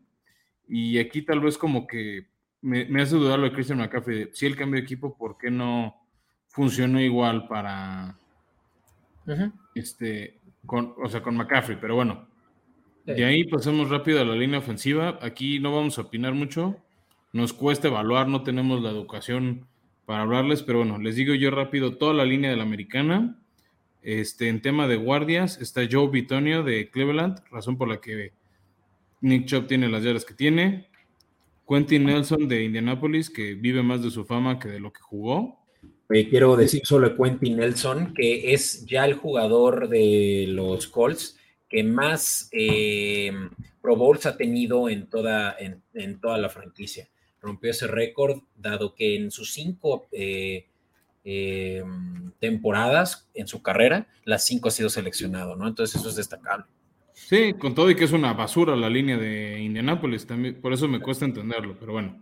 Y 0.68 0.98
aquí 1.00 1.22
tal 1.22 1.40
vez 1.40 1.58
como 1.58 1.88
que 1.88 2.28
me, 2.62 3.02
hace 3.02 3.16
dudar 3.16 3.40
lo 3.40 3.46
de 3.46 3.54
Christian 3.54 3.80
McCaffrey. 3.80 4.30
Si 4.34 4.46
el 4.46 4.56
cambio 4.56 4.80
de 4.80 4.86
equipo, 4.86 5.18
¿por 5.18 5.38
qué 5.38 5.52
no 5.52 5.96
funcionó 6.48 7.02
igual 7.02 7.48
para 7.48 8.18
este 9.76 10.40
con, 10.66 10.94
o 11.04 11.10
sea, 11.10 11.22
con 11.22 11.36
McCaffrey? 11.36 11.78
Pero 11.80 11.96
bueno, 11.96 12.28
de 13.06 13.26
ahí 13.26 13.44
pasemos 13.44 13.90
rápido 13.90 14.22
a 14.22 14.26
la 14.26 14.36
línea 14.36 14.60
ofensiva. 14.60 15.20
Aquí 15.22 15.60
no 15.60 15.76
vamos 15.76 15.98
a 15.98 16.04
opinar 16.04 16.34
mucho. 16.34 16.78
Nos 17.34 17.52
cuesta 17.52 17.90
evaluar, 17.90 18.28
no 18.28 18.44
tenemos 18.44 18.82
la 18.82 18.92
educación 18.92 19.68
para 20.06 20.22
hablarles, 20.22 20.64
pero 20.64 20.80
bueno, 20.80 21.00
les 21.00 21.16
digo 21.16 21.34
yo 21.34 21.52
rápido 21.52 21.98
toda 21.98 22.14
la 22.14 22.26
línea 22.26 22.50
de 22.50 22.58
la 22.58 22.64
americana. 22.64 23.38
Este, 24.02 24.50
en 24.50 24.62
tema 24.62 24.88
de 24.88 24.98
guardias, 24.98 25.60
está 25.62 25.82
Joe 25.90 26.10
Bitonio 26.10 26.64
de 26.64 26.90
Cleveland, 26.90 27.40
razón 27.50 27.78
por 27.78 27.88
la 27.88 28.02
que 28.02 28.34
Nick 29.24 29.46
Chubb 29.46 29.68
tiene 29.68 29.88
las 29.88 30.04
llaves 30.04 30.26
que 30.26 30.34
tiene. 30.34 30.90
Quentin 31.68 32.04
Nelson 32.04 32.48
de 32.48 32.66
Indianapolis, 32.66 33.30
que 33.30 33.54
vive 33.54 33.82
más 33.82 34.04
de 34.04 34.12
su 34.12 34.26
fama 34.26 34.60
que 34.60 34.68
de 34.68 34.82
lo 34.82 34.92
que 34.92 35.00
jugó. 35.02 35.60
quiero 36.10 36.58
decir 36.58 36.82
solo 36.84 37.10
de 37.10 37.16
Quentin 37.16 37.56
Nelson, 37.56 38.14
que 38.14 38.54
es 38.54 38.86
ya 38.86 39.06
el 39.06 39.14
jugador 39.14 39.88
de 39.88 40.46
los 40.50 40.88
Colts 40.88 41.38
que 41.70 41.84
más 41.84 42.50
eh, 42.52 43.32
Pro 43.82 43.96
Bowls 43.96 44.26
ha 44.26 44.36
tenido 44.36 44.90
en 44.90 45.08
toda, 45.08 45.56
en, 45.58 46.20
toda 46.20 46.38
la 46.38 46.50
franquicia. 46.50 47.08
Rompió 47.42 47.72
ese 47.72 47.88
récord, 47.88 48.42
dado 48.56 48.94
que 48.94 49.16
en 49.16 49.32
sus 49.32 49.54
cinco 49.54 50.06
eh, 50.12 50.68
eh, 51.24 51.84
temporadas 52.40 53.28
en 53.34 53.48
su 53.48 53.64
carrera, 53.64 54.08
las 54.26 54.46
cinco 54.46 54.68
ha 54.68 54.72
sido 54.72 54.90
seleccionado, 54.90 55.56
¿no? 55.56 55.68
Entonces 55.68 56.00
eso 56.00 56.10
es 56.10 56.16
destacable. 56.18 56.66
Sí, 57.14 57.54
con 57.54 57.76
todo 57.76 57.90
y 57.90 57.96
que 57.96 58.06
es 58.06 58.12
una 58.12 58.34
basura 58.34 58.76
la 58.76 58.90
línea 58.90 59.18
de 59.18 59.62
Indianapolis, 59.62 60.26
también, 60.26 60.56
por 60.56 60.74
eso 60.74 60.88
me 60.88 61.00
cuesta 61.00 61.26
entenderlo, 61.26 61.76
pero 61.80 61.94
bueno. 61.94 62.20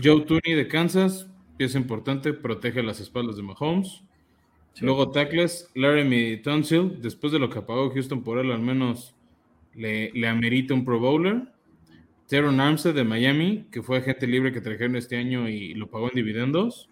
Joe 0.00 0.20
Tooney 0.22 0.54
de 0.54 0.68
Kansas, 0.68 1.28
pieza 1.56 1.78
importante, 1.78 2.32
protege 2.32 2.82
las 2.82 3.00
espaldas 3.00 3.36
de 3.36 3.42
Mahomes. 3.42 4.02
Luego 4.80 5.10
tackles, 5.10 5.70
Laramie 5.74 6.38
Tunsil, 6.38 7.00
después 7.00 7.32
de 7.32 7.38
lo 7.38 7.48
que 7.48 7.60
apagó 7.60 7.90
Houston 7.90 8.24
por 8.24 8.38
él, 8.38 8.50
al 8.50 8.60
menos 8.60 9.14
le, 9.74 10.10
le 10.12 10.28
amerita 10.28 10.74
un 10.74 10.84
Pro 10.84 10.98
Bowler. 10.98 11.42
Teron 12.26 12.60
Armstead 12.60 12.94
de 12.94 13.04
Miami, 13.04 13.66
que 13.70 13.82
fue 13.82 13.98
agente 13.98 14.26
libre 14.26 14.52
que 14.52 14.60
trajeron 14.60 14.96
este 14.96 15.16
año 15.16 15.48
y 15.48 15.74
lo 15.74 15.88
pagó 15.90 16.08
en 16.08 16.14
dividendos. 16.16 16.90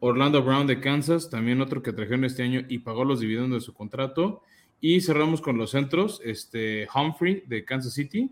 Orlando 0.00 0.42
Brown 0.42 0.66
de 0.66 0.80
Kansas, 0.80 1.28
también 1.28 1.60
otro 1.60 1.82
que 1.82 1.92
trajeron 1.92 2.24
este 2.24 2.42
año 2.42 2.64
y 2.68 2.78
pagó 2.78 3.04
los 3.04 3.20
dividendos 3.20 3.62
de 3.62 3.66
su 3.66 3.74
contrato. 3.74 4.42
Y 4.86 5.00
cerramos 5.00 5.40
con 5.40 5.56
los 5.56 5.70
centros, 5.70 6.20
este 6.22 6.86
Humphrey 6.94 7.42
de 7.46 7.64
Kansas 7.64 7.94
City 7.94 8.30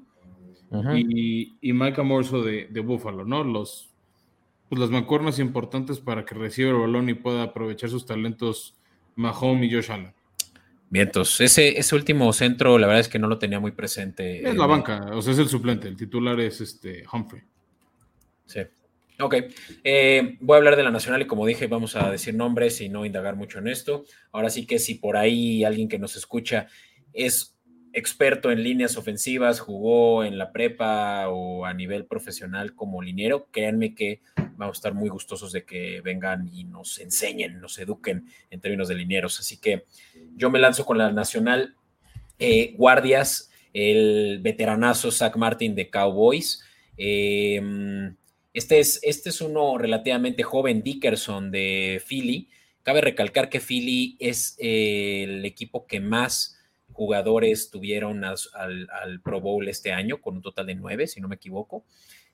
y, 0.95 1.57
y 1.63 1.73
Micah 1.73 2.03
Morso 2.03 2.43
de, 2.43 2.67
de, 2.71 2.81
Buffalo, 2.81 3.25
¿no? 3.25 3.43
Los, 3.43 3.89
pues 4.69 4.79
las 4.79 4.91
mancuernas 4.91 5.39
importantes 5.39 5.99
para 5.99 6.27
que 6.27 6.35
reciba 6.35 6.69
el 6.69 6.77
balón 6.77 7.09
y 7.09 7.15
pueda 7.15 7.45
aprovechar 7.45 7.89
sus 7.89 8.05
talentos 8.05 8.77
Mahomes 9.17 9.73
y 9.73 9.75
Josh 9.75 9.93
Allen. 9.93 10.13
Vientos, 10.91 11.41
ese, 11.41 11.79
ese 11.79 11.95
último 11.95 12.31
centro, 12.35 12.77
la 12.79 12.87
verdad 12.87 13.01
es 13.01 13.09
que 13.09 13.19
no 13.19 13.29
lo 13.29 13.39
tenía 13.39 13.59
muy 13.59 13.71
presente. 13.71 14.47
Es 14.47 14.55
la 14.55 14.67
banca, 14.67 15.07
o 15.11 15.23
sea, 15.23 15.33
es 15.33 15.39
el 15.39 15.49
suplente, 15.49 15.89
el 15.89 15.97
titular 15.97 16.39
es 16.39 16.61
este 16.61 17.03
Humphrey. 17.11 17.45
Sí. 18.45 18.61
Ok, 19.23 19.37
eh, 19.85 20.37
voy 20.41 20.55
a 20.55 20.59
hablar 20.59 20.75
de 20.75 20.83
la 20.83 20.91
nacional 20.91 21.23
y 21.23 21.27
como 21.27 21.47
dije, 21.47 21.69
vamos 21.69 21.95
a 21.95 22.11
decir 22.11 22.35
nombres 22.35 22.81
y 22.81 22.89
no 22.89 23.07
indagar 23.07 23.37
mucho 23.37 23.61
en 23.61 23.69
esto. 23.69 24.05
Ahora 24.33 24.51
sí 24.51 24.67
que 24.67 24.81
si 24.81 24.97
por 24.97 25.17
ahí 25.17 25.63
alguien 25.63 25.89
que 25.89 26.01
nos 26.01 26.17
escucha 26.17 26.67
es 27.13 27.57
experto 27.93 28.51
en 28.51 28.65
líneas 28.65 28.97
ofensivas, 28.97 29.61
jugó 29.61 30.25
en 30.25 30.39
la 30.39 30.51
prepa 30.51 31.29
o 31.29 31.65
a 31.65 31.73
nivel 31.73 32.05
profesional 32.05 32.75
como 32.75 33.01
liniero, 33.01 33.47
créanme 33.53 33.95
que 33.95 34.23
vamos 34.57 34.77
a 34.77 34.79
estar 34.79 34.95
muy 34.95 35.09
gustosos 35.09 35.53
de 35.53 35.65
que 35.65 36.01
vengan 36.01 36.51
y 36.53 36.65
nos 36.65 36.99
enseñen, 36.99 37.61
nos 37.61 37.79
eduquen 37.79 38.27
en 38.51 38.61
términos 38.61 38.89
de 38.89 38.97
linieros. 38.97 39.39
Así 39.39 39.59
que 39.61 39.85
yo 40.35 40.51
me 40.51 40.59
lanzo 40.59 40.85
con 40.85 40.99
la 40.99 41.13
nacional 41.13 41.77
eh, 42.41 42.75
guardias, 42.77 43.53
el 43.73 44.41
veteranazo 44.43 45.13
Zach 45.13 45.37
Martin 45.37 45.77
de 45.77 45.91
Cowboys. 45.91 46.65
Eh, 46.97 48.15
este 48.55 48.81
es, 48.81 49.01
este 49.03 49.31
es 49.31 49.41
uno 49.41 49.79
relativamente 49.79 50.43
joven, 50.43 50.83
Dickerson 50.83 51.51
de 51.51 52.03
Philly. 52.07 52.49
Cabe 52.83 53.01
recalcar 53.01 53.49
que 53.49 53.61
Philly 53.61 54.17
es 54.19 54.57
eh, 54.59 55.25
el 55.25 55.45
equipo 55.45 55.87
que 55.87 56.01
más 56.01 56.59
jugadores 56.93 57.71
tuvieron 57.71 58.25
al, 58.25 59.21
Pro 59.25 59.41
Bowl 59.41 59.67
este 59.69 59.93
año, 59.93 60.21
con 60.21 60.37
un 60.37 60.43
total 60.43 60.67
de 60.67 60.75
nueve, 60.75 61.07
si 61.07 61.21
no 61.21 61.29
me 61.29 61.37
equivoco. 61.37 61.85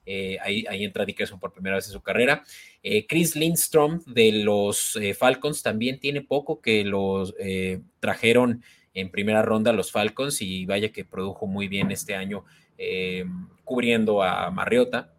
Eh, 0.05 0.37
ahí, 0.41 0.65
entra 0.83 1.05
Dickerson 1.05 1.39
por 1.39 1.53
primera 1.53 1.77
vez 1.77 1.85
en 1.87 1.93
su 1.93 2.01
carrera. 2.01 2.43
Eh, 2.83 3.05
Chris 3.07 3.35
Lindstrom 3.35 4.01
de 4.05 4.31
los 4.31 4.99
Falcons 5.17 5.61
también 5.61 5.99
tiene 5.99 6.21
poco 6.21 6.61
que 6.61 6.83
los 6.83 7.33
trajeron 8.01 8.63
en 8.93 9.11
primera 9.11 9.41
ronda 9.43 9.71
los 9.71 9.91
Falcons 9.91 10.41
y 10.41 10.65
vaya 10.65 10.91
que 10.91 11.05
produjo 11.05 11.47
muy 11.47 11.69
bien 11.69 11.91
este 11.91 12.15
año 12.15 12.43
cubriendo 13.63 14.23
a 14.23 14.51
Mariota. 14.51 15.13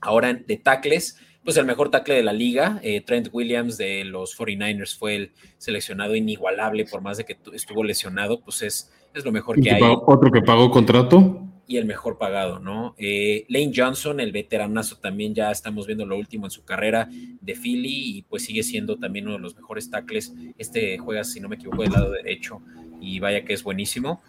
Ahora 0.00 0.34
de 0.34 0.56
tackles, 0.56 1.18
pues 1.44 1.56
el 1.56 1.64
mejor 1.66 1.90
tackle 1.90 2.14
de 2.14 2.22
la 2.22 2.32
liga, 2.32 2.80
eh, 2.82 3.00
Trent 3.00 3.28
Williams 3.32 3.78
de 3.78 4.04
los 4.04 4.36
49ers 4.38 4.96
fue 4.96 5.16
el 5.16 5.32
seleccionado 5.58 6.14
inigualable, 6.14 6.84
por 6.84 7.00
más 7.00 7.16
de 7.16 7.24
que 7.24 7.38
estuvo 7.52 7.82
lesionado, 7.82 8.40
pues 8.40 8.62
es, 8.62 8.92
es 9.14 9.24
lo 9.24 9.32
mejor 9.32 9.60
que 9.60 9.70
hay. 9.70 9.82
Otro 9.82 10.30
que 10.30 10.42
pagó 10.42 10.70
contrato. 10.70 11.46
Y 11.66 11.76
el 11.76 11.86
mejor 11.86 12.18
pagado, 12.18 12.58
¿no? 12.58 12.96
Eh, 12.98 13.46
Lane 13.48 13.72
Johnson, 13.74 14.18
el 14.18 14.32
veteranazo, 14.32 14.96
también 14.96 15.36
ya 15.36 15.52
estamos 15.52 15.86
viendo 15.86 16.04
lo 16.04 16.18
último 16.18 16.46
en 16.46 16.50
su 16.50 16.64
carrera 16.64 17.08
de 17.40 17.54
Philly 17.54 18.18
y 18.18 18.22
pues 18.22 18.44
sigue 18.44 18.64
siendo 18.64 18.96
también 18.96 19.26
uno 19.26 19.36
de 19.36 19.42
los 19.42 19.54
mejores 19.54 19.88
tackles. 19.88 20.34
Este 20.58 20.98
juega, 20.98 21.22
si 21.22 21.38
no 21.38 21.48
me 21.48 21.54
equivoco, 21.54 21.82
del 21.82 21.92
lado 21.92 22.10
derecho 22.10 22.60
y 23.00 23.20
vaya 23.20 23.44
que 23.44 23.52
es 23.52 23.62
buenísimo. 23.62 24.20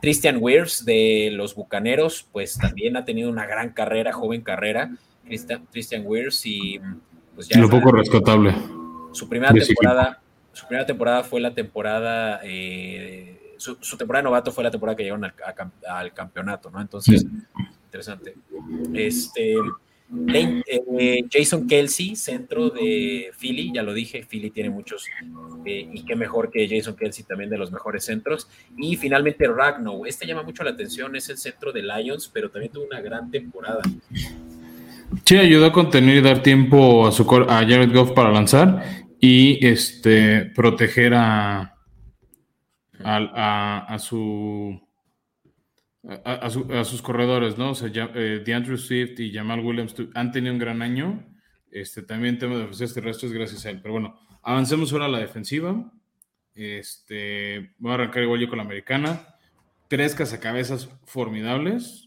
Christian 0.00 0.38
Weirs 0.40 0.84
de 0.84 1.30
los 1.32 1.54
Bucaneros, 1.54 2.26
pues 2.32 2.58
también 2.58 2.96
ha 2.96 3.04
tenido 3.04 3.30
una 3.30 3.46
gran 3.46 3.70
carrera, 3.70 4.12
joven 4.12 4.40
carrera. 4.40 4.92
Christian 5.72 6.02
Weirs 6.06 6.44
y 6.46 6.80
pues 7.34 7.48
ya... 7.48 7.58
Lo 7.58 7.68
poco 7.68 7.92
rescatable. 7.92 8.54
Su 9.12 9.28
primera 9.28 9.52
temporada, 9.52 10.20
su 10.52 10.66
primera 10.66 10.86
temporada 10.86 11.22
fue 11.24 11.40
la 11.40 11.54
temporada, 11.54 12.40
eh, 12.44 13.54
su, 13.56 13.74
temporada 13.96 14.22
de 14.22 14.24
novato 14.24 14.52
fue 14.52 14.64
la 14.64 14.70
temporada 14.70 14.96
que 14.96 15.02
llegaron 15.02 15.24
al, 15.24 16.12
campeonato, 16.12 16.70
¿no? 16.70 16.80
Entonces, 16.80 17.26
interesante. 17.84 18.34
Este, 18.94 19.54
eh, 20.34 21.24
Jason 21.30 21.68
Kelsey, 21.68 22.16
centro 22.16 22.70
de 22.70 23.30
Philly, 23.38 23.72
ya 23.72 23.82
lo 23.82 23.94
dije, 23.94 24.26
Philly 24.28 24.50
tiene 24.50 24.70
muchos, 24.70 25.06
eh, 25.64 25.88
y 25.92 26.04
qué 26.04 26.16
mejor 26.16 26.50
que 26.50 26.68
Jason 26.68 26.96
Kelsey 26.96 27.24
también 27.24 27.48
de 27.48 27.58
los 27.58 27.70
mejores 27.70 28.04
centros. 28.04 28.48
Y 28.76 28.96
finalmente 28.96 29.46
Ragnow, 29.46 30.04
este 30.06 30.26
llama 30.26 30.42
mucho 30.42 30.64
la 30.64 30.70
atención, 30.70 31.14
es 31.14 31.28
el 31.28 31.38
centro 31.38 31.72
de 31.72 31.82
Lions, 31.82 32.28
pero 32.32 32.50
también 32.50 32.72
tuvo 32.72 32.86
una 32.86 33.00
gran 33.00 33.30
temporada. 33.30 33.82
Sí, 35.24 35.36
ayudó 35.36 35.66
a 35.66 35.72
contener 35.72 36.16
y 36.16 36.20
dar 36.20 36.42
tiempo 36.42 37.06
a, 37.06 37.12
su, 37.12 37.22
a 37.48 37.58
Jared 37.58 37.92
Goff 37.92 38.12
para 38.12 38.30
lanzar 38.30 38.84
y 39.20 39.64
este, 39.66 40.46
proteger 40.54 41.14
a, 41.14 41.76
a, 43.04 43.86
a, 43.88 43.98
su, 43.98 44.80
a, 46.24 46.84
sus 46.84 47.02
corredores, 47.02 47.58
¿no? 47.58 47.70
O 47.70 47.74
sea, 47.74 47.90
eh, 47.92 48.42
DeAndre 48.44 48.76
Swift 48.78 49.18
y 49.20 49.32
Jamal 49.32 49.60
Williams 49.60 49.94
han 50.14 50.32
tenido 50.32 50.54
un 50.54 50.58
gran 50.60 50.80
año. 50.82 51.26
Este, 51.70 52.02
también 52.02 52.38
tema 52.38 52.54
de 52.54 52.62
defensas 52.62 52.94
terrestres 52.94 53.32
gracias 53.32 53.66
a 53.66 53.70
él. 53.70 53.80
Pero 53.82 53.92
bueno, 53.92 54.18
avancemos 54.42 54.92
ahora 54.92 55.06
a 55.06 55.08
la 55.08 55.18
defensiva. 55.18 55.92
Este, 56.54 57.74
voy 57.78 57.92
a 57.92 57.94
arrancar 57.94 58.22
igual 58.22 58.40
yo 58.40 58.48
con 58.48 58.58
la 58.58 58.64
americana. 58.64 59.26
Tres 59.88 60.14
cazacabezas 60.14 60.88
formidables. 61.04 61.99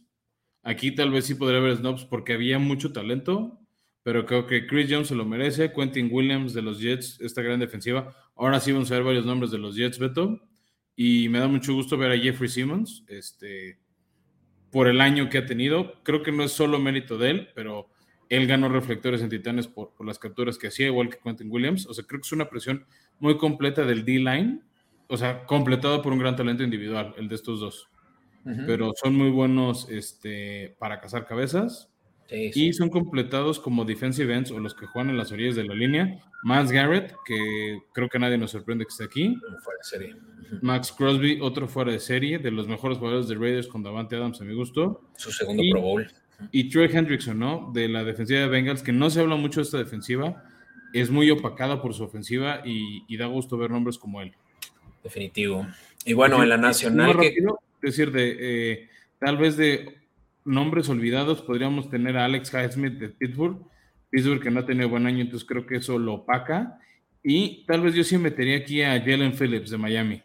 Aquí 0.64 0.95
tal 0.95 1.11
vez 1.11 1.26
sí 1.26 1.36
podría 1.36 1.59
haber 1.59 1.78
snobs 1.78 2.05
porque 2.05 2.34
había 2.34 2.57
mucho 2.57 2.93
talento, 2.93 3.59
pero 4.01 4.26
creo 4.26 4.47
que 4.47 4.66
Chris 4.66 4.88
Jones 4.89 5.09
se 5.09 5.16
lo 5.16 5.26
merece. 5.26 5.74
Quentin 5.74 6.09
Williams 6.11 6.53
de 6.53 6.61
los 6.61 6.80
Jets, 6.80 7.20
esta 7.20 7.41
gran 7.41 7.59
defensiva. 7.59 8.16
Ahora 8.36 8.59
sí 8.59 8.72
vamos 8.72 8.89
a 8.91 8.95
ver 8.95 9.03
varios 9.03 9.26
nombres 9.26 9.51
de 9.51 9.57
los 9.57 9.76
Jets, 9.76 9.99
Beto. 9.99 10.39
y 10.95 11.28
me 11.30 11.39
da 11.39 11.47
mucho 11.47 11.74
gusto 11.74 11.97
ver 11.97 12.11
a 12.11 12.18
Jeffrey 12.18 12.49
Simmons, 12.49 13.03
este, 13.07 13.80
por 14.72 14.88
el 14.88 15.01
año 15.01 15.30
que 15.30 15.39
ha 15.39 15.45
tenido. 15.45 16.01
Creo 16.03 16.24
que 16.24 16.32
no 16.32 16.43
es 16.43 16.51
solo 16.51 16.80
mérito 16.80 17.18
de 17.18 17.30
él, 17.30 17.49
pero 17.55 17.89
él 18.30 18.47
ganó 18.47 18.70
reflectores 18.70 19.22
en 19.22 19.30
Titanes 19.30 19.68
por, 19.68 19.93
las 20.05 20.18
capturas 20.18 20.57
que 20.57 20.68
hacía, 20.68 20.88
igual 20.88 21.09
que 21.09 21.20
Quentin 21.20 21.51
Williams. 21.51 21.86
O 21.88 21.93
sea, 21.93 22.05
creo 22.05 22.22
que 22.22 22.26
es 22.26 22.32
una 22.32 22.49
presión 22.49 22.86
muy 23.20 23.38
completa 23.38 23.86
del 23.86 24.05
D-line, 24.05 24.61
o 25.07 25.18
sea, 25.18 25.45
completada 25.45 26.01
por 26.01 26.14
un 26.14 26.20
gran 26.20 26.36
talento 26.36 26.64
individual, 26.64 27.14
el 27.18 27.28
de 27.28 27.36
estos 27.36 27.59
dos. 27.59 27.89
Pero 28.44 28.91
son 29.02 29.16
muy 29.16 29.30
buenos 29.30 29.88
este, 29.89 30.76
para 30.80 31.00
cazar 31.00 31.26
cabezas. 31.26 31.89
Y 32.30 32.74
son 32.74 32.89
completados 32.89 33.60
como 33.60 33.86
defensive 33.86 34.34
ends 34.34 34.52
o 34.52 34.60
los 34.60 34.74
que 34.74 34.88
juegan 34.88 35.12
en 35.12 35.18
las 35.18 35.32
orillas 35.32 35.56
de 35.56 35.66
la 35.66 35.76
línea. 35.76 36.20
Miles 36.44 36.72
Garrett, 36.72 37.14
que 37.26 37.80
creo 37.94 38.10
que 38.10 38.18
nadie 38.18 38.38
nos 38.38 38.52
sorprende 38.52 38.86
que 38.86 38.89
esté 38.89 39.04
aquí. 39.04 39.36
Fuera 39.64 39.78
de 39.78 39.84
serie. 39.84 40.16
Max 40.62 40.91
Crosby, 40.91 41.39
otro 41.41 41.68
fuera 41.68 41.91
de 41.91 42.00
serie, 42.00 42.39
de 42.39 42.52
los 42.52 42.68
mejores 42.68 42.98
jugadores 42.98 43.28
de 43.28 43.36
Raiders 43.36 43.68
con 43.68 43.84
Davante 43.84 44.16
Adams, 44.16 44.41
a 44.41 44.44
mi 44.44 44.54
gusto. 44.54 45.02
Su 45.16 45.32
segundo 45.32 45.64
Pro 45.72 45.82
Bowl. 45.82 46.08
Y 46.52 46.70
Trey 46.70 46.89
Hendrickson, 46.91 47.38
¿no? 47.38 47.72
De 47.74 47.88
la 47.88 48.04
defensiva 48.04 48.41
de 48.41 48.48
Bengals, 48.48 48.84
que 48.84 48.91
no 48.91 49.10
se 49.10 49.22
habla 49.22 49.36
mucho 49.36 49.60
de 49.60 49.66
esta 49.66 49.78
defensiva, 49.78 50.44
es 50.94 51.10
muy 51.10 51.30
opacada 51.32 51.82
por 51.82 51.94
su 51.94 52.04
ofensiva 52.04 52.62
y, 52.66 53.18
da 53.18 53.26
gusto 53.28 53.58
ver 53.58 53.72
nombres 53.72 53.98
como 53.98 54.22
él. 54.22 54.34
Definitivo. 55.04 55.68
Y 56.06 56.14
bueno, 56.14 56.41
en 56.44 56.50
la 56.50 56.58
nacional. 56.58 57.16
Es 57.84 57.97
decir, 57.97 58.11
de 58.11 58.38
eh, 58.39 58.89
tal 59.19 59.38
vez 59.38 59.57
de 59.57 59.97
nombres 60.45 60.88
olvidados, 60.89 61.41
podríamos 61.41 61.89
tener 61.89 62.17
a 62.17 62.25
Alex 62.25 62.51
Highsmith 62.53 62.93
de 62.93 63.09
Pittsburgh. 63.09 63.57
Pittsburgh 64.09 64.41
que 64.41 64.51
no 64.51 64.61
ha 64.61 64.65
tenido 64.65 64.89
buen 64.89 65.05
año, 65.05 65.21
entonces 65.21 65.47
creo 65.47 65.65
que 65.65 65.77
eso 65.77 65.99
lo 65.99 66.15
opaca. 66.15 66.79
Y 67.23 67.65
tal 67.65 67.81
vez 67.81 67.93
yo 67.93 68.03
sí 68.03 68.17
metería 68.17 68.57
aquí 68.57 68.81
a 68.81 68.99
Jalen 68.99 69.34
Phillips 69.34 69.69
de 69.69 69.77
Miami. 69.77 70.23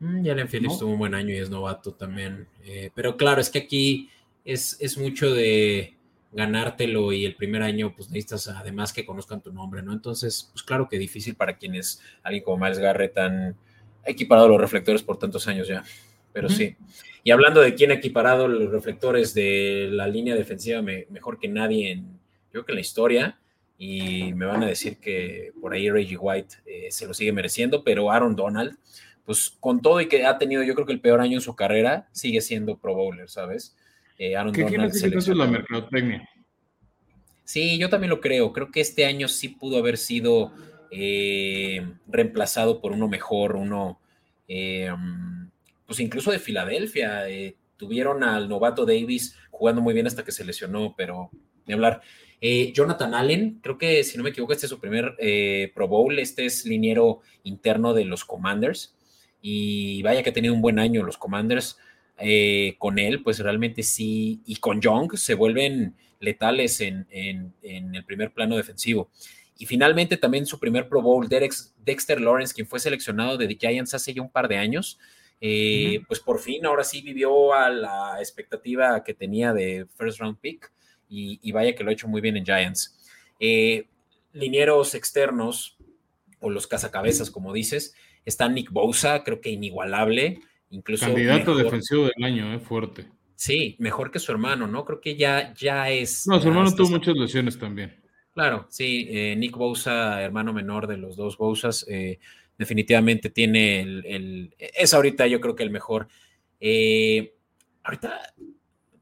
Mm, 0.00 0.24
Jalen 0.24 0.48
Phillips 0.48 0.78
tuvo 0.78 0.92
un 0.92 0.98
buen 0.98 1.14
año 1.14 1.34
y 1.34 1.38
es 1.38 1.48
novato 1.48 1.92
también. 1.92 2.46
Eh, 2.64 2.90
pero 2.94 3.16
claro, 3.16 3.40
es 3.40 3.48
que 3.48 3.60
aquí 3.60 4.10
es, 4.44 4.76
es, 4.80 4.98
mucho 4.98 5.34
de 5.34 5.94
ganártelo 6.32 7.12
y 7.12 7.24
el 7.24 7.36
primer 7.36 7.62
año 7.62 7.94
pues 7.96 8.10
necesitas 8.10 8.48
además 8.48 8.92
que 8.92 9.06
conozcan 9.06 9.40
tu 9.40 9.52
nombre, 9.52 9.82
¿no? 9.82 9.92
Entonces, 9.92 10.50
pues 10.52 10.62
claro 10.62 10.88
que 10.88 10.98
difícil 10.98 11.34
para 11.34 11.56
quienes, 11.56 12.02
alguien 12.22 12.44
como 12.44 12.62
Miles 12.62 12.78
Garrett 12.78 13.16
han 13.16 13.56
equiparado 14.04 14.48
los 14.48 14.60
reflectores 14.60 15.02
por 15.02 15.18
tantos 15.18 15.48
años 15.48 15.68
ya, 15.68 15.82
pero 16.36 16.50
sí. 16.50 16.76
Y 17.24 17.30
hablando 17.30 17.62
de 17.62 17.74
quién 17.74 17.92
ha 17.92 17.94
equiparado 17.94 18.46
los 18.46 18.70
reflectores 18.70 19.32
de 19.32 19.88
la 19.90 20.06
línea 20.06 20.34
defensiva 20.34 20.82
mejor 20.82 21.38
que 21.38 21.48
nadie 21.48 21.92
en, 21.92 22.02
yo 22.02 22.50
creo 22.50 22.66
que 22.66 22.72
en 22.72 22.76
la 22.76 22.82
historia, 22.82 23.38
y 23.78 24.34
me 24.34 24.44
van 24.44 24.62
a 24.62 24.66
decir 24.66 24.98
que 24.98 25.52
por 25.58 25.72
ahí 25.72 25.88
Reggie 25.88 26.18
White 26.18 26.56
eh, 26.66 26.88
se 26.90 27.06
lo 27.06 27.14
sigue 27.14 27.32
mereciendo, 27.32 27.82
pero 27.82 28.10
Aaron 28.10 28.36
Donald, 28.36 28.76
pues 29.24 29.56
con 29.58 29.80
todo 29.80 29.98
y 30.02 30.08
que 30.08 30.26
ha 30.26 30.36
tenido 30.36 30.62
yo 30.62 30.74
creo 30.74 30.86
que 30.86 30.92
el 30.92 31.00
peor 31.00 31.22
año 31.22 31.38
en 31.38 31.40
su 31.40 31.56
carrera, 31.56 32.06
sigue 32.12 32.42
siendo 32.42 32.76
Pro 32.76 32.94
Bowler, 32.94 33.30
¿sabes? 33.30 33.74
Eh, 34.18 34.36
Aaron 34.36 34.52
¿Qué 34.52 34.64
Donald 34.64 34.92
que 34.92 35.34
la 35.34 35.46
mercadotecnia? 35.46 36.28
Sí, 37.44 37.78
yo 37.78 37.88
también 37.88 38.10
lo 38.10 38.20
creo. 38.20 38.52
Creo 38.52 38.70
que 38.70 38.82
este 38.82 39.06
año 39.06 39.26
sí 39.28 39.48
pudo 39.48 39.78
haber 39.78 39.96
sido 39.96 40.52
eh, 40.90 41.82
reemplazado 42.06 42.82
por 42.82 42.92
uno 42.92 43.08
mejor, 43.08 43.56
uno 43.56 44.00
pues 45.86 46.00
incluso 46.00 46.30
de 46.30 46.38
Filadelfia. 46.38 47.28
Eh, 47.28 47.56
tuvieron 47.76 48.24
al 48.24 48.48
novato 48.48 48.84
Davis 48.84 49.36
jugando 49.50 49.80
muy 49.80 49.94
bien 49.94 50.06
hasta 50.06 50.24
que 50.24 50.32
se 50.32 50.44
lesionó, 50.44 50.94
pero 50.96 51.30
ni 51.66 51.74
hablar. 51.74 52.02
Eh, 52.40 52.72
Jonathan 52.74 53.14
Allen, 53.14 53.60
creo 53.62 53.78
que 53.78 54.04
si 54.04 54.16
no 54.16 54.24
me 54.24 54.30
equivoco, 54.30 54.52
este 54.52 54.66
es 54.66 54.70
su 54.70 54.80
primer 54.80 55.14
eh, 55.18 55.72
Pro 55.74 55.88
Bowl. 55.88 56.18
Este 56.18 56.44
es 56.44 56.64
liniero 56.66 57.20
interno 57.44 57.94
de 57.94 58.04
los 58.04 58.24
Commanders. 58.24 58.96
Y 59.40 60.02
vaya 60.02 60.22
que 60.22 60.30
ha 60.30 60.34
tenido 60.34 60.54
un 60.54 60.62
buen 60.62 60.78
año 60.78 61.02
los 61.02 61.18
Commanders 61.18 61.78
con 62.78 62.98
él, 62.98 63.22
pues 63.22 63.38
realmente 63.40 63.82
sí. 63.82 64.40
Y 64.46 64.56
con 64.56 64.80
Young 64.80 65.16
se 65.16 65.34
vuelven 65.34 65.94
letales 66.20 66.80
en, 66.80 67.06
el 67.62 68.04
primer 68.04 68.32
plano 68.32 68.56
defensivo. 68.56 69.10
Y 69.58 69.66
finalmente 69.66 70.16
también 70.16 70.46
su 70.46 70.58
primer 70.58 70.88
Pro 70.88 71.02
Bowl, 71.02 71.28
Dexter 71.28 72.20
Lawrence, 72.20 72.54
quien 72.54 72.66
fue 72.66 72.78
seleccionado 72.78 73.38
de 73.38 73.46
The 73.46 73.56
Giants 73.56 73.94
hace 73.94 74.12
ya 74.12 74.22
un 74.22 74.30
par 74.30 74.48
de 74.48 74.58
años, 74.58 74.98
eh, 75.40 76.00
pues 76.08 76.20
por 76.20 76.38
fin 76.38 76.64
ahora 76.64 76.82
sí 76.82 77.02
vivió 77.02 77.52
a 77.52 77.68
la 77.68 78.16
expectativa 78.20 79.04
que 79.04 79.12
tenía 79.12 79.52
de 79.52 79.86
first 79.96 80.18
round 80.18 80.38
pick 80.38 80.72
y, 81.08 81.52
vaya 81.52 81.74
que 81.74 81.84
lo 81.84 81.90
ha 81.90 81.92
hecho 81.92 82.08
muy 82.08 82.20
bien 82.20 82.36
en 82.36 82.44
Giants. 82.44 82.98
Eh, 83.38 83.86
linieros 84.32 84.94
externos 84.94 85.76
o 86.40 86.50
los 86.50 86.66
cazacabezas, 86.66 87.30
como 87.30 87.52
dices, 87.52 87.94
está 88.24 88.48
Nick 88.48 88.70
Bosa, 88.72 89.22
creo 89.22 89.40
que 89.40 89.50
inigualable, 89.50 90.40
incluso. 90.70 91.06
Candidato 91.06 91.54
defensivo 91.54 92.04
del 92.04 92.24
año, 92.24 92.52
eh, 92.54 92.58
fuerte. 92.58 93.06
Sí, 93.36 93.76
mejor 93.78 94.10
que 94.10 94.18
su 94.18 94.32
hermano, 94.32 94.66
¿no? 94.66 94.84
Creo 94.84 95.00
que 95.00 95.16
ya, 95.16 95.54
ya 95.54 95.90
es. 95.90 96.26
No, 96.26 96.40
su 96.40 96.48
hermano 96.48 96.74
tuvo 96.74 96.90
muchas 96.90 97.14
lesiones 97.14 97.58
también. 97.58 98.02
Claro, 98.32 98.66
sí, 98.68 99.34
Nick 99.36 99.56
Bosa, 99.56 100.20
hermano 100.22 100.52
menor 100.52 100.86
de 100.86 100.98
los 100.98 101.16
dos 101.16 101.38
Bosas, 101.38 101.86
definitivamente 102.58 103.30
tiene 103.30 103.80
el, 103.80 104.54
es 104.58 104.94
ahorita 104.94 105.26
yo 105.26 105.40
creo 105.40 105.56
que 105.56 105.62
el 105.62 105.70
mejor. 105.70 106.08
Eh, 106.60 107.34
ahorita, 107.82 108.34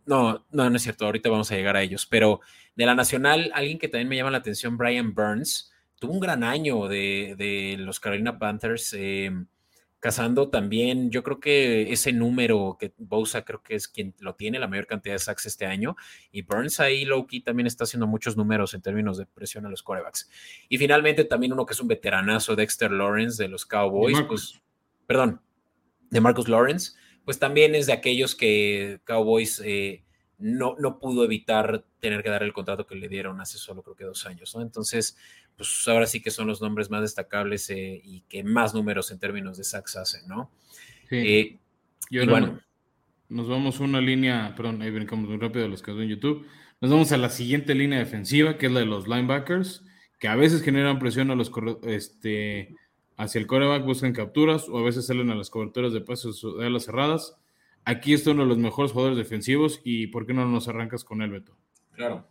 no, 0.07 0.47
no, 0.51 0.71
no 0.71 0.77
es 0.77 0.83
cierto, 0.83 1.07
ahorita 1.07 1.31
vamos 1.31 1.51
a 1.51 1.57
llegar 1.57 1.77
a 1.77 1.83
ellos, 1.83 2.07
pero 2.07 2.41
de 2.75 2.87
la 2.87 2.95
Nacional, 2.95 3.51
alguien 3.55 3.79
que 3.79 3.89
también 3.89 4.09
me 4.09 4.17
llama 4.17 4.31
la 4.31 4.39
atención, 4.39 4.77
Brian 4.77 5.15
Burns, 5.15 5.73
tuvo 5.99 6.13
un 6.13 6.21
gran 6.21 6.43
año 6.43 6.89
de, 6.89 7.35
de 7.39 7.77
los 7.79 8.01
Carolina 8.01 8.39
Panthers. 8.39 8.95
Eh, 8.99 9.31
cazando 10.05 10.51
también, 10.51 11.11
yo 11.11 11.23
creo 11.23 11.41
que 11.41 11.91
ese 11.91 12.13
número 12.13 12.77
que 12.79 12.93
Bosa 12.99 13.43
creo 13.43 13.63
que 13.63 13.75
es 13.75 13.89
quien 13.89 14.15
lo 14.19 14.35
tiene, 14.35 14.59
la 14.59 14.69
mayor 14.69 14.87
cantidad 14.87 15.15
de 15.15 15.19
sacks 15.19 15.47
este 15.47 15.65
año, 15.65 15.97
y 16.31 16.43
Burns 16.43 16.79
ahí, 16.79 17.07
Loki, 17.07 17.41
también 17.41 17.67
está 17.67 17.85
haciendo 17.85 18.07
muchos 18.07 18.37
números 18.37 18.75
en 18.75 18.83
términos 18.83 19.17
de 19.17 19.25
presión 19.25 19.65
a 19.65 19.71
los 19.71 19.83
corebacks. 19.83 20.29
Y 20.69 20.77
finalmente 20.77 21.25
también 21.25 21.55
uno 21.55 21.65
que 21.65 21.73
es 21.73 21.81
un 21.81 21.89
veteranazo, 21.89 22.55
Dexter 22.55 22.91
Lawrence 22.91 23.43
de 23.43 23.49
los 23.49 23.65
Cowboys, 23.65 24.21
pues, 24.29 24.61
perdón, 25.07 25.41
de 26.11 26.21
Marcus 26.21 26.51
Lawrence, 26.51 26.93
pues 27.25 27.39
también 27.39 27.75
es 27.75 27.87
de 27.87 27.95
aquellos 27.95 28.35
que 28.35 29.01
Cowboys 29.05 29.63
eh, 29.65 30.05
no, 30.39 30.77
no 30.79 30.99
pudo 30.99 31.25
evitar 31.25 31.85
tener 32.01 32.23
que 32.23 32.31
dar 32.31 32.43
el 32.43 32.53
contrato 32.53 32.87
que 32.87 32.95
le 32.95 33.09
dieron 33.09 33.41
hace 33.41 33.59
solo 33.59 33.83
creo 33.83 33.97
que 33.97 34.05
dos 34.05 34.27
años, 34.27 34.55
¿no? 34.55 34.63
Entonces, 34.63 35.17
pues 35.57 35.87
ahora 35.87 36.07
sí 36.07 36.21
que 36.21 36.31
son 36.31 36.49
los 36.49 36.61
nombres 36.61 36.91
más 36.91 37.03
destacables 37.03 37.71
eh, 37.71 38.01
y 38.05 38.23
que 38.23 38.43
más 38.43 38.75
números 38.75 39.11
en 39.11 39.19
términos 39.19 39.57
de 39.57 39.65
sacks 39.65 39.97
hacen, 39.97 40.27
¿no? 40.27 40.51
Sí. 41.09 41.17
Eh, 41.17 41.59
y, 42.11 42.27
bueno, 42.27 42.61
nos 43.29 43.49
vamos 43.49 43.81
a 43.81 43.85
una 43.85 44.01
línea, 44.01 44.55
perdón, 44.57 44.83
ahí 44.83 44.91
brincamos 44.91 45.29
muy 45.29 45.39
rápido 45.39 45.65
a 45.65 45.69
los 45.69 45.83
que 45.83 45.91
en 45.91 46.09
YouTube. 46.09 46.47
Nos 46.81 46.91
vamos 46.91 47.13
a 47.13 47.17
la 47.17 47.31
siguiente 47.31 47.75
línea 47.75 47.99
defensiva, 47.99 48.59
que 48.59 48.67
es 48.67 48.73
la 48.73 48.81
de 48.81 48.87
los 48.87 49.09
linebackers, 49.09 49.85
que 50.19 50.29
a 50.29 50.37
veces 50.37 50.63
generan 50.63 50.99
presión 50.99 51.31
a 51.31 51.35
los 51.35 51.51
este, 51.85 52.77
hacia 53.17 53.39
el 53.39 53.47
coreback, 53.47 53.85
buscan 53.85 54.13
capturas 54.13 54.69
o 54.69 54.79
a 54.79 54.83
veces 54.83 55.07
salen 55.07 55.31
a 55.31 55.35
las 55.35 55.51
coberturas 55.51 55.93
de 55.93 56.01
pases 56.01 56.43
de 56.59 56.67
alas 56.67 56.85
cerradas. 56.85 57.37
Aquí 57.85 58.15
está 58.15 58.31
uno 58.31 58.43
de 58.43 58.49
los 58.49 58.59
mejores 58.59 58.93
jugadores 58.93 59.19
defensivos 59.19 59.81
y 59.85 60.07
¿por 60.07 60.27
qué 60.27 60.33
no 60.33 60.47
nos 60.47 60.69
arrancas 60.69 61.05
con 61.05 61.21
él, 61.21 61.31
Beto? 61.31 61.57
Claro. 61.93 62.27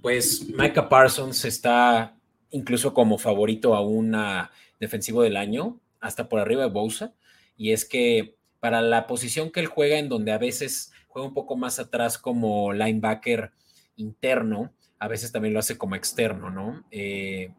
Pues 0.00 0.48
Micah 0.48 0.88
Parsons 0.88 1.44
está 1.44 2.16
incluso 2.50 2.94
como 2.94 3.18
favorito 3.18 3.74
a 3.74 3.80
una 3.80 4.50
defensivo 4.78 5.22
del 5.22 5.36
año, 5.36 5.80
hasta 6.00 6.28
por 6.28 6.40
arriba 6.40 6.64
de 6.64 6.70
Bosa, 6.70 7.14
y 7.56 7.72
es 7.72 7.84
que 7.84 8.36
para 8.60 8.80
la 8.80 9.06
posición 9.06 9.50
que 9.50 9.60
él 9.60 9.66
juega, 9.66 9.98
en 9.98 10.08
donde 10.08 10.32
a 10.32 10.38
veces 10.38 10.92
juega 11.08 11.26
un 11.26 11.34
poco 11.34 11.56
más 11.56 11.78
atrás 11.78 12.18
como 12.18 12.72
linebacker 12.72 13.52
interno, 13.96 14.72
a 14.98 15.08
veces 15.08 15.32
también 15.32 15.54
lo 15.54 15.60
hace 15.60 15.78
como 15.78 15.96
externo, 15.96 16.50
¿no? 16.50 16.84
Eh, 16.90 17.52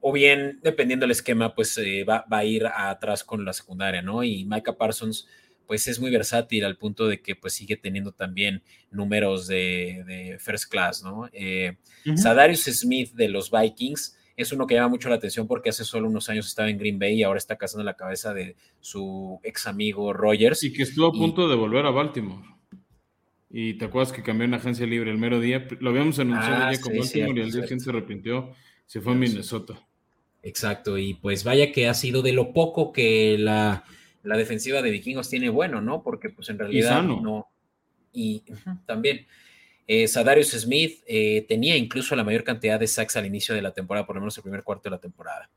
o 0.00 0.12
bien, 0.12 0.60
dependiendo 0.62 1.04
del 1.04 1.12
esquema, 1.12 1.54
pues 1.54 1.76
eh, 1.78 2.04
va, 2.04 2.24
va, 2.30 2.38
a 2.38 2.44
ir 2.44 2.66
atrás 2.66 3.24
con 3.24 3.44
la 3.44 3.52
secundaria, 3.52 4.02
¿no? 4.02 4.22
Y 4.22 4.44
Micah 4.44 4.76
Parsons 4.76 5.26
pues 5.66 5.88
es 5.88 6.00
muy 6.00 6.10
versátil 6.10 6.64
al 6.64 6.76
punto 6.76 7.06
de 7.06 7.20
que 7.20 7.36
pues 7.36 7.54
sigue 7.54 7.76
teniendo 7.76 8.12
también 8.12 8.62
números 8.90 9.46
de, 9.46 10.36
first 10.40 10.70
class, 10.70 11.02
¿no? 11.02 11.28
Eh, 11.32 11.76
Sadarius 12.16 12.64
Smith 12.64 13.12
de 13.12 13.28
los 13.28 13.50
Vikings 13.50 14.16
es 14.36 14.52
uno 14.52 14.66
que 14.66 14.74
llama 14.74 14.88
mucho 14.88 15.08
la 15.08 15.14
atención 15.14 15.46
porque 15.46 15.70
hace 15.70 15.84
solo 15.84 16.08
unos 16.08 16.28
años 16.28 16.46
estaba 16.46 16.68
en 16.68 16.76
Green 16.76 16.98
Bay 16.98 17.14
y 17.14 17.22
ahora 17.22 17.38
está 17.38 17.56
cazando 17.56 17.84
la 17.84 17.94
cabeza 17.94 18.34
de 18.34 18.54
su 18.80 19.40
ex 19.42 19.66
amigo 19.66 20.12
Rogers. 20.12 20.62
Y 20.62 20.72
que 20.72 20.82
estuvo 20.82 21.06
a 21.06 21.12
punto 21.12 21.48
de 21.48 21.56
volver 21.56 21.86
a 21.86 21.90
Baltimore. 21.90 22.44
Y 23.50 23.74
te 23.74 23.86
acuerdas 23.86 24.12
que 24.12 24.22
cambió 24.22 24.44
en 24.44 24.52
agencia 24.52 24.86
libre 24.86 25.10
el 25.10 25.16
mero 25.16 25.40
día. 25.40 25.66
Lo 25.80 25.88
habíamos 25.88 26.18
anunciado 26.18 26.64
ah, 26.64 26.72
ya 26.72 26.80
con 26.80 26.98
Baltimore 26.98 27.40
y 27.40 27.44
el 27.44 27.50
día 27.50 27.62
siguiente 27.62 27.84
se 27.84 27.90
arrepintió. 27.90 28.52
Se 28.84 29.00
fue 29.00 29.14
a 29.14 29.16
Minnesota. 29.16 29.82
Exacto. 30.42 30.98
Y 30.98 31.14
pues 31.14 31.42
vaya 31.42 31.72
que 31.72 31.88
ha 31.88 31.94
sido 31.94 32.20
de 32.20 32.32
lo 32.32 32.52
poco 32.52 32.92
que 32.92 33.38
la 33.38 33.84
la 34.26 34.36
defensiva 34.36 34.82
de 34.82 34.90
Vikingos 34.90 35.30
tiene 35.30 35.48
bueno, 35.48 35.80
¿no? 35.80 36.02
Porque 36.02 36.30
pues 36.30 36.48
en 36.50 36.58
realidad 36.58 37.02
no. 37.02 37.48
Y 38.12 38.42
también. 38.86 39.26
Eh, 39.88 40.08
Sadarius 40.08 40.50
Smith 40.50 40.98
eh, 41.06 41.44
tenía 41.46 41.76
incluso 41.76 42.16
la 42.16 42.24
mayor 42.24 42.42
cantidad 42.42 42.80
de 42.80 42.88
sacks 42.88 43.16
al 43.16 43.26
inicio 43.26 43.54
de 43.54 43.62
la 43.62 43.72
temporada, 43.72 44.04
por 44.04 44.16
lo 44.16 44.20
menos 44.20 44.36
el 44.36 44.42
primer 44.42 44.64
cuarto 44.64 44.84
de 44.84 44.90
la 44.90 44.98
temporada. 44.98 45.48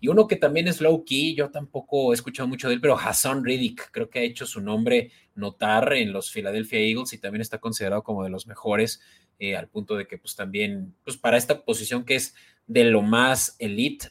Y 0.00 0.08
uno 0.08 0.26
que 0.26 0.34
también 0.34 0.66
es 0.66 0.80
low 0.80 1.04
key, 1.04 1.36
yo 1.36 1.50
tampoco 1.50 2.12
he 2.12 2.14
escuchado 2.14 2.48
mucho 2.48 2.66
de 2.66 2.74
él, 2.74 2.80
pero 2.80 2.98
Hassan 2.98 3.44
Riddick 3.44 3.92
creo 3.92 4.10
que 4.10 4.18
ha 4.18 4.22
hecho 4.22 4.44
su 4.44 4.60
nombre 4.60 5.12
notar 5.36 5.92
en 5.92 6.12
los 6.12 6.32
Philadelphia 6.32 6.80
Eagles 6.80 7.12
y 7.12 7.18
también 7.18 7.42
está 7.42 7.58
considerado 7.58 8.02
como 8.02 8.24
de 8.24 8.30
los 8.30 8.48
mejores, 8.48 9.00
eh, 9.38 9.54
al 9.54 9.68
punto 9.68 9.94
de 9.94 10.08
que 10.08 10.18
pues 10.18 10.34
también, 10.34 10.92
pues 11.04 11.16
para 11.16 11.36
esta 11.36 11.64
posición 11.64 12.04
que 12.04 12.16
es 12.16 12.34
de 12.66 12.82
lo 12.84 13.02
más 13.02 13.54
elite, 13.60 14.08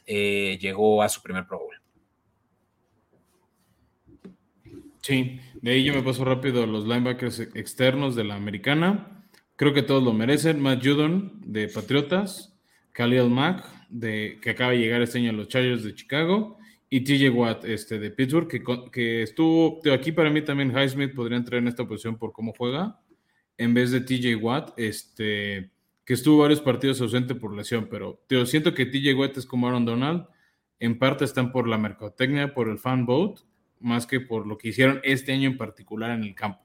llegó 0.58 1.02
a 1.02 1.10
su 1.10 1.20
primer 1.20 1.46
Pro 1.46 1.58
Bowl. 1.58 1.75
Sí, 5.06 5.38
de 5.62 5.70
ahí 5.70 5.84
yo 5.84 5.94
me 5.94 6.02
paso 6.02 6.24
rápido 6.24 6.64
a 6.64 6.66
los 6.66 6.84
linebackers 6.84 7.38
externos 7.54 8.16
de 8.16 8.24
la 8.24 8.34
americana. 8.34 9.22
Creo 9.54 9.72
que 9.72 9.82
todos 9.82 10.02
lo 10.02 10.12
merecen. 10.12 10.58
Matt 10.58 10.84
Judon 10.84 11.40
de 11.44 11.68
Patriotas, 11.68 12.58
Khalil 12.90 13.30
Mack, 13.30 13.64
de, 13.88 14.40
que 14.42 14.50
acaba 14.50 14.72
de 14.72 14.78
llegar 14.78 15.02
este 15.02 15.18
año 15.18 15.30
a 15.30 15.34
los 15.34 15.46
Chargers 15.46 15.84
de 15.84 15.94
Chicago, 15.94 16.58
y 16.90 17.02
TJ 17.02 17.30
Watt 17.30 17.64
este, 17.66 18.00
de 18.00 18.10
Pittsburgh, 18.10 18.48
que, 18.48 18.64
que 18.90 19.22
estuvo, 19.22 19.80
aquí 19.92 20.10
para 20.10 20.28
mí 20.28 20.42
también 20.42 20.76
Highsmith 20.76 21.14
podría 21.14 21.38
entrar 21.38 21.60
en 21.60 21.68
esta 21.68 21.86
posición 21.86 22.18
por 22.18 22.32
cómo 22.32 22.52
juega, 22.58 22.98
en 23.58 23.74
vez 23.74 23.92
de 23.92 24.00
TJ 24.00 24.34
Watt, 24.42 24.72
este, 24.76 25.70
que 26.04 26.14
estuvo 26.14 26.38
varios 26.38 26.60
partidos 26.60 27.00
ausente 27.00 27.36
por 27.36 27.54
lesión, 27.54 27.86
pero 27.88 28.24
te 28.26 28.44
siento 28.46 28.74
que 28.74 28.86
TJ 28.86 29.14
Watt 29.14 29.36
es 29.36 29.46
como 29.46 29.68
Aaron 29.68 29.84
Donald, 29.84 30.26
en 30.80 30.98
parte 30.98 31.24
están 31.24 31.52
por 31.52 31.68
la 31.68 31.78
mercadotecnia, 31.78 32.52
por 32.52 32.68
el 32.68 32.78
fan 32.78 33.06
vote, 33.06 33.42
más 33.80 34.06
que 34.06 34.20
por 34.20 34.46
lo 34.46 34.58
que 34.58 34.68
hicieron 34.68 35.00
este 35.02 35.32
año 35.32 35.50
en 35.50 35.56
particular 35.56 36.10
en 36.10 36.24
el 36.24 36.34
campo. 36.34 36.60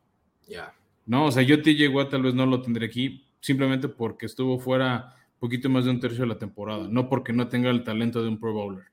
Ya. 0.48 0.74
No, 1.06 1.26
o 1.26 1.32
sea, 1.32 1.44
yo 1.44 1.62
TJ 1.62 1.90
Watt 1.90 2.12
tal 2.12 2.24
vez 2.24 2.34
no 2.34 2.46
lo 2.46 2.62
tendré 2.62 2.86
aquí 2.86 3.26
simplemente 3.40 3.88
porque 3.88 4.26
estuvo 4.26 4.60
fuera 4.60 5.16
poquito 5.40 5.70
más 5.70 5.86
de 5.86 5.92
un 5.92 6.00
tercio 6.00 6.22
de 6.22 6.28
la 6.28 6.38
temporada, 6.38 6.88
no 6.88 7.10
porque 7.10 7.34
no 7.34 7.48
tenga 7.48 7.72
el 7.72 7.84
talento 7.84 8.22
de 8.22 8.30
un 8.30 8.40
Pro 8.40 8.54
Bowler. 8.54 8.86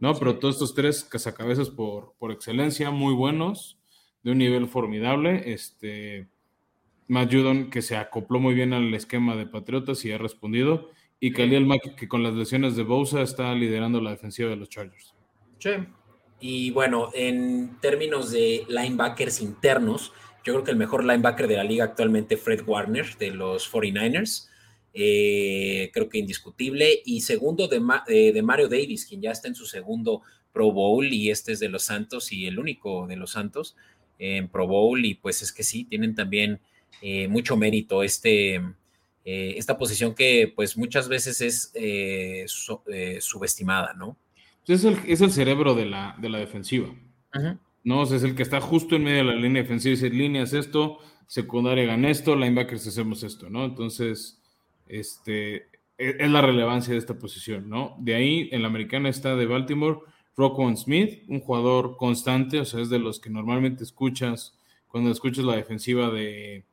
No, 0.00 0.14
pero 0.14 0.38
todos 0.38 0.54
estos 0.54 0.74
tres 0.74 1.02
cazacabezas 1.02 1.68
por, 1.68 2.14
por 2.18 2.30
excelencia, 2.30 2.92
muy 2.92 3.14
buenos, 3.14 3.80
de 4.22 4.30
un 4.30 4.38
nivel 4.38 4.68
formidable. 4.68 5.52
Este, 5.52 6.28
Matt 7.08 7.32
Judon, 7.32 7.68
que 7.68 7.82
se 7.82 7.96
acopló 7.96 8.38
muy 8.38 8.54
bien 8.54 8.72
al 8.72 8.94
esquema 8.94 9.34
de 9.34 9.46
Patriotas 9.46 10.04
y 10.04 10.12
ha 10.12 10.18
respondido. 10.18 10.90
Y 11.18 11.32
Khalil 11.32 11.66
Mack, 11.66 11.96
que 11.96 12.06
con 12.06 12.22
las 12.22 12.34
lesiones 12.34 12.76
de 12.76 12.84
Bosa 12.84 13.22
está 13.22 13.52
liderando 13.54 14.00
la 14.00 14.10
defensiva 14.10 14.50
de 14.50 14.56
los 14.56 14.68
Chargers. 14.68 15.14
Sí, 15.58 15.70
y 16.44 16.72
bueno, 16.72 17.10
en 17.14 17.78
términos 17.80 18.32
de 18.32 18.66
linebackers 18.68 19.40
internos, 19.40 20.12
yo 20.44 20.54
creo 20.54 20.64
que 20.64 20.72
el 20.72 20.76
mejor 20.76 21.04
linebacker 21.04 21.46
de 21.46 21.56
la 21.56 21.62
liga 21.62 21.84
actualmente, 21.84 22.36
Fred 22.36 22.62
Warner, 22.66 23.16
de 23.16 23.30
los 23.30 23.72
49ers. 23.72 24.48
Eh, 24.92 25.90
creo 25.92 26.08
que 26.08 26.18
indiscutible. 26.18 27.00
Y 27.04 27.20
segundo 27.20 27.68
de, 27.68 27.80
eh, 28.08 28.32
de, 28.32 28.42
Mario 28.42 28.66
Davis, 28.66 29.06
quien 29.06 29.22
ya 29.22 29.30
está 29.30 29.46
en 29.46 29.54
su 29.54 29.66
segundo 29.66 30.22
Pro 30.52 30.72
Bowl 30.72 31.06
y 31.06 31.30
este 31.30 31.52
es 31.52 31.60
de 31.60 31.68
los 31.68 31.84
Santos 31.84 32.32
y 32.32 32.48
el 32.48 32.58
único 32.58 33.06
de 33.06 33.14
los 33.14 33.30
Santos 33.30 33.76
en 34.18 34.48
Pro 34.48 34.66
Bowl. 34.66 35.04
Y 35.04 35.14
pues 35.14 35.42
es 35.42 35.52
que 35.52 35.62
sí, 35.62 35.84
tienen 35.84 36.16
también 36.16 36.58
eh, 37.02 37.28
mucho 37.28 37.56
mérito 37.56 38.02
este, 38.02 38.60
esta 39.24 39.78
posición 39.78 40.12
que 40.12 40.52
pues 40.56 40.76
muchas 40.76 41.08
veces 41.08 41.40
es 41.40 41.72
subestimada, 43.22 43.94
¿no? 43.94 44.16
Es 44.66 44.84
el, 44.84 44.98
es 45.06 45.20
el 45.20 45.30
cerebro 45.30 45.74
de 45.74 45.86
la, 45.86 46.16
de 46.18 46.28
la 46.28 46.38
defensiva. 46.38 46.88
No, 47.84 48.02
es 48.04 48.22
el 48.22 48.34
que 48.34 48.42
está 48.42 48.60
justo 48.60 48.96
en 48.96 49.04
medio 49.04 49.18
de 49.18 49.24
la 49.24 49.34
línea 49.34 49.62
defensiva 49.62 49.92
y 49.92 49.96
dice, 49.96 50.10
líneas 50.10 50.52
esto, 50.52 50.98
secundaria 51.26 51.84
hagan 51.84 52.04
esto, 52.04 52.36
linebackers 52.36 52.86
hacemos 52.86 53.22
esto, 53.22 53.50
¿no? 53.50 53.64
Entonces, 53.64 54.40
este, 54.86 55.54
e, 55.98 56.16
es, 56.18 56.30
la 56.30 56.42
relevancia 56.42 56.92
de 56.92 56.98
esta 56.98 57.18
posición, 57.18 57.68
¿no? 57.68 57.96
De 57.98 58.14
ahí, 58.14 58.48
en 58.52 58.62
la 58.62 58.68
americana 58.68 59.08
está 59.08 59.34
de 59.34 59.46
Baltimore, 59.46 59.98
Rockwell 60.36 60.76
Smith, 60.76 61.24
un 61.28 61.40
jugador 61.40 61.96
constante, 61.96 62.60
o 62.60 62.64
sea, 62.64 62.80
es 62.80 62.88
de 62.90 62.98
los 62.98 63.18
que 63.18 63.30
normalmente 63.30 63.82
escuchas 63.82 64.58
cuando 64.92 65.10
escuchas 65.10 65.46
la 65.46 65.56
defensiva 65.56 66.10
de, 66.10 66.66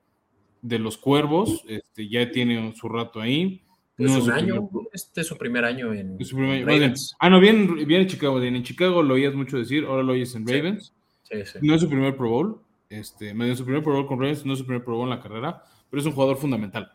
de 0.61 0.77
los 0.77 0.97
cuervos, 0.97 1.63
este, 1.69 2.09
ya 2.09 2.29
tiene 2.31 2.75
su 2.75 2.89
rato 2.89 3.21
ahí. 3.21 3.63
No 3.99 4.17
es 4.17 4.23
un 4.23 4.31
año, 4.31 4.69
este 4.93 5.21
es 5.21 5.27
su 5.27 5.37
primer 5.37 5.65
año 5.65 5.93
en 5.93 6.17
Ravens. 6.65 7.15
Ah, 7.19 7.29
no, 7.29 7.39
viene, 7.39 7.83
en 7.85 8.07
Chicago. 8.07 8.41
En 8.41 8.63
Chicago 8.63 9.03
lo 9.03 9.15
oías 9.15 9.35
mucho 9.35 9.57
decir, 9.57 9.83
ahora 9.83 10.03
lo 10.03 10.13
oyes 10.13 10.33
en 10.35 10.47
Ravens. 10.47 10.93
Sí, 11.23 11.37
sí. 11.45 11.59
No 11.61 11.75
es 11.75 11.81
su 11.81 11.89
primer 11.89 12.15
Pro 12.15 12.29
Bowl. 12.29 12.61
Este, 12.89 13.33
me 13.33 13.45
dio 13.45 13.55
su 13.55 13.65
primer 13.65 13.83
Pro 13.83 13.93
Bowl 13.93 14.07
con 14.07 14.19
Ravens, 14.19 14.45
no 14.45 14.53
es 14.53 14.59
su 14.59 14.65
primer 14.65 14.83
Pro 14.83 14.95
Bowl 14.95 15.03
en 15.03 15.09
la 15.17 15.21
carrera, 15.21 15.63
pero 15.89 15.99
es 15.99 16.07
un 16.07 16.13
jugador 16.13 16.37
fundamental. 16.37 16.91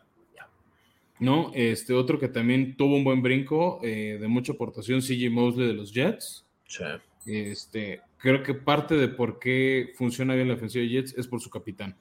¿No? 1.17 1.51
Este, 1.53 1.93
otro 1.93 2.19
que 2.19 2.27
también 2.27 2.75
tuvo 2.75 2.97
un 2.97 3.05
buen 3.05 3.21
brinco 3.21 3.79
eh, 3.81 4.17
de 4.19 4.27
mucha 4.27 4.51
aportación, 4.51 4.99
CJ 4.99 5.29
Mosley 5.29 5.67
de 5.67 5.73
los 5.73 5.93
Jets. 5.93 6.45
Sí. 6.67 6.83
Este, 7.25 8.01
creo 8.17 8.43
que 8.43 8.53
parte 8.53 8.95
de 8.95 9.07
por 9.07 9.39
qué 9.39 9.93
funciona 9.95 10.35
bien 10.35 10.49
la 10.49 10.55
ofensiva 10.55 10.83
de 10.83 10.89
Jets 10.89 11.15
es 11.17 11.27
por 11.27 11.39
su 11.39 11.49
capitán. 11.49 11.95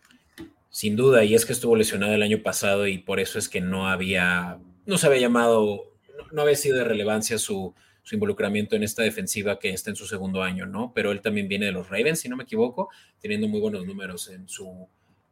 Sin 0.71 0.97
duda, 0.97 1.23
y 1.23 1.35
es 1.35 1.47
que 1.47 1.53
estuvo 1.53 1.77
lesionado 1.77 2.15
el 2.15 2.23
año 2.23 2.43
pasado 2.43 2.89
y 2.89 2.99
por 2.99 3.21
eso 3.21 3.39
es 3.39 3.49
que 3.49 3.61
no 3.61 3.87
había 3.87 4.59
no 4.87 4.99
se 4.99 5.07
había 5.07 5.21
llamado, 5.21 5.93
no, 6.33 6.43
había 6.43 6.57
sido 6.57 6.79
de 6.79 6.85
relevancia 6.85 7.39
su, 7.39 7.75
involucramiento 8.13 8.77
en 8.77 8.83
esta 8.83 9.03
defensiva 9.03 9.59
que 9.59 9.71
está 9.71 9.91
en 9.91 9.97
su 9.97 10.07
segundo 10.07 10.43
año, 10.43 10.67
¿no? 10.67 10.93
Pero 10.95 11.11
él 11.11 11.23
también 11.23 11.49
viene 11.49 11.67
de 11.67 11.73
los 11.73 11.89
Ravens, 11.89 12.21
si 12.21 12.29
no 12.29 12.37
me 12.37 12.45
equivoco, 12.45 12.91
teniendo 13.19 13.49
muy 13.49 13.61
buenos 13.61 13.87
números 13.87 14.29
en 14.29 14.47
su 14.47 14.87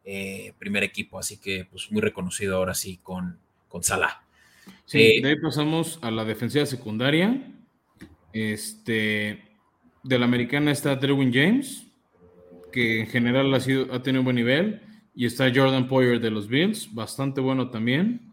eh, 0.05 0.55
primer 0.59 0.83
equipo, 0.83 1.19
así 1.19 1.39
que 1.39 1.67
pues 1.71 1.93
muy 1.93 2.01
reconocido 2.01 2.57
ahora 2.57 2.75
sí 2.75 2.99
con, 3.03 3.39
con 3.69 3.83
Salah. 3.83 4.23
Sí, 4.87 5.01
eh, 5.01 5.21
de 5.23 5.29
ahí 5.29 5.37
pasamos 5.41 5.99
a 6.03 6.11
la 6.11 6.25
defensiva 6.25 6.65
secundaria. 6.65 7.43
Este, 8.33 9.43
de 10.03 10.19
la 10.19 10.25
americana 10.25 10.73
está 10.73 10.97
Derwin 10.97 11.33
James, 11.33 11.87
que 12.73 13.01
en 13.01 13.07
general 13.07 13.53
ha, 13.53 13.61
sido, 13.61 13.93
ha 13.93 14.03
tenido 14.03 14.25
buen 14.25 14.37
nivel, 14.37 14.81
y 15.15 15.27
está 15.27 15.53
Jordan 15.55 15.89
Poyer 15.89 16.21
de 16.21 16.31
los 16.31 16.49
Bills, 16.49 16.93
bastante 16.95 17.41
bueno 17.41 17.71
también. 17.71 18.32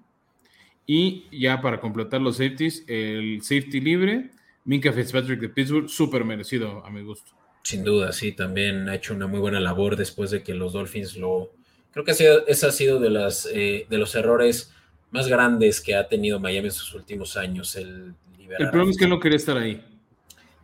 Y 0.91 1.25
ya 1.31 1.61
para 1.61 1.79
completar 1.79 2.19
los 2.19 2.37
safeties, 2.37 2.83
el 2.87 3.43
safety 3.43 3.79
libre, 3.79 4.31
Minka 4.65 4.91
Fitzpatrick 4.91 5.39
de 5.39 5.49
Pittsburgh, 5.49 5.87
súper 5.87 6.25
merecido 6.25 6.83
a 6.83 6.89
mi 6.89 7.03
gusto. 7.03 7.31
Sin 7.61 7.83
duda, 7.83 8.11
sí, 8.11 8.31
también 8.31 8.89
ha 8.89 8.95
hecho 8.95 9.13
una 9.13 9.27
muy 9.27 9.39
buena 9.39 9.59
labor 9.59 9.95
después 9.95 10.31
de 10.31 10.41
que 10.41 10.55
los 10.55 10.73
Dolphins 10.73 11.15
lo... 11.15 11.51
Creo 11.91 12.03
que 12.03 12.13
ese 12.47 12.65
ha 12.65 12.71
sido 12.71 12.99
de, 12.99 13.11
las, 13.11 13.47
eh, 13.53 13.85
de 13.87 13.97
los 13.99 14.15
errores 14.15 14.73
más 15.11 15.27
grandes 15.27 15.79
que 15.79 15.93
ha 15.93 16.07
tenido 16.07 16.39
Miami 16.39 16.69
en 16.69 16.73
sus 16.73 16.95
últimos 16.95 17.37
años. 17.37 17.75
El, 17.75 18.15
el 18.57 18.69
problema 18.71 18.89
es 18.89 18.97
que 18.97 19.07
no 19.07 19.19
quería 19.19 19.37
estar 19.37 19.57
ahí. 19.57 19.79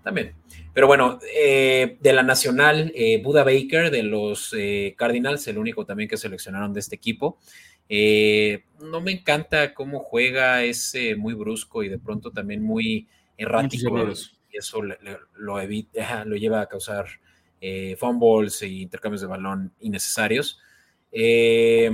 También. 0.04 0.34
Pero 0.74 0.88
bueno, 0.88 1.20
eh, 1.36 1.98
de 2.02 2.14
la 2.14 2.24
nacional, 2.24 2.92
eh, 2.96 3.22
Buda 3.24 3.44
Baker 3.44 3.92
de 3.92 4.02
los 4.02 4.56
Cardinals, 4.98 5.48
el 5.48 5.60
único 5.60 5.86
también 5.86 6.10
que 6.10 6.18
seleccionaron 6.18 6.74
de 6.74 6.80
este 6.80 6.96
equipo. 6.96 7.38
Eh, 7.88 8.64
no 8.82 9.02
me 9.02 9.12
encanta 9.12 9.74
cómo 9.74 10.00
juega, 10.00 10.64
es 10.64 10.96
muy 11.18 11.34
brusco 11.34 11.84
y 11.84 11.90
de 11.90 12.00
pronto 12.00 12.32
también 12.32 12.64
muy 12.64 13.08
errático. 13.38 13.98
Y 14.52 14.58
eso 14.58 14.82
lo, 15.36 15.60
evita, 15.60 16.26
lo 16.26 16.36
lleva 16.36 16.62
a 16.62 16.68
causar 16.68 17.08
eh, 17.62 17.96
fumbles 18.00 18.62
e 18.62 18.68
intercambios 18.68 19.22
de 19.22 19.28
balón 19.28 19.74
innecesarios. 19.80 20.60
Eh, 21.12 21.92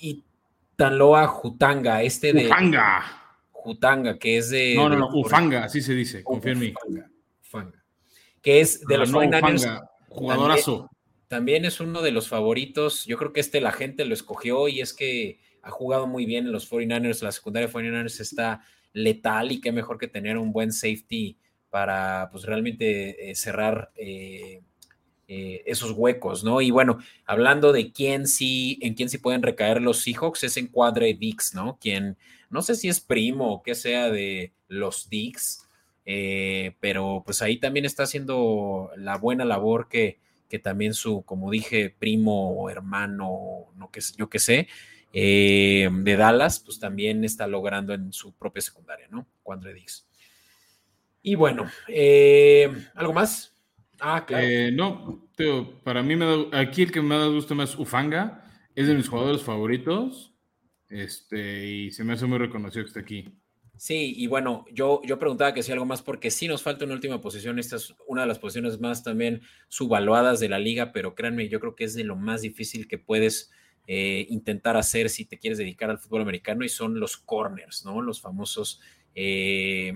y 0.00 0.24
Taloa 0.76 1.26
Jutanga, 1.26 2.02
este 2.02 2.32
de. 2.32 2.46
Ufanga. 2.46 3.04
Jutanga, 3.50 4.18
que 4.18 4.38
es 4.38 4.50
de. 4.50 4.74
No, 4.74 4.88
no, 4.88 4.96
no, 4.96 5.08
Ufanga, 5.08 5.64
así 5.64 5.80
se 5.80 5.94
dice, 5.94 6.22
confía 6.22 6.52
en 6.52 6.58
mí. 6.58 6.74
Ufanga, 7.42 7.82
que 8.42 8.60
es 8.60 8.80
de 8.86 8.98
los 8.98 9.10
no, 9.10 9.20
jugadorazo 10.08 10.90
también 11.28 11.64
es 11.64 11.80
uno 11.80 12.02
de 12.02 12.12
los 12.12 12.28
favoritos. 12.28 13.04
Yo 13.06 13.16
creo 13.16 13.32
que 13.32 13.40
este 13.40 13.60
la 13.60 13.72
gente 13.72 14.04
lo 14.04 14.14
escogió 14.14 14.68
y 14.68 14.80
es 14.80 14.92
que 14.92 15.40
ha 15.62 15.70
jugado 15.70 16.06
muy 16.06 16.26
bien 16.26 16.46
en 16.46 16.52
los 16.52 16.70
49ers. 16.70 17.22
La 17.22 17.32
secundaria 17.32 17.68
de 17.68 17.74
49ers 17.74 18.20
está 18.20 18.62
letal 18.92 19.52
y 19.52 19.60
qué 19.60 19.72
mejor 19.72 19.98
que 19.98 20.08
tener 20.08 20.38
un 20.38 20.52
buen 20.52 20.72
safety 20.72 21.36
para 21.68 22.28
pues 22.30 22.44
realmente 22.44 23.30
eh, 23.30 23.34
cerrar 23.34 23.90
eh, 23.96 24.62
eh, 25.28 25.62
esos 25.66 25.90
huecos, 25.90 26.44
¿no? 26.44 26.60
Y 26.60 26.70
bueno, 26.70 26.98
hablando 27.26 27.72
de 27.72 27.92
quién 27.92 28.26
sí, 28.26 28.78
en 28.80 28.94
quién 28.94 29.08
sí 29.08 29.18
pueden 29.18 29.42
recaer 29.42 29.82
los 29.82 29.98
Seahawks, 29.98 30.44
es 30.44 30.56
en 30.56 30.68
Cuadre 30.68 31.12
Dix, 31.14 31.54
¿no? 31.54 31.78
Quien 31.80 32.16
no 32.48 32.62
sé 32.62 32.76
si 32.76 32.88
es 32.88 33.00
primo 33.00 33.52
o 33.52 33.62
qué 33.62 33.74
sea 33.74 34.08
de 34.08 34.52
los 34.68 35.10
Dix, 35.10 35.68
pero 36.80 37.22
pues 37.26 37.42
ahí 37.42 37.58
también 37.58 37.84
está 37.84 38.04
haciendo 38.04 38.90
la 38.96 39.18
buena 39.18 39.44
labor 39.44 39.88
que 39.88 40.20
que 40.48 40.58
también 40.58 40.94
su, 40.94 41.22
como 41.24 41.50
dije, 41.50 41.94
primo 41.98 42.50
o 42.50 42.70
hermano, 42.70 43.66
no 43.74 43.90
que, 43.90 44.00
yo 44.16 44.28
qué 44.28 44.38
sé, 44.38 44.68
eh, 45.12 45.88
de 45.90 46.16
Dallas, 46.16 46.60
pues 46.60 46.78
también 46.78 47.24
está 47.24 47.46
logrando 47.46 47.94
en 47.94 48.12
su 48.12 48.34
propia 48.34 48.62
secundaria, 48.62 49.06
¿no? 49.10 49.26
Cuando 49.42 49.72
Dix. 49.72 50.06
Y 51.22 51.34
bueno, 51.34 51.70
eh, 51.88 52.70
¿algo 52.94 53.12
más? 53.12 53.54
Ah, 53.98 54.24
claro. 54.26 54.46
Eh, 54.46 54.70
no, 54.72 55.28
para 55.82 56.02
mí 56.02 56.16
me 56.16 56.48
aquí 56.52 56.82
el 56.82 56.92
que 56.92 57.02
me 57.02 57.16
da 57.16 57.26
gusto 57.26 57.54
más 57.54 57.76
Ufanga, 57.76 58.44
es 58.74 58.86
de 58.88 58.94
mis 58.94 59.08
jugadores 59.08 59.42
favoritos. 59.42 60.32
Este, 60.88 61.66
y 61.66 61.90
se 61.90 62.04
me 62.04 62.12
hace 62.12 62.26
muy 62.26 62.38
reconocido 62.38 62.84
que 62.84 62.88
esté 62.88 63.00
aquí. 63.00 63.38
Sí, 63.78 64.14
y 64.16 64.26
bueno, 64.26 64.64
yo, 64.72 65.02
yo 65.04 65.18
preguntaba 65.18 65.52
que 65.52 65.62
si 65.62 65.70
algo 65.70 65.84
más 65.84 66.00
porque 66.00 66.30
sí 66.30 66.48
nos 66.48 66.62
falta 66.62 66.84
una 66.84 66.94
última 66.94 67.20
posición. 67.20 67.58
Esta 67.58 67.76
es 67.76 67.94
una 68.06 68.22
de 68.22 68.28
las 68.28 68.38
posiciones 68.38 68.80
más 68.80 69.02
también 69.02 69.42
subvaluadas 69.68 70.40
de 70.40 70.48
la 70.48 70.58
liga, 70.58 70.92
pero 70.92 71.14
créanme, 71.14 71.48
yo 71.48 71.60
creo 71.60 71.74
que 71.74 71.84
es 71.84 71.94
de 71.94 72.04
lo 72.04 72.16
más 72.16 72.40
difícil 72.42 72.88
que 72.88 72.98
puedes 72.98 73.50
eh, 73.86 74.26
intentar 74.30 74.76
hacer 74.76 75.10
si 75.10 75.26
te 75.26 75.38
quieres 75.38 75.58
dedicar 75.58 75.90
al 75.90 75.98
fútbol 75.98 76.22
americano 76.22 76.64
y 76.64 76.68
son 76.68 76.98
los 76.98 77.16
corners, 77.16 77.84
¿no? 77.84 78.00
Los 78.00 78.20
famosos, 78.20 78.80
eh, 79.14 79.92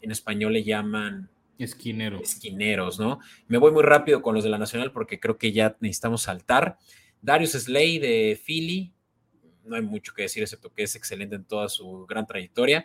en 0.00 0.10
español 0.10 0.52
le 0.52 0.62
llaman... 0.62 1.28
Esquineros. 1.58 2.22
Esquineros, 2.22 2.98
¿no? 2.98 3.20
Me 3.48 3.58
voy 3.58 3.72
muy 3.72 3.82
rápido 3.82 4.22
con 4.22 4.34
los 4.34 4.44
de 4.44 4.50
la 4.50 4.58
Nacional 4.58 4.92
porque 4.92 5.20
creo 5.20 5.38
que 5.38 5.52
ya 5.52 5.76
necesitamos 5.80 6.22
saltar. 6.22 6.78
Darius 7.20 7.52
Slay 7.52 7.98
de 7.98 8.40
Philly, 8.44 8.94
no 9.64 9.76
hay 9.76 9.82
mucho 9.82 10.12
que 10.14 10.22
decir 10.22 10.42
excepto 10.42 10.72
que 10.72 10.82
es 10.82 10.94
excelente 10.96 11.36
en 11.36 11.44
toda 11.44 11.68
su 11.68 12.06
gran 12.06 12.26
trayectoria. 12.26 12.84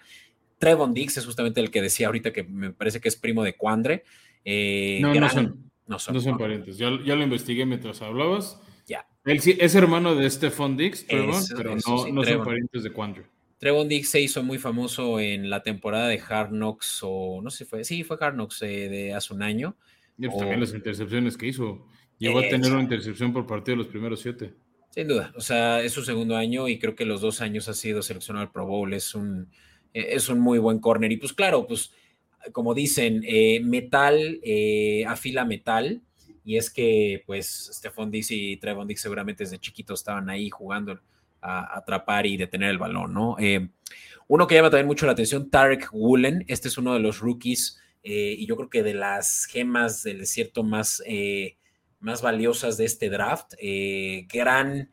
Trevon 0.60 0.93
Dix 0.93 1.18
es 1.18 1.26
justamente 1.26 1.62
el 1.62 1.72
que 1.72 1.82
decía 1.82 2.07
ahorita 2.07 2.32
que 2.32 2.43
me 2.43 2.72
parece 2.72 2.99
que 2.99 3.07
es 3.07 3.16
primo 3.16 3.43
de 3.43 3.55
Cuandre. 3.55 4.03
Eh, 4.45 4.99
no, 5.01 5.16
no 5.16 5.30
son. 5.30 5.72
No 5.88 5.97
son, 5.97 6.14
no 6.14 6.22
son 6.22 6.38
parientes. 6.38 6.78
Ya, 6.78 6.91
ya, 7.03 7.16
lo 7.16 7.24
investigué 7.24 7.66
mientras 7.66 8.01
hablabas. 8.03 8.62
Ya. 8.86 9.07
Él 9.26 9.39
sí, 9.39 9.57
es 9.60 9.74
hermano 9.74 10.14
de 10.14 10.30
Stephon 10.30 10.78
Dix, 10.78 11.07
Trevon, 11.07 11.41
pero 11.57 11.76
no, 11.76 11.82
son 11.82 12.45
parientes 12.45 12.84
de 12.84 12.91
Cuandre. 12.91 13.26
Trevon 13.57 13.88
Dix 13.88 14.10
se 14.10 14.22
hizo 14.22 14.43
muy 14.43 14.60
famoso 14.60 15.20
en 15.20 15.49
la 15.49 15.64
temporada 15.64 16.07
de 16.07 16.22
Hard 16.22 16.49
Knocks, 16.49 16.99
o 17.01 17.41
no 17.41 17.49
sé 17.49 17.60
si 17.60 17.66
fue, 17.66 17.84
sí, 17.84 18.03
fue 18.03 18.18
Hard 18.20 18.36
Knocks 18.36 18.62
eh, 18.62 18.88
de 18.88 19.14
hace 19.16 19.34
un 19.34 19.41
año. 19.41 19.76
Y 20.18 20.28
pues 20.28 20.38
también 20.38 20.60
las 20.60 20.74
intercepciones 20.74 21.38
que 21.38 21.47
hizo. 21.47 21.88
Llegó 22.20 22.39
a 22.39 22.47
tener 22.49 22.72
una 22.72 22.84
intercepción 22.84 23.32
por 23.32 23.47
partido 23.47 23.78
de 23.78 23.84
los 23.84 23.88
primeros 23.88 24.20
siete. 24.20 24.53
Sin 24.91 25.07
duda, 25.07 25.32
o 25.36 25.41
sea, 25.41 25.82
es 25.82 25.93
su 25.93 26.03
segundo 26.03 26.36
año 26.36 26.68
y 26.68 26.78
creo 26.78 26.95
que 26.95 27.05
los 27.05 27.22
dos 27.22 27.41
años 27.41 27.70
ha 27.70 27.74
sido 27.74 28.01
seleccionado 28.01 28.45
al 28.45 28.51
Pro 28.51 28.66
Bowl. 28.66 28.93
Es 28.93 29.16
un, 29.16 29.49
eh, 29.93 30.07
es 30.11 30.29
un 30.29 30.39
muy 30.39 30.59
buen 30.59 30.79
corner. 30.79 31.11
Y 31.11 31.17
pues 31.17 31.33
claro, 31.33 31.65
pues 31.67 31.91
como 32.51 32.73
dicen, 32.73 33.23
eh, 33.25 33.59
metal 33.63 34.39
eh, 34.43 35.05
afila 35.07 35.45
metal. 35.45 36.01
Y 36.43 36.57
es 36.57 36.69
que 36.69 37.23
pues 37.25 37.69
Stephon 37.73 38.09
Dix 38.09 38.31
y 38.31 38.57
Trevon 38.57 38.87
Dix 38.87 39.01
seguramente 39.01 39.43
desde 39.43 39.59
chiquitos 39.59 39.99
estaban 39.99 40.29
ahí 40.29 40.49
jugando 40.49 40.99
a, 41.41 41.77
atrapar 41.77 42.25
y 42.25 42.37
detener 42.37 42.71
el 42.71 42.77
balón, 42.77 43.13
¿no? 43.13 43.37
uno 44.27 44.45
que 44.45 44.55
llama 44.55 44.69
también 44.69 44.87
mucho 44.87 45.05
la 45.05 45.13
atención, 45.13 45.49
Tarek 45.49 45.89
Woolen. 45.91 46.45
Este 46.47 46.67
es 46.67 46.77
uno 46.77 46.93
de 46.93 46.99
los 46.99 47.19
rookies 47.19 47.79
y 48.03 48.45
yo 48.45 48.55
creo 48.55 48.69
que 48.69 48.83
de 48.83 48.93
las 48.93 49.45
gemas 49.45 50.03
del 50.03 50.19
desierto 50.19 50.63
más, 50.63 51.03
más 51.99 52.21
valiosas 52.21 52.77
de 52.77 52.85
este 52.85 53.09
draft. 53.09 53.53
gran 54.31 54.89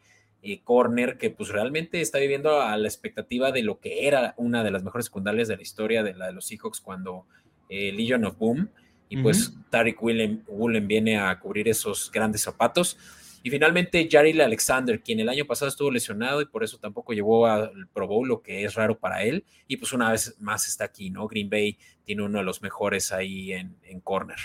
eh, 0.52 0.60
corner 0.62 1.18
que 1.18 1.30
pues 1.30 1.48
realmente 1.48 2.00
está 2.00 2.18
viviendo 2.18 2.60
a 2.60 2.76
la 2.76 2.86
expectativa 2.86 3.52
de 3.52 3.62
lo 3.62 3.80
que 3.80 4.06
era 4.06 4.34
una 4.36 4.62
de 4.62 4.70
las 4.70 4.82
mejores 4.84 5.06
secundarias 5.06 5.48
de 5.48 5.56
la 5.56 5.62
historia 5.62 6.02
de 6.02 6.14
la 6.14 6.26
de 6.26 6.32
los 6.32 6.46
Seahawks 6.46 6.80
cuando 6.80 7.26
eh, 7.68 7.92
Legion 7.92 8.24
of 8.24 8.38
Boom 8.38 8.70
y 9.08 9.18
pues 9.18 9.54
Tariq 9.70 10.02
Woolen 10.02 10.88
viene 10.88 11.18
a 11.18 11.38
cubrir 11.38 11.68
esos 11.68 12.10
grandes 12.10 12.42
zapatos. 12.42 12.98
Y 13.42 13.50
finalmente 13.50 14.08
Jaril 14.10 14.40
Alexander, 14.40 15.00
quien 15.00 15.20
el 15.20 15.28
año 15.28 15.44
pasado 15.44 15.68
estuvo 15.68 15.90
lesionado 15.92 16.40
y 16.40 16.46
por 16.46 16.64
eso 16.64 16.78
tampoco 16.78 17.12
llevó 17.12 17.46
al 17.46 17.86
Pro 17.92 18.08
Bowl, 18.08 18.26
lo 18.26 18.42
que 18.42 18.64
es 18.64 18.74
raro 18.74 18.98
para 18.98 19.22
él. 19.22 19.44
Y 19.68 19.76
pues 19.76 19.92
una 19.92 20.10
vez 20.10 20.36
más 20.40 20.66
está 20.66 20.84
aquí, 20.84 21.10
¿no? 21.10 21.28
Green 21.28 21.48
Bay 21.48 21.78
tiene 22.04 22.22
uno 22.22 22.38
de 22.38 22.44
los 22.44 22.60
mejores 22.62 23.12
ahí 23.12 23.52
en, 23.52 23.76
en 23.84 24.00
corner. 24.00 24.38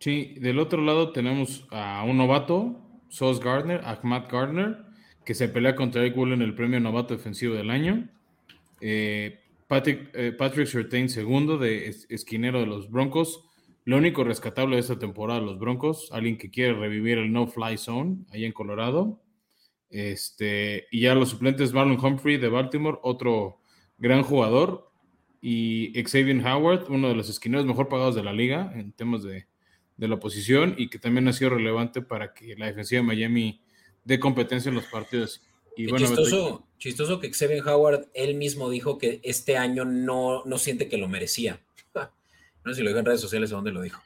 Sí, 0.00 0.34
del 0.40 0.58
otro 0.58 0.82
lado 0.82 1.12
tenemos 1.12 1.66
a 1.70 2.02
un 2.04 2.16
novato, 2.16 2.85
Sos 3.16 3.40
Gardner, 3.40 3.80
Ahmad 3.82 4.24
Gardner, 4.30 4.76
que 5.24 5.34
se 5.34 5.48
pelea 5.48 5.74
contra 5.74 6.02
Eric 6.02 6.18
en 6.18 6.42
el 6.42 6.54
premio 6.54 6.78
novato 6.80 7.16
defensivo 7.16 7.54
del 7.54 7.70
año. 7.70 8.10
Eh, 8.82 9.40
Patrick, 9.66 10.10
eh, 10.12 10.32
Patrick 10.32 10.66
segundo 11.08 11.56
de 11.56 11.88
esquinero 12.10 12.60
de 12.60 12.66
los 12.66 12.90
Broncos. 12.90 13.48
Lo 13.86 13.96
único 13.96 14.22
rescatable 14.22 14.76
de 14.76 14.82
esta 14.82 14.98
temporada, 14.98 15.40
los 15.40 15.58
Broncos, 15.58 16.10
alguien 16.12 16.36
que 16.36 16.50
quiere 16.50 16.74
revivir 16.74 17.16
el 17.16 17.32
no-fly 17.32 17.78
zone 17.78 18.18
ahí 18.32 18.44
en 18.44 18.52
Colorado. 18.52 19.22
Este, 19.88 20.86
y 20.90 21.00
ya 21.00 21.14
los 21.14 21.30
suplentes, 21.30 21.72
Marlon 21.72 21.98
Humphrey 21.98 22.36
de 22.36 22.50
Baltimore, 22.50 22.98
otro 23.02 23.62
gran 23.96 24.24
jugador. 24.24 24.90
Y 25.40 25.90
Xavier 26.04 26.46
Howard, 26.46 26.90
uno 26.90 27.08
de 27.08 27.14
los 27.14 27.30
esquineros 27.30 27.64
mejor 27.64 27.88
pagados 27.88 28.14
de 28.14 28.22
la 28.22 28.34
liga 28.34 28.72
en 28.74 28.92
temas 28.92 29.22
de, 29.22 29.46
de 29.96 30.08
la 30.08 30.16
oposición 30.16 30.74
y 30.76 30.88
que 30.88 30.98
también 30.98 31.26
ha 31.28 31.32
sido 31.32 31.50
relevante 31.50 32.02
para 32.02 32.34
que 32.34 32.54
la 32.56 32.66
defensiva 32.66 33.00
de 33.00 33.06
Miami 33.06 33.60
dé 34.04 34.18
competencia 34.18 34.68
en 34.68 34.74
los 34.74 34.84
partidos. 34.84 35.42
Y 35.76 35.86
bueno, 35.86 36.06
chistoso, 36.06 36.66
chistoso 36.78 37.20
que 37.20 37.32
Xavier 37.32 37.66
Howard 37.66 38.08
él 38.14 38.34
mismo 38.34 38.70
dijo 38.70 38.98
que 38.98 39.20
este 39.22 39.56
año 39.56 39.84
no, 39.84 40.44
no 40.44 40.58
siente 40.58 40.88
que 40.88 40.96
lo 40.96 41.08
merecía. 41.08 41.60
no 42.64 42.72
sé 42.72 42.76
si 42.76 42.82
lo 42.82 42.88
dijo 42.88 43.00
en 43.00 43.06
redes 43.06 43.20
sociales 43.20 43.52
o 43.52 43.56
dónde 43.56 43.72
lo 43.72 43.82
dijo. 43.82 44.00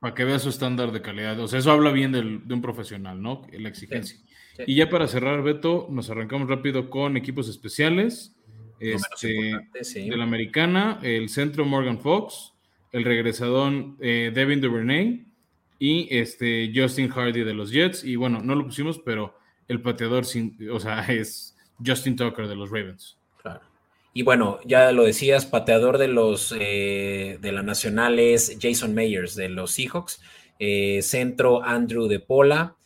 Para 0.00 0.14
que 0.14 0.24
vea 0.24 0.38
su 0.38 0.48
estándar 0.48 0.92
de 0.92 1.02
calidad. 1.02 1.38
O 1.40 1.48
sea, 1.48 1.58
eso 1.58 1.72
habla 1.72 1.90
bien 1.90 2.12
de 2.12 2.54
un 2.54 2.62
profesional, 2.62 3.20
¿no? 3.20 3.42
La 3.52 3.68
exigencia. 3.68 4.18
Y 4.66 4.76
ya 4.76 4.88
para 4.88 5.06
cerrar, 5.06 5.42
Beto, 5.42 5.86
nos 5.90 6.10
arrancamos 6.10 6.48
rápido 6.48 6.90
con 6.90 7.16
equipos 7.16 7.48
especiales. 7.48 8.34
Este, 8.80 9.58
de 9.94 10.16
la 10.16 10.22
americana, 10.22 11.00
el 11.02 11.28
centro 11.28 11.64
Morgan 11.64 11.98
Fox, 11.98 12.54
el 12.92 13.04
regresadón 13.04 13.96
eh, 14.00 14.30
Devin 14.34 14.60
Duvernay 14.60 15.26
y 15.78 16.08
este 16.10 16.72
Justin 16.74 17.08
Hardy 17.08 17.44
de 17.44 17.54
los 17.54 17.70
Jets. 17.70 18.04
Y 18.04 18.16
bueno, 18.16 18.40
no 18.40 18.54
lo 18.54 18.64
pusimos, 18.64 18.98
pero 18.98 19.34
el 19.68 19.80
pateador, 19.80 20.24
sin, 20.24 20.56
o 20.70 20.80
sea, 20.80 21.00
es 21.08 21.56
Justin 21.84 22.16
Tucker 22.16 22.48
de 22.48 22.56
los 22.56 22.70
Ravens. 22.70 23.16
Claro. 23.42 23.60
Y 24.14 24.22
bueno, 24.22 24.58
ya 24.64 24.90
lo 24.92 25.04
decías, 25.04 25.46
pateador 25.46 25.98
de 25.98 26.08
los 26.08 26.54
eh, 26.58 27.38
de 27.40 27.52
la 27.52 27.62
Nacional 27.62 28.18
es 28.18 28.56
Jason 28.60 28.94
Mayers 28.94 29.36
de 29.36 29.48
los 29.48 29.72
Seahawks, 29.72 30.20
eh, 30.58 31.02
centro 31.02 31.62
Andrew 31.62 32.08
de 32.08 32.18
Pola, 32.18 32.76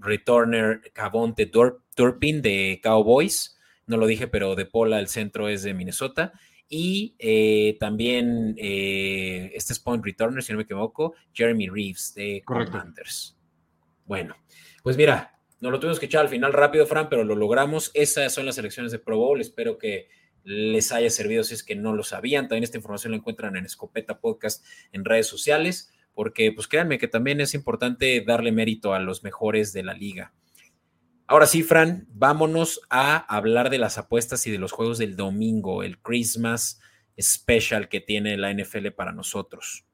returner 0.00 0.80
Cavonte 0.92 1.46
Turpin 1.46 2.42
de 2.42 2.80
Cowboys. 2.82 3.56
No 3.86 3.98
lo 3.98 4.06
dije, 4.06 4.26
pero 4.26 4.56
de 4.56 4.64
Pola 4.64 4.98
el 4.98 5.08
centro 5.08 5.48
es 5.48 5.62
de 5.62 5.74
Minnesota. 5.74 6.32
Y 6.76 7.14
eh, 7.20 7.76
también, 7.78 8.56
eh, 8.58 9.52
este 9.54 9.72
es 9.72 9.78
Point 9.78 10.04
Returner, 10.04 10.42
si 10.42 10.50
no 10.50 10.56
me 10.56 10.64
equivoco, 10.64 11.14
Jeremy 11.32 11.68
Reeves 11.68 12.14
de 12.16 12.42
Commanders. 12.44 13.38
Bueno, 14.06 14.34
pues 14.82 14.96
mira, 14.96 15.38
nos 15.60 15.70
lo 15.70 15.78
tuvimos 15.78 16.00
que 16.00 16.06
echar 16.06 16.22
al 16.22 16.28
final 16.28 16.52
rápido, 16.52 16.84
Fran, 16.84 17.08
pero 17.08 17.22
lo 17.22 17.36
logramos. 17.36 17.92
Esas 17.94 18.34
son 18.34 18.44
las 18.44 18.58
elecciones 18.58 18.90
de 18.90 18.98
Pro 18.98 19.18
Bowl. 19.18 19.40
Espero 19.40 19.78
que 19.78 20.08
les 20.42 20.90
haya 20.90 21.10
servido 21.10 21.44
si 21.44 21.54
es 21.54 21.62
que 21.62 21.76
no 21.76 21.92
lo 21.92 22.02
sabían. 22.02 22.48
También 22.48 22.64
esta 22.64 22.78
información 22.78 23.12
la 23.12 23.18
encuentran 23.18 23.54
en 23.54 23.66
Escopeta 23.66 24.18
Podcast 24.18 24.64
en 24.90 25.04
redes 25.04 25.28
sociales, 25.28 25.92
porque 26.12 26.50
pues 26.50 26.66
créanme 26.66 26.98
que 26.98 27.06
también 27.06 27.40
es 27.40 27.54
importante 27.54 28.20
darle 28.26 28.50
mérito 28.50 28.94
a 28.94 28.98
los 28.98 29.22
mejores 29.22 29.72
de 29.72 29.84
la 29.84 29.94
liga. 29.94 30.34
Ahora 31.26 31.46
sí, 31.46 31.62
Fran, 31.62 32.06
vámonos 32.10 32.82
a 32.90 33.16
hablar 33.16 33.70
de 33.70 33.78
las 33.78 33.96
apuestas 33.96 34.46
y 34.46 34.50
de 34.50 34.58
los 34.58 34.72
juegos 34.72 34.98
del 34.98 35.16
domingo, 35.16 35.82
el 35.82 35.98
Christmas 35.98 36.80
Special 37.18 37.88
que 37.88 38.00
tiene 38.00 38.36
la 38.36 38.52
NFL 38.52 38.88
para 38.88 39.12
nosotros. 39.12 39.86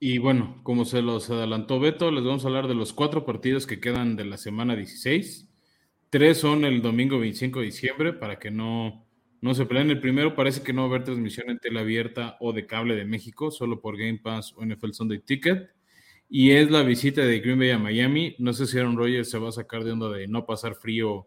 Y 0.00 0.18
bueno, 0.18 0.60
como 0.62 0.84
se 0.84 1.00
los 1.00 1.30
adelantó 1.30 1.80
Beto, 1.80 2.10
les 2.10 2.24
vamos 2.24 2.44
a 2.44 2.48
hablar 2.48 2.68
de 2.68 2.74
los 2.74 2.92
cuatro 2.92 3.24
partidos 3.24 3.66
que 3.66 3.80
quedan 3.80 4.16
de 4.16 4.26
la 4.26 4.36
semana 4.36 4.76
16. 4.76 5.48
Tres 6.10 6.38
son 6.38 6.64
el 6.64 6.82
domingo 6.82 7.18
25 7.18 7.60
de 7.60 7.64
diciembre 7.66 8.12
para 8.12 8.38
que 8.38 8.50
no 8.50 9.07
no 9.40 9.54
se 9.54 9.66
pelean. 9.66 9.90
El 9.90 10.00
primero 10.00 10.34
parece 10.34 10.62
que 10.62 10.72
no 10.72 10.82
va 10.82 10.88
a 10.88 10.90
haber 10.90 11.04
transmisión 11.04 11.50
en 11.50 11.58
tele 11.58 11.80
abierta 11.80 12.36
o 12.40 12.52
de 12.52 12.66
cable 12.66 12.96
de 12.96 13.04
México, 13.04 13.50
solo 13.50 13.80
por 13.80 13.96
Game 13.96 14.18
Pass 14.18 14.54
o 14.56 14.64
NFL 14.64 14.92
Sunday 14.92 15.20
Ticket. 15.20 15.70
Y 16.28 16.50
es 16.50 16.70
la 16.70 16.82
visita 16.82 17.22
de 17.22 17.40
Green 17.40 17.58
Bay 17.58 17.70
a 17.70 17.78
Miami. 17.78 18.34
No 18.38 18.52
sé 18.52 18.66
si 18.66 18.78
Aaron 18.78 18.96
Rodgers 18.96 19.30
se 19.30 19.38
va 19.38 19.48
a 19.48 19.52
sacar 19.52 19.84
de 19.84 19.92
onda 19.92 20.10
de 20.10 20.28
no 20.28 20.44
pasar 20.44 20.74
frío, 20.74 21.26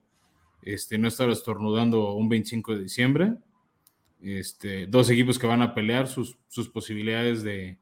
este, 0.62 0.98
no 0.98 1.08
estar 1.08 1.30
estornudando 1.30 2.14
un 2.14 2.30
25 2.30 2.76
de 2.76 2.84
diciembre. 2.84 3.34
Este, 4.22 4.86
dos 4.86 5.10
equipos 5.10 5.40
que 5.40 5.48
van 5.48 5.64
a 5.64 5.74
pelear 5.74 6.08
sus, 6.08 6.38
sus 6.48 6.70
posibilidades 6.70 7.42
de, 7.42 7.80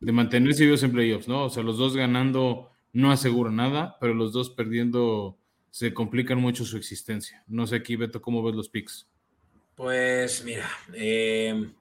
de 0.00 0.12
mantenerse 0.12 0.64
vivos 0.64 0.82
en 0.82 0.92
playoffs, 0.92 1.28
¿no? 1.28 1.44
O 1.44 1.50
sea, 1.50 1.62
los 1.62 1.76
dos 1.76 1.96
ganando 1.96 2.70
no 2.94 3.10
asegura 3.10 3.50
nada, 3.50 3.98
pero 4.00 4.14
los 4.14 4.32
dos 4.32 4.48
perdiendo 4.48 5.36
se 5.70 5.92
complican 5.92 6.40
mucho 6.40 6.64
su 6.64 6.76
existencia. 6.76 7.42
No 7.46 7.66
sé 7.66 7.76
aquí, 7.76 7.96
Beto, 7.96 8.22
¿cómo 8.22 8.42
ves 8.42 8.54
los 8.54 8.68
picks? 8.68 9.08
Pues 9.74 10.44
mira, 10.44 10.68
em, 10.92 11.72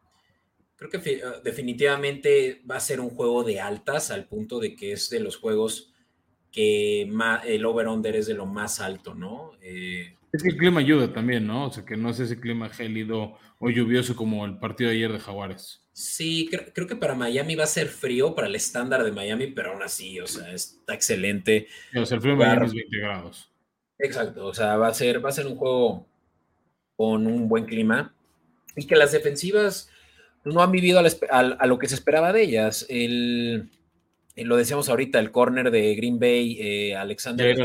creo 0.75 0.89
que 0.89 1.21
definitivamente 1.43 2.61
va 2.69 2.77
a 2.77 2.79
ser 2.79 2.99
un 2.99 3.09
juego 3.09 3.43
de 3.43 3.59
altas 3.59 4.11
al 4.11 4.27
punto 4.27 4.59
de 4.59 4.75
que 4.75 4.93
es 4.93 5.09
de 5.09 5.19
los 5.19 5.37
juegos 5.37 5.93
que 6.51 7.01
el 7.45 7.65
over-under 7.65 8.15
es 8.15 8.27
de 8.27 8.35
lo 8.35 8.45
más 8.45 8.79
alto, 8.79 9.15
¿no? 9.15 9.51
Eh, 9.61 10.15
es 10.31 10.41
que 10.41 10.49
el 10.49 10.57
clima 10.57 10.79
ayuda 10.79 11.13
también, 11.13 11.45
¿no? 11.45 11.67
O 11.67 11.71
sea, 11.71 11.85
que 11.85 11.95
no 11.95 12.09
es 12.09 12.19
ese 12.19 12.39
clima 12.39 12.69
gélido 12.69 13.37
o 13.59 13.69
lluvioso 13.69 14.15
como 14.15 14.45
el 14.45 14.57
partido 14.57 14.89
de 14.89 14.95
ayer 14.95 15.11
de 15.13 15.19
Jaguares. 15.19 15.81
Sí, 15.93 16.49
creo, 16.49 16.87
que 16.87 16.95
para 16.95 17.13
Miami 17.13 17.53
va 17.55 17.65
a 17.65 17.67
ser 17.67 17.87
frío 17.87 18.33
para 18.33 18.47
el 18.47 18.55
estándar 18.55 19.03
de 19.03 19.11
Miami, 19.11 19.47
pero 19.47 19.71
aún 19.71 19.83
así, 19.83 20.19
o 20.19 20.25
sea, 20.25 20.51
está 20.51 20.95
excelente. 20.95 21.67
O 21.95 22.03
sea, 22.03 22.15
el 22.15 22.21
frío 22.21 22.33
de 22.33 22.39
Miami 22.39 22.65
es 22.65 22.73
20 22.73 22.97
grados. 22.97 23.51
Exacto, 23.99 24.47
o 24.47 24.53
sea, 24.55 24.75
va 24.77 24.87
a 24.87 24.93
ser, 24.93 25.23
va 25.23 25.29
a 25.29 25.33
ser 25.33 25.45
un 25.45 25.55
juego 25.55 26.07
con 26.95 27.27
un 27.27 27.47
buen 27.47 27.65
clima 27.65 28.13
y 28.75 28.85
que 28.87 28.95
las 28.95 29.11
defensivas 29.11 29.89
no 30.43 30.61
han 30.61 30.71
vivido 30.71 31.01
a, 31.29 31.65
lo 31.65 31.79
que 31.79 31.87
se 31.87 31.95
esperaba 31.95 32.33
de 32.33 32.43
ellas. 32.43 32.85
El, 32.89 33.69
lo 34.35 34.57
decíamos 34.57 34.89
ahorita, 34.89 35.19
el 35.19 35.31
corner 35.31 35.71
de 35.71 35.95
Green 35.95 36.19
Bay, 36.19 36.57
eh, 36.59 36.95
Alexander, 36.95 37.55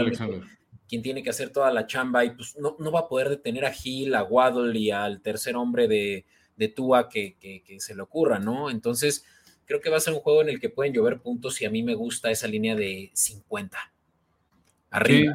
quien 0.89 1.03
tiene 1.03 1.23
que 1.23 1.31
hacer 1.31 1.51
toda 1.51 1.73
la 1.73 1.87
chamba 1.87 2.25
y 2.25 2.31
pues 2.31 2.57
no, 2.57 2.77
va 2.91 3.01
a 3.01 3.09
poder 3.09 3.29
detener 3.29 3.65
a 3.65 3.73
Gil, 3.73 4.15
a 4.15 4.23
Waddle 4.23 4.79
y 4.79 4.91
al 4.91 5.21
tercer 5.21 5.57
hombre 5.57 5.87
de, 5.89 6.25
de 6.57 6.69
Tua 6.69 7.09
que, 7.09 7.37
se 7.79 7.95
le 7.95 8.03
ocurra, 8.03 8.39
¿no? 8.39 8.71
Entonces, 8.71 9.25
creo 9.67 9.81
que 9.81 9.91
va 9.91 9.99
a 9.99 10.01
ser 10.01 10.15
un 10.15 10.21
juego 10.21 10.43
en 10.43 10.49
el 10.49 10.61
que 10.61 10.71
pueden 10.71 10.93
llover 10.93 11.21
puntos 11.21 11.61
y 11.61 11.67
a 11.67 11.71
mí 11.71 11.83
me 11.83 11.95
gusta 11.95 12.31
esa 12.31 12.47
línea 12.47 12.75
de 12.75 13.11
50. 13.13 13.79
Arriba, 14.91 15.35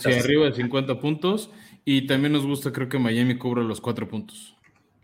sí, 0.00 0.12
arriba 0.12 0.46
de 0.46 0.54
50 0.54 0.98
puntos. 0.98 1.50
Y 1.84 2.06
también 2.06 2.32
nos 2.32 2.46
gusta, 2.46 2.72
creo 2.72 2.88
que 2.88 2.98
Miami 2.98 3.36
cubra 3.36 3.62
los 3.62 3.80
cuatro 3.80 4.08
puntos. 4.08 4.56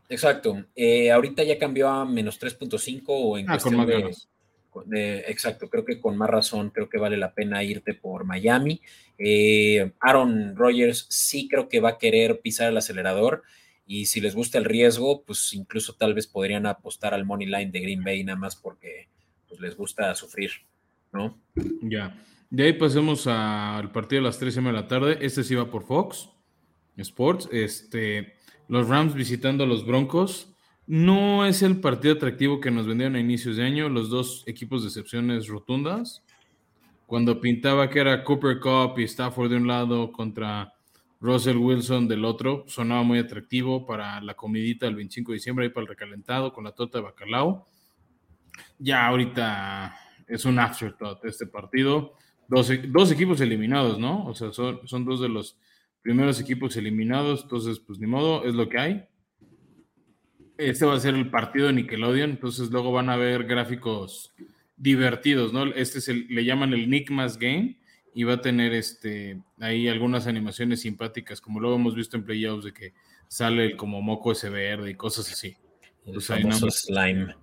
Exacto. 0.09 0.65
Eh, 0.75 1.11
ahorita 1.11 1.45
ya 1.45 1.59
cambió 1.59 1.89
a 1.89 2.05
menos 2.05 2.41
3.5 2.41 3.05
o 3.07 3.39
en 3.39 3.51
ah, 3.51 3.59
con 3.59 3.77
más 3.77 3.87
ganas. 3.87 4.29
exacto, 5.27 5.69
creo 5.69 5.85
que 5.85 6.01
con 6.01 6.17
más 6.17 6.31
razón, 6.31 6.71
creo 6.71 6.89
que 6.89 6.99
vale 6.99 7.17
la 7.17 7.33
pena 7.33 7.63
irte 7.63 7.95
por 7.95 8.25
Miami. 8.25 8.81
Eh, 9.19 9.93
Aaron 10.01 10.57
Rodgers 10.57 11.07
sí 11.11 11.49
creo 11.49 11.69
que 11.69 11.81
va 11.81 11.91
a 11.91 11.99
querer 11.99 12.41
pisar 12.41 12.71
el 12.71 12.77
acelerador 12.77 13.43
y 13.87 14.07
si 14.07 14.21
les 14.21 14.35
gusta 14.35 14.59
el 14.59 14.65
riesgo, 14.65 15.23
pues 15.23 15.53
incluso 15.53 15.95
tal 15.95 16.15
vez 16.15 16.27
podrían 16.27 16.67
apostar 16.67 17.13
al 17.13 17.25
money 17.25 17.47
line 17.47 17.71
de 17.71 17.81
Green 17.81 18.03
Bay 18.03 18.25
nada 18.25 18.39
más 18.39 18.57
porque 18.57 19.09
pues, 19.49 19.61
les 19.61 19.77
gusta 19.77 20.15
sufrir, 20.15 20.51
¿no? 21.13 21.39
Ya. 21.83 22.17
De 22.51 22.65
ahí 22.65 22.73
pasemos 22.73 23.29
al 23.29 23.93
partido 23.93 24.23
de 24.23 24.29
las 24.29 24.39
3 24.39 24.57
de 24.57 24.73
la 24.73 24.89
tarde. 24.89 25.19
Este 25.21 25.45
sí 25.45 25.55
va 25.55 25.71
por 25.71 25.85
Fox 25.85 26.29
Sports. 27.01 27.49
Este, 27.53 28.35
los 28.69 28.89
Rams 28.89 29.15
visitando 29.15 29.65
a 29.65 29.67
los 29.67 29.87
Broncos. 29.87 30.55
No 30.87 31.47
es 31.47 31.63
el 31.63 31.81
partido 31.81 32.15
atractivo 32.15 32.61
que 32.61 32.71
nos 32.71 32.87
vendieron 32.87 33.17
a 33.17 33.21
inicios 33.21 33.57
de 33.57 33.65
año. 33.65 33.89
Los 33.89 34.11
dos 34.11 34.45
equipos 34.47 34.83
de 34.83 34.89
excepciones 34.89 35.49
rotundas. 35.49 36.25
Cuando 37.07 37.41
pintaba 37.41 37.91
que 37.91 38.01
era 38.01 38.23
Cooper 38.25 38.61
Cup 38.61 38.99
y 38.99 39.05
Stafford 39.05 39.51
de 39.51 39.57
un 39.57 39.67
lado 39.67 40.13
contra 40.13 40.75
Russell 41.21 41.59
Wilson 41.59 42.09
del 42.09 42.25
otro, 42.25 42.65
sonaba 42.67 43.03
muy 43.03 43.19
atractivo 43.19 43.85
para 43.85 44.21
la 44.21 44.35
comidita 44.35 44.87
del 44.87 44.97
25 44.97 45.33
de 45.33 45.37
diciembre, 45.37 45.67
y 45.67 45.69
para 45.69 45.83
el 45.83 45.89
recalentado 45.89 46.53
con 46.53 46.65
la 46.65 46.73
tota 46.73 46.99
de 46.99 47.05
bacalao. 47.05 47.67
Ya 48.79 49.07
ahorita 49.07 49.95
es 50.27 50.45
un 50.45 50.59
afterthought 50.59 51.25
este 51.25 51.47
partido. 51.47 52.15
Dos, 52.49 52.71
dos 52.89 53.13
equipos 53.13 53.41
eliminados, 53.41 53.99
¿no? 53.99 54.25
O 54.27 54.35
sea, 54.35 54.53
son, 54.53 54.81
son 54.87 55.05
dos 55.05 55.21
de 55.21 55.29
los 55.29 55.59
primeros 56.03 56.41
equipos 56.41 56.77
eliminados, 56.77 57.43
entonces 57.43 57.79
pues 57.79 57.99
ni 57.99 58.07
modo, 58.07 58.45
es 58.45 58.55
lo 58.55 58.69
que 58.69 58.79
hay. 58.79 59.05
Este 60.59 60.85
va 60.85 60.95
a 60.95 61.01
ser 61.01 61.15
el 61.15 61.31
partido 61.31 61.69
de 61.69 61.75
Nickelodeon, 61.75 62.31
entonces 62.31 62.71
luego 62.71 62.93
van 62.93 63.09
a 63.09 63.17
ver 63.17 63.45
gráficos 63.45 64.35
divertidos, 64.77 65.53
¿no? 65.53 65.67
Este 65.75 65.99
es 65.99 66.09
el, 66.09 66.27
le 66.29 66.45
llaman 66.45 66.73
el 66.73 66.89
Nickmas 66.91 67.39
Game 67.39 67.79
y 68.15 68.25
va 68.25 68.35
a 68.35 68.41
tener 68.41 68.73
este 68.75 69.41
ahí 69.59 69.89
algunas 69.89 70.27
animaciones 70.27 70.81
simpáticas, 70.81 71.41
como 71.41 71.61
luego 71.61 71.77
hemos 71.77 71.95
visto 71.95 72.17
en 72.17 72.25
playoffs 72.25 72.65
de 72.65 72.73
que 72.73 72.93
sale 73.29 73.77
como 73.77 74.03
moco 74.03 74.33
ese 74.33 74.51
verde 74.51 74.91
y 74.91 74.95
cosas 74.95 75.31
así. 75.33 75.57
El 76.05 76.21
famoso 76.21 76.71
slime. 76.71 77.35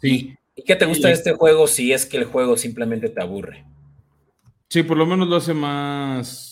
Sí. 0.00 0.34
¿Y 0.54 0.64
qué 0.64 0.76
te 0.76 0.84
gusta 0.84 1.08
de 1.08 1.14
este 1.14 1.32
juego 1.32 1.66
si 1.66 1.92
es 1.92 2.04
que 2.04 2.18
el 2.18 2.24
juego 2.24 2.56
simplemente 2.56 3.08
te 3.08 3.22
aburre? 3.22 3.64
Sí, 4.68 4.82
por 4.82 4.96
lo 4.96 5.06
menos 5.06 5.28
lo 5.28 5.36
hace 5.36 5.54
más 5.54 6.51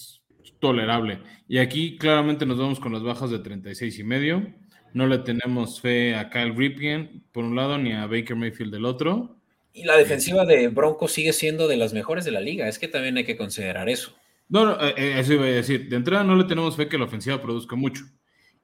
tolerable. 0.60 1.18
Y 1.48 1.58
aquí 1.58 1.98
claramente 1.98 2.46
nos 2.46 2.58
vamos 2.58 2.78
con 2.78 2.92
las 2.92 3.02
bajas 3.02 3.30
de 3.30 3.40
36 3.40 3.98
y 3.98 4.04
medio. 4.04 4.54
No 4.92 5.06
le 5.06 5.18
tenemos 5.18 5.80
fe 5.80 6.14
a 6.14 6.30
Kyle 6.30 6.54
Ripien 6.54 7.24
por 7.32 7.44
un 7.44 7.56
lado 7.56 7.78
ni 7.78 7.92
a 7.92 8.06
Baker 8.06 8.36
Mayfield 8.36 8.72
del 8.72 8.84
otro. 8.84 9.36
Y 9.72 9.84
la 9.84 9.96
defensiva 9.96 10.44
de 10.44 10.68
Broncos 10.68 11.12
sigue 11.12 11.32
siendo 11.32 11.68
de 11.68 11.76
las 11.76 11.92
mejores 11.92 12.24
de 12.24 12.32
la 12.32 12.40
liga. 12.40 12.68
Es 12.68 12.78
que 12.78 12.88
también 12.88 13.16
hay 13.16 13.24
que 13.24 13.36
considerar 13.36 13.88
eso. 13.88 14.14
No, 14.48 14.66
no 14.66 14.80
eh, 14.80 14.94
eh, 14.96 15.14
eso 15.18 15.34
iba 15.34 15.44
a 15.44 15.48
decir. 15.48 15.88
De 15.88 15.96
entrada 15.96 16.24
no 16.24 16.34
le 16.34 16.44
tenemos 16.44 16.76
fe 16.76 16.88
que 16.88 16.98
la 16.98 17.04
ofensiva 17.04 17.40
produzca 17.40 17.76
mucho. 17.76 18.04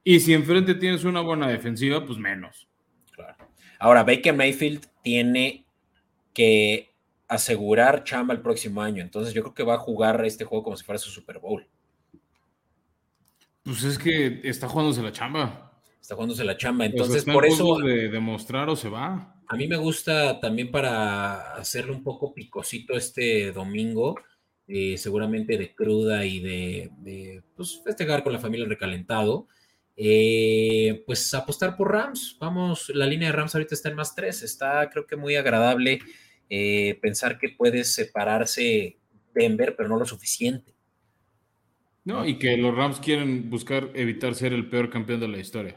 Y 0.03 0.21
si 0.21 0.35
enfrente 0.35 0.75
tienes 0.75 1.05
una 1.05 1.21
buena 1.21 1.49
defensiva, 1.49 2.05
pues 2.05 2.19
menos. 2.19 2.69
Claro. 3.13 3.37
Ahora, 3.79 4.03
Baker 4.03 4.35
Mayfield 4.35 4.87
tiene 5.03 5.65
que 6.35 6.93
asegurar 7.29 8.05
chamba 8.05 8.35
el 8.35 8.41
próximo 8.41 8.83
año. 8.83 9.03
Entonces 9.03 9.33
yo 9.33 9.43
creo 9.43 9.55
que 9.55 9.63
va 9.63 9.75
a 9.75 9.79
jugar 9.79 10.25
este 10.25 10.45
juego 10.45 10.65
como 10.65 10.77
si 10.77 10.85
fuera 10.85 10.99
su 10.99 11.11
Super 11.11 11.39
Bowl. 11.39 11.67
Pues 13.67 13.83
es 13.83 13.99
que 13.99 14.43
está 14.45 14.69
jugándose 14.69 15.03
la 15.03 15.11
chamba. 15.11 15.73
Está 16.01 16.15
jugándose 16.15 16.45
la 16.45 16.57
chamba. 16.57 16.87
Entonces, 16.87 17.25
por 17.25 17.45
eso. 17.45 17.79
De 17.79 18.09
demostrar 18.09 18.69
o 18.69 18.77
se 18.77 18.89
va. 18.89 19.43
A 19.49 19.57
mí 19.57 19.67
me 19.67 19.77
gusta 19.77 20.39
también 20.39 20.71
para 20.71 21.55
hacerle 21.55 21.91
un 21.91 22.05
poco 22.05 22.33
picosito 22.33 22.95
este 22.95 23.51
domingo, 23.51 24.15
eh, 24.69 24.97
seguramente 24.99 25.59
de 25.59 25.75
cruda 25.75 26.25
y 26.25 26.39
de, 26.39 27.43
pues, 27.57 27.83
festejar 27.85 28.23
con 28.23 28.33
la 28.33 28.39
familia 28.39 28.69
recalentado. 28.69 29.49
Eh, 29.97 31.03
pues 31.05 31.35
apostar 31.35 31.77
por 31.77 31.91
Rams. 31.91 32.37
Vamos, 32.39 32.89
la 32.91 33.07
línea 33.07 33.31
de 33.31 33.37
Rams 33.37 33.57
ahorita 33.57 33.75
está 33.75 33.89
en 33.89 33.97
más 33.97 34.15
tres. 34.15 34.45
Está, 34.45 34.89
creo 34.91 35.09
que 35.09 35.17
muy 35.17 35.35
agradable 35.35 35.99
eh, 36.49 37.01
pensar 37.03 37.37
que 37.37 37.49
puede 37.49 37.83
separarse 37.83 38.99
Denver, 39.35 39.75
pero 39.75 39.89
no 39.89 39.99
lo 39.99 40.05
suficiente. 40.05 40.76
No, 42.07 42.25
y 42.25 42.39
que 42.39 42.57
los 42.57 42.73
Rams 42.73 43.01
quieren 43.01 43.51
buscar 43.51 43.91
evitar 43.95 44.37
ser 44.37 44.53
el 44.53 44.71
peor 44.71 44.91
campeón 44.91 45.19
de 45.19 45.27
la 45.27 45.39
historia. 45.39 45.77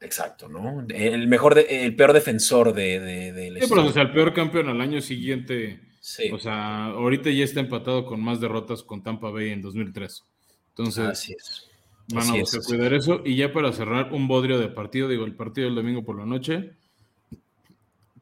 Exacto, 0.00 0.48
¿no? 0.48 0.86
El 0.88 1.28
mejor, 1.28 1.58
el 1.58 1.94
peor 1.94 2.14
defensor 2.14 2.72
de, 2.72 2.98
de, 2.98 3.50
la 3.50 3.60
sí, 3.60 3.66
Pero, 3.68 3.84
o 3.84 3.92
sea, 3.92 4.02
el 4.02 4.12
peor 4.12 4.32
campeón 4.32 4.70
al 4.70 4.80
año 4.80 5.02
siguiente. 5.02 5.78
Sí. 6.00 6.30
O 6.32 6.38
sea, 6.38 6.86
ahorita 6.86 7.28
ya 7.30 7.44
está 7.44 7.60
empatado 7.60 8.06
con 8.06 8.18
más 8.18 8.40
derrotas 8.40 8.82
con 8.82 9.02
Tampa 9.02 9.28
Bay 9.28 9.50
en 9.50 9.60
2003. 9.60 10.24
Entonces, 10.70 11.04
Así 11.04 11.34
es. 11.34 11.68
van 12.14 12.30
a 12.30 12.40
buscar 12.40 12.62
cuidar 12.62 12.94
eso. 12.94 13.20
Y 13.22 13.36
ya 13.36 13.52
para 13.52 13.70
cerrar, 13.72 14.10
un 14.14 14.26
bodrio 14.26 14.58
de 14.58 14.68
partido, 14.68 15.06
digo, 15.06 15.26
el 15.26 15.34
partido 15.34 15.66
del 15.66 15.74
domingo 15.74 16.02
por 16.02 16.18
la 16.18 16.24
noche. 16.24 16.72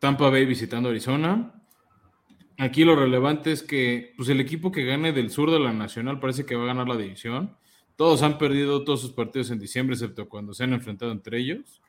Tampa 0.00 0.30
Bay 0.30 0.46
visitando 0.46 0.88
Arizona. 0.88 1.55
Aquí 2.58 2.84
lo 2.84 2.96
relevante 2.96 3.52
es 3.52 3.62
que 3.62 4.14
pues 4.16 4.28
el 4.30 4.40
equipo 4.40 4.72
que 4.72 4.84
gane 4.84 5.12
del 5.12 5.30
sur 5.30 5.50
de 5.50 5.58
la 5.58 5.72
Nacional 5.72 6.20
parece 6.20 6.46
que 6.46 6.56
va 6.56 6.64
a 6.64 6.68
ganar 6.68 6.88
la 6.88 6.96
división. 6.96 7.54
Todos 7.96 8.22
han 8.22 8.38
perdido 8.38 8.82
todos 8.84 9.00
sus 9.00 9.12
partidos 9.12 9.50
en 9.50 9.58
diciembre, 9.58 9.94
excepto 9.94 10.28
cuando 10.28 10.54
se 10.54 10.64
han 10.64 10.72
enfrentado 10.72 11.12
entre 11.12 11.38
ellos. 11.38 11.82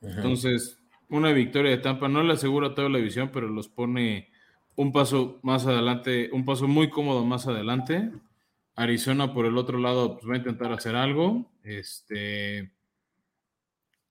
Entonces, 0.00 0.78
una 1.08 1.32
victoria 1.32 1.70
de 1.70 1.78
Tampa 1.78 2.08
no 2.08 2.22
le 2.22 2.34
asegura 2.34 2.74
toda 2.74 2.88
la 2.88 2.98
división, 2.98 3.30
pero 3.32 3.48
los 3.48 3.68
pone 3.68 4.30
un 4.76 4.92
paso 4.92 5.40
más 5.42 5.66
adelante, 5.66 6.30
un 6.32 6.44
paso 6.44 6.68
muy 6.68 6.90
cómodo 6.90 7.24
más 7.24 7.46
adelante. 7.46 8.10
Arizona, 8.76 9.32
por 9.32 9.46
el 9.46 9.56
otro 9.56 9.78
lado, 9.78 10.14
pues 10.14 10.28
va 10.28 10.34
a 10.34 10.38
intentar 10.38 10.72
hacer 10.72 10.94
algo. 10.94 11.50
Este, 11.62 12.72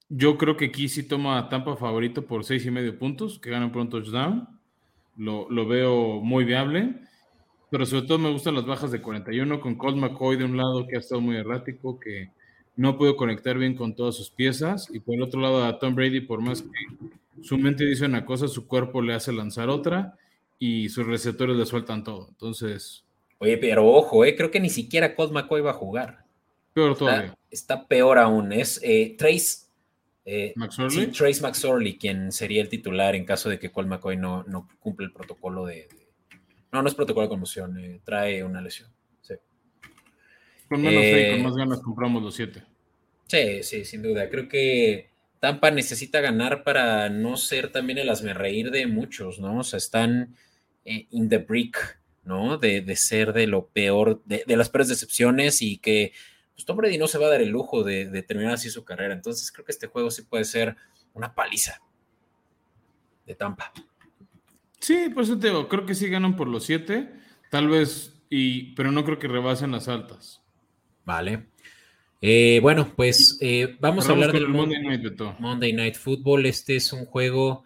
yo 0.08 0.36
creo 0.36 0.56
que 0.56 0.66
aquí 0.66 0.88
sí 0.88 1.02
toma 1.02 1.38
a 1.38 1.48
Tampa 1.48 1.76
favorito 1.76 2.26
por 2.26 2.44
seis 2.44 2.64
y 2.66 2.70
medio 2.70 2.98
puntos, 2.98 3.38
que 3.38 3.50
ganan 3.50 3.72
pronto 3.72 4.02
touchdown 4.02 4.53
lo, 5.16 5.66
veo 5.66 6.20
muy 6.20 6.44
viable, 6.44 6.94
pero 7.70 7.86
sobre 7.86 8.06
todo 8.06 8.18
me 8.18 8.30
gustan 8.30 8.54
las 8.54 8.66
bajas 8.66 8.90
de 8.90 9.00
41 9.00 9.60
con 9.60 9.76
Colt 9.76 9.96
McCoy 9.96 10.36
de 10.36 10.44
un 10.44 10.56
lado 10.56 10.86
que 10.86 10.96
ha 10.96 11.00
estado 11.00 11.20
muy 11.20 11.36
errático, 11.36 11.98
que 11.98 12.30
no 12.76 12.98
puedo 12.98 13.16
conectar 13.16 13.56
bien 13.58 13.74
con 13.74 13.94
todas 13.94 14.16
sus 14.16 14.30
piezas, 14.30 14.88
y 14.92 15.00
por 15.00 15.14
el 15.14 15.22
otro 15.22 15.40
lado 15.40 15.64
a 15.64 15.78
Tom 15.78 15.94
Brady, 15.94 16.20
por 16.20 16.40
más 16.40 16.62
que 16.62 16.68
su 17.42 17.58
mente 17.58 17.84
dice 17.84 18.06
una 18.06 18.24
cosa, 18.24 18.48
su 18.48 18.66
cuerpo 18.66 19.02
le 19.02 19.14
hace 19.14 19.32
lanzar 19.32 19.68
otra 19.68 20.16
y 20.58 20.88
sus 20.88 21.06
receptores 21.06 21.56
le 21.56 21.66
sueltan 21.66 22.04
todo. 22.04 22.28
Entonces... 22.28 23.04
Oye, 23.38 23.58
pero 23.58 23.86
ojo, 23.86 24.24
eh, 24.24 24.34
creo 24.36 24.50
que 24.50 24.60
ni 24.60 24.70
siquiera 24.70 25.14
Colt 25.14 25.32
McCoy 25.32 25.60
va 25.60 25.72
a 25.72 25.74
jugar. 25.74 26.24
Peor 26.72 26.96
todavía. 26.96 27.36
Está, 27.50 27.86
peor 27.86 28.18
aún. 28.18 28.52
Es 28.52 28.80
eh, 28.82 29.14
Trace 29.18 29.63
eh, 30.24 30.54
Trace 31.16 31.40
McSorley, 31.40 31.98
quien 31.98 32.32
sería 32.32 32.62
el 32.62 32.68
titular 32.68 33.14
en 33.14 33.24
caso 33.24 33.48
de 33.48 33.58
que 33.58 33.70
Cole 33.70 33.88
McCoy 33.88 34.16
no, 34.16 34.42
no 34.44 34.68
cumple 34.80 35.06
el 35.06 35.12
protocolo 35.12 35.66
de, 35.66 35.88
No, 36.72 36.82
no 36.82 36.88
es 36.88 36.94
protocolo 36.94 37.26
de 37.26 37.30
conmoción, 37.30 37.78
eh, 37.78 38.00
trae 38.04 38.42
una 38.44 38.60
lesión. 38.60 38.90
Con 40.68 40.80
menos 40.80 41.02
fe 41.02 41.30
con 41.30 41.40
eh, 41.40 41.42
más 41.42 41.54
ganas 41.54 41.80
compramos 41.80 42.22
los 42.22 42.34
siete. 42.34 42.62
Sí, 43.26 43.62
sí, 43.62 43.84
sin 43.84 44.02
duda. 44.02 44.30
Creo 44.30 44.48
que 44.48 45.10
Tampa 45.38 45.70
necesita 45.70 46.22
ganar 46.22 46.64
para 46.64 47.10
no 47.10 47.36
ser 47.36 47.70
también 47.70 47.98
el 47.98 48.34
reír 48.34 48.70
de 48.70 48.86
muchos, 48.86 49.38
¿no? 49.38 49.58
O 49.58 49.62
sea, 49.62 49.76
están 49.76 50.34
in 50.84 51.28
the 51.28 51.38
brick 51.38 51.98
¿no? 52.24 52.58
De, 52.58 52.96
ser 52.96 53.32
de 53.32 53.46
lo 53.46 53.68
peor, 53.68 54.22
de, 54.24 54.44
las 54.56 54.70
peores 54.70 54.88
decepciones 54.88 55.62
y 55.62 55.78
que 55.78 56.12
pues, 56.54 56.64
Tom 56.64 56.76
Brady 56.76 56.98
no 56.98 57.06
se 57.06 57.18
va 57.18 57.26
a 57.26 57.30
dar 57.30 57.42
el 57.42 57.48
lujo 57.48 57.82
de, 57.82 58.22
terminar 58.22 58.54
así 58.54 58.70
su 58.70 58.84
carrera. 58.84 59.14
Entonces 59.14 59.50
creo 59.50 59.64
que 59.64 59.72
este 59.72 59.86
juego 59.86 60.10
sí 60.10 60.22
puede 60.22 60.44
ser 60.44 60.76
una 61.12 61.34
paliza 61.34 61.80
de 63.26 63.34
Tampa. 63.34 63.72
Sí, 64.78 65.08
por 65.12 65.24
eso 65.24 65.38
te 65.38 65.48
digo, 65.48 65.68
creo 65.68 65.86
que 65.86 65.94
sí 65.94 66.08
ganan 66.08 66.36
por 66.36 66.46
los 66.46 66.64
siete, 66.64 67.10
tal 67.50 67.68
vez, 67.68 68.22
y, 68.28 68.74
pero 68.74 68.92
no 68.92 69.04
creo 69.04 69.18
que 69.18 69.28
rebasen 69.28 69.72
las 69.72 69.88
altas. 69.88 70.42
Vale. 71.04 71.46
Eh, 72.20 72.58
bueno, 72.62 72.92
pues 72.94 73.38
eh, 73.40 73.76
vamos 73.80 74.08
a 74.08 74.12
hablar 74.12 74.32
del 74.32 74.48
Monday 74.48 74.82
Night, 74.82 75.20
Monday 75.38 75.72
Night 75.72 75.96
Football. 75.96 76.46
Este 76.46 76.76
es 76.76 76.92
un 76.92 77.04
juego 77.06 77.64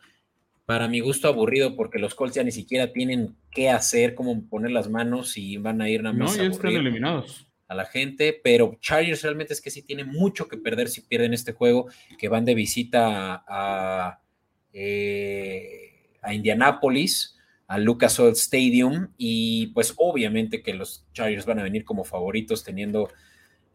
para 0.64 0.88
mi 0.88 1.00
gusto 1.00 1.28
aburrido 1.28 1.76
porque 1.76 1.98
los 1.98 2.14
Colts 2.14 2.34
ya 2.34 2.44
ni 2.44 2.50
siquiera 2.50 2.92
tienen 2.92 3.36
qué 3.50 3.70
hacer, 3.70 4.14
cómo 4.14 4.48
poner 4.48 4.70
las 4.70 4.90
manos 4.90 5.36
y 5.36 5.56
van 5.56 5.80
a 5.80 5.88
ir 5.88 6.02
nada 6.02 6.14
más. 6.14 6.36
No, 6.36 6.42
ya 6.42 6.50
están 6.50 6.72
eliminados. 6.72 7.47
A 7.68 7.74
la 7.74 7.84
gente, 7.84 8.38
pero 8.42 8.78
Chargers 8.80 9.22
realmente 9.22 9.52
es 9.52 9.60
que 9.60 9.70
sí 9.70 9.82
tiene 9.82 10.02
mucho 10.02 10.48
que 10.48 10.56
perder 10.56 10.88
si 10.88 11.02
pierden 11.02 11.34
este 11.34 11.52
juego, 11.52 11.88
que 12.18 12.28
van 12.28 12.46
de 12.46 12.54
visita 12.54 13.44
a, 13.46 14.20
eh, 14.72 16.10
a 16.22 16.30
al 17.68 17.84
Lucas 17.84 18.18
Oil 18.18 18.32
Stadium 18.32 19.08
y 19.18 19.66
pues 19.68 19.92
obviamente 19.98 20.62
que 20.62 20.72
los 20.72 21.04
Chargers 21.12 21.44
van 21.44 21.58
a 21.58 21.62
venir 21.62 21.84
como 21.84 22.02
favoritos 22.02 22.64
teniendo 22.64 23.10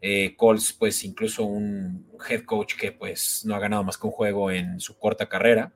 eh, 0.01 0.35
Colts, 0.35 0.73
pues 0.73 1.05
incluso 1.05 1.45
un 1.45 2.05
head 2.27 2.43
coach 2.43 2.75
que 2.75 2.91
pues 2.91 3.45
no 3.45 3.55
ha 3.55 3.59
ganado 3.59 3.85
más 3.85 3.97
que 3.97 4.07
un 4.07 4.11
juego 4.11 4.51
en 4.51 4.81
su 4.81 4.97
corta 4.97 5.29
carrera. 5.29 5.73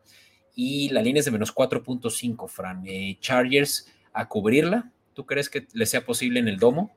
Y 0.53 0.89
la 0.89 1.01
línea 1.01 1.19
es 1.19 1.25
de 1.25 1.31
menos 1.31 1.55
4.5, 1.55 2.49
Fran. 2.49 2.83
Eh, 2.85 3.17
Chargers 3.21 3.89
a 4.11 4.27
cubrirla. 4.27 4.91
¿Tú 5.13 5.25
crees 5.25 5.49
que 5.49 5.67
le 5.71 5.85
sea 5.85 6.03
posible 6.03 6.39
en 6.39 6.47
el 6.47 6.57
domo? 6.57 6.91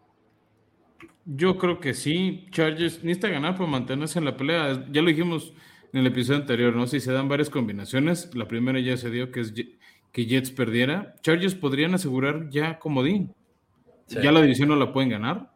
Yo 1.33 1.59
creo 1.59 1.81
que 1.81 1.95
sí. 1.95 2.47
Chargers 2.51 3.05
necesita 3.05 3.28
ganar 3.28 3.57
para 3.57 3.70
mantenerse 3.70 4.18
en 4.18 4.24
la 4.24 4.37
pelea. 4.37 4.87
Ya 4.91 5.03
lo 5.03 5.09
dijimos 5.09 5.53
en 5.93 6.01
el 6.01 6.07
episodio 6.07 6.41
anterior, 6.41 6.74
¿no? 6.74 6.87
Si 6.87 7.01
se 7.01 7.12
dan 7.12 7.28
varias 7.28 7.51
combinaciones, 7.51 8.35
la 8.35 8.49
primera 8.49 8.81
ya 8.81 8.97
se 8.97 9.11
dio 9.11 9.31
que 9.31 9.41
es 9.41 9.55
que 10.12 10.26
Jets 10.26 10.51
perdiera. 10.51 11.14
Chargers 11.22 11.55
podrían 11.55 11.95
asegurar 11.95 12.49
ya 12.51 12.78
comodín. 12.78 13.35
Ya 14.09 14.33
la 14.33 14.43
división 14.43 14.68
no 14.68 14.76
la 14.76 14.93
pueden 14.93 15.11
ganar 15.11 15.51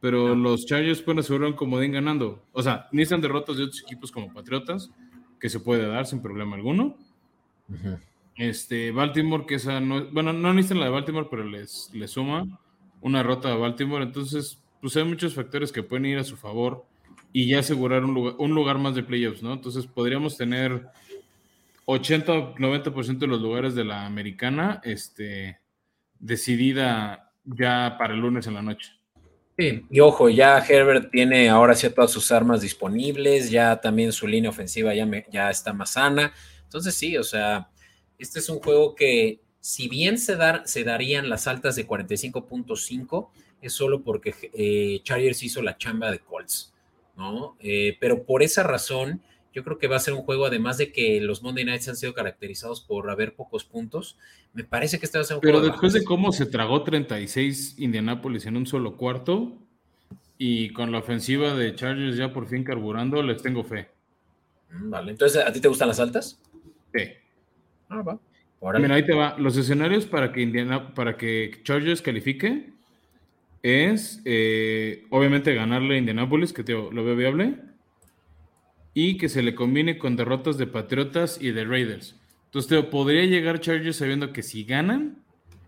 pero 0.00 0.34
los 0.34 0.64
Chargers 0.64 1.02
pueden 1.02 1.20
asegurar 1.20 1.48
un 1.48 1.56
comodín 1.56 1.92
ganando. 1.92 2.42
O 2.52 2.62
sea, 2.62 2.88
necesitan 2.90 3.20
derrotas 3.20 3.58
de 3.58 3.64
otros 3.64 3.82
equipos 3.82 4.10
como 4.10 4.32
Patriotas, 4.32 4.90
que 5.38 5.50
se 5.50 5.60
puede 5.60 5.86
dar 5.86 6.06
sin 6.06 6.22
problema 6.22 6.56
alguno. 6.56 6.96
Este, 8.36 8.90
Baltimore, 8.90 9.44
que 9.46 9.56
esa 9.56 9.78
no, 9.80 10.06
bueno, 10.06 10.32
no 10.32 10.54
necesitan 10.54 10.80
la 10.80 10.86
de 10.86 10.92
Baltimore, 10.92 11.28
pero 11.30 11.44
les, 11.44 11.90
les 11.92 12.10
suma 12.10 12.46
una 13.02 13.18
derrota 13.18 13.50
de 13.50 13.56
Baltimore. 13.56 14.02
Entonces, 14.02 14.62
pues 14.80 14.96
hay 14.96 15.04
muchos 15.04 15.34
factores 15.34 15.72
que 15.72 15.82
pueden 15.82 16.06
ir 16.06 16.18
a 16.18 16.24
su 16.24 16.36
favor 16.36 16.84
y 17.32 17.48
ya 17.48 17.60
asegurar 17.60 18.04
un 18.04 18.14
lugar, 18.14 18.34
un 18.38 18.54
lugar 18.54 18.78
más 18.78 18.94
de 18.94 19.02
playoffs, 19.02 19.42
¿no? 19.42 19.52
Entonces, 19.52 19.86
podríamos 19.86 20.36
tener 20.36 20.88
80 21.84 22.54
90% 22.54 23.18
de 23.18 23.26
los 23.26 23.40
lugares 23.40 23.74
de 23.74 23.84
la 23.84 24.06
americana 24.06 24.80
este, 24.84 25.58
decidida 26.18 27.32
ya 27.44 27.96
para 27.98 28.14
el 28.14 28.20
lunes 28.20 28.46
en 28.46 28.54
la 28.54 28.62
noche 28.62 29.00
y 29.90 30.00
ojo, 30.00 30.28
ya 30.28 30.58
Herbert 30.58 31.10
tiene 31.10 31.48
ahora 31.48 31.74
sí 31.74 31.88
todas 31.90 32.10
sus 32.10 32.32
armas 32.32 32.62
disponibles, 32.62 33.50
ya 33.50 33.80
también 33.80 34.12
su 34.12 34.26
línea 34.26 34.50
ofensiva 34.50 34.94
ya, 34.94 35.06
ya 35.30 35.50
está 35.50 35.72
más 35.72 35.92
sana. 35.92 36.32
Entonces 36.64 36.94
sí, 36.94 37.16
o 37.16 37.24
sea, 37.24 37.70
este 38.18 38.38
es 38.38 38.48
un 38.48 38.60
juego 38.60 38.94
que 38.94 39.42
si 39.60 39.88
bien 39.88 40.18
se, 40.18 40.36
dar, 40.36 40.62
se 40.66 40.84
darían 40.84 41.28
las 41.28 41.46
altas 41.46 41.76
de 41.76 41.86
45.5, 41.86 43.28
es 43.60 43.72
solo 43.72 44.02
porque 44.02 44.34
eh, 44.54 45.00
Chargers 45.02 45.42
hizo 45.42 45.62
la 45.62 45.76
chamba 45.76 46.10
de 46.10 46.20
Colts, 46.20 46.72
¿no? 47.16 47.56
Eh, 47.60 47.96
pero 48.00 48.24
por 48.24 48.42
esa 48.42 48.62
razón, 48.62 49.20
yo 49.52 49.64
creo 49.64 49.78
que 49.78 49.88
va 49.88 49.96
a 49.96 50.00
ser 50.00 50.14
un 50.14 50.22
juego, 50.22 50.46
además 50.46 50.78
de 50.78 50.92
que 50.92 51.20
los 51.20 51.42
Monday 51.42 51.64
Nights 51.64 51.88
han 51.88 51.96
sido 51.96 52.14
caracterizados 52.14 52.80
por 52.80 53.10
haber 53.10 53.34
pocos 53.34 53.64
puntos, 53.64 54.16
me 54.52 54.64
parece 54.64 54.98
que 54.98 55.06
este 55.06 55.18
va 55.18 55.22
a 55.22 55.26
ser 55.26 55.36
un 55.36 55.40
Pero 55.40 55.58
juego. 55.58 55.66
Pero 55.66 55.72
después 55.72 55.92
de, 55.92 56.04
cómo 56.04 56.32
se 56.32 56.46
tragó 56.46 56.82
36 56.82 57.76
Indianapolis 57.78 58.46
en 58.46 58.56
un 58.56 58.66
solo 58.66 58.96
cuarto 58.96 59.58
y 60.38 60.72
con 60.72 60.92
la 60.92 60.98
ofensiva 60.98 61.54
de 61.54 61.74
Chargers 61.74 62.16
ya 62.16 62.32
por 62.32 62.48
fin 62.48 62.64
carburando, 62.64 63.22
les 63.22 63.42
tengo 63.42 63.64
fe. 63.64 63.88
Mm, 64.70 64.90
vale, 64.90 65.10
entonces, 65.12 65.44
¿a 65.44 65.52
ti 65.52 65.60
te 65.60 65.68
gustan 65.68 65.88
las 65.88 66.00
altas? 66.00 66.40
Sí. 66.94 67.02
Ah, 67.88 68.02
va. 68.02 68.18
Mira, 68.78 68.94
ahí 68.94 69.06
te 69.06 69.14
va. 69.14 69.36
Los 69.38 69.56
escenarios 69.56 70.06
para 70.06 70.32
que, 70.32 70.42
Indiana, 70.42 70.94
para 70.94 71.16
que 71.16 71.60
Chargers 71.62 72.02
califique 72.02 72.72
es, 73.62 74.22
eh, 74.24 75.04
obviamente, 75.10 75.54
ganarle 75.54 75.94
a 75.94 75.98
Indianapolis, 75.98 76.52
que 76.52 76.64
te, 76.64 76.72
lo 76.72 77.04
veo 77.04 77.16
viable 77.16 77.56
y 78.94 79.16
que 79.16 79.28
se 79.28 79.42
le 79.42 79.54
combine 79.54 79.98
con 79.98 80.16
derrotas 80.16 80.58
de 80.58 80.66
Patriotas 80.66 81.40
y 81.40 81.52
de 81.52 81.64
Raiders. 81.64 82.18
Entonces, 82.46 82.68
Teo, 82.68 82.90
podría 82.90 83.24
llegar 83.24 83.60
Chargers 83.60 83.96
sabiendo 83.96 84.32
que 84.32 84.42
si 84.42 84.64
ganan, 84.64 85.22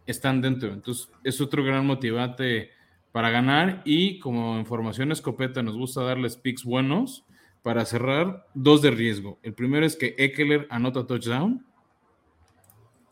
están 0.06 0.40
dentro. 0.40 0.72
Entonces, 0.72 1.08
es 1.22 1.40
otro 1.40 1.62
gran 1.62 1.86
motivante 1.86 2.70
para 3.12 3.30
ganar. 3.30 3.82
Y 3.84 4.18
como 4.18 4.58
información 4.58 5.12
escopeta, 5.12 5.62
nos 5.62 5.76
gusta 5.76 6.02
darles 6.02 6.36
picks 6.36 6.64
buenos 6.64 7.24
para 7.62 7.84
cerrar 7.84 8.46
dos 8.54 8.82
de 8.82 8.90
riesgo. 8.90 9.38
El 9.42 9.54
primero 9.54 9.86
es 9.86 9.96
que 9.96 10.16
Eckler 10.18 10.66
anota 10.70 11.06
touchdown 11.06 11.64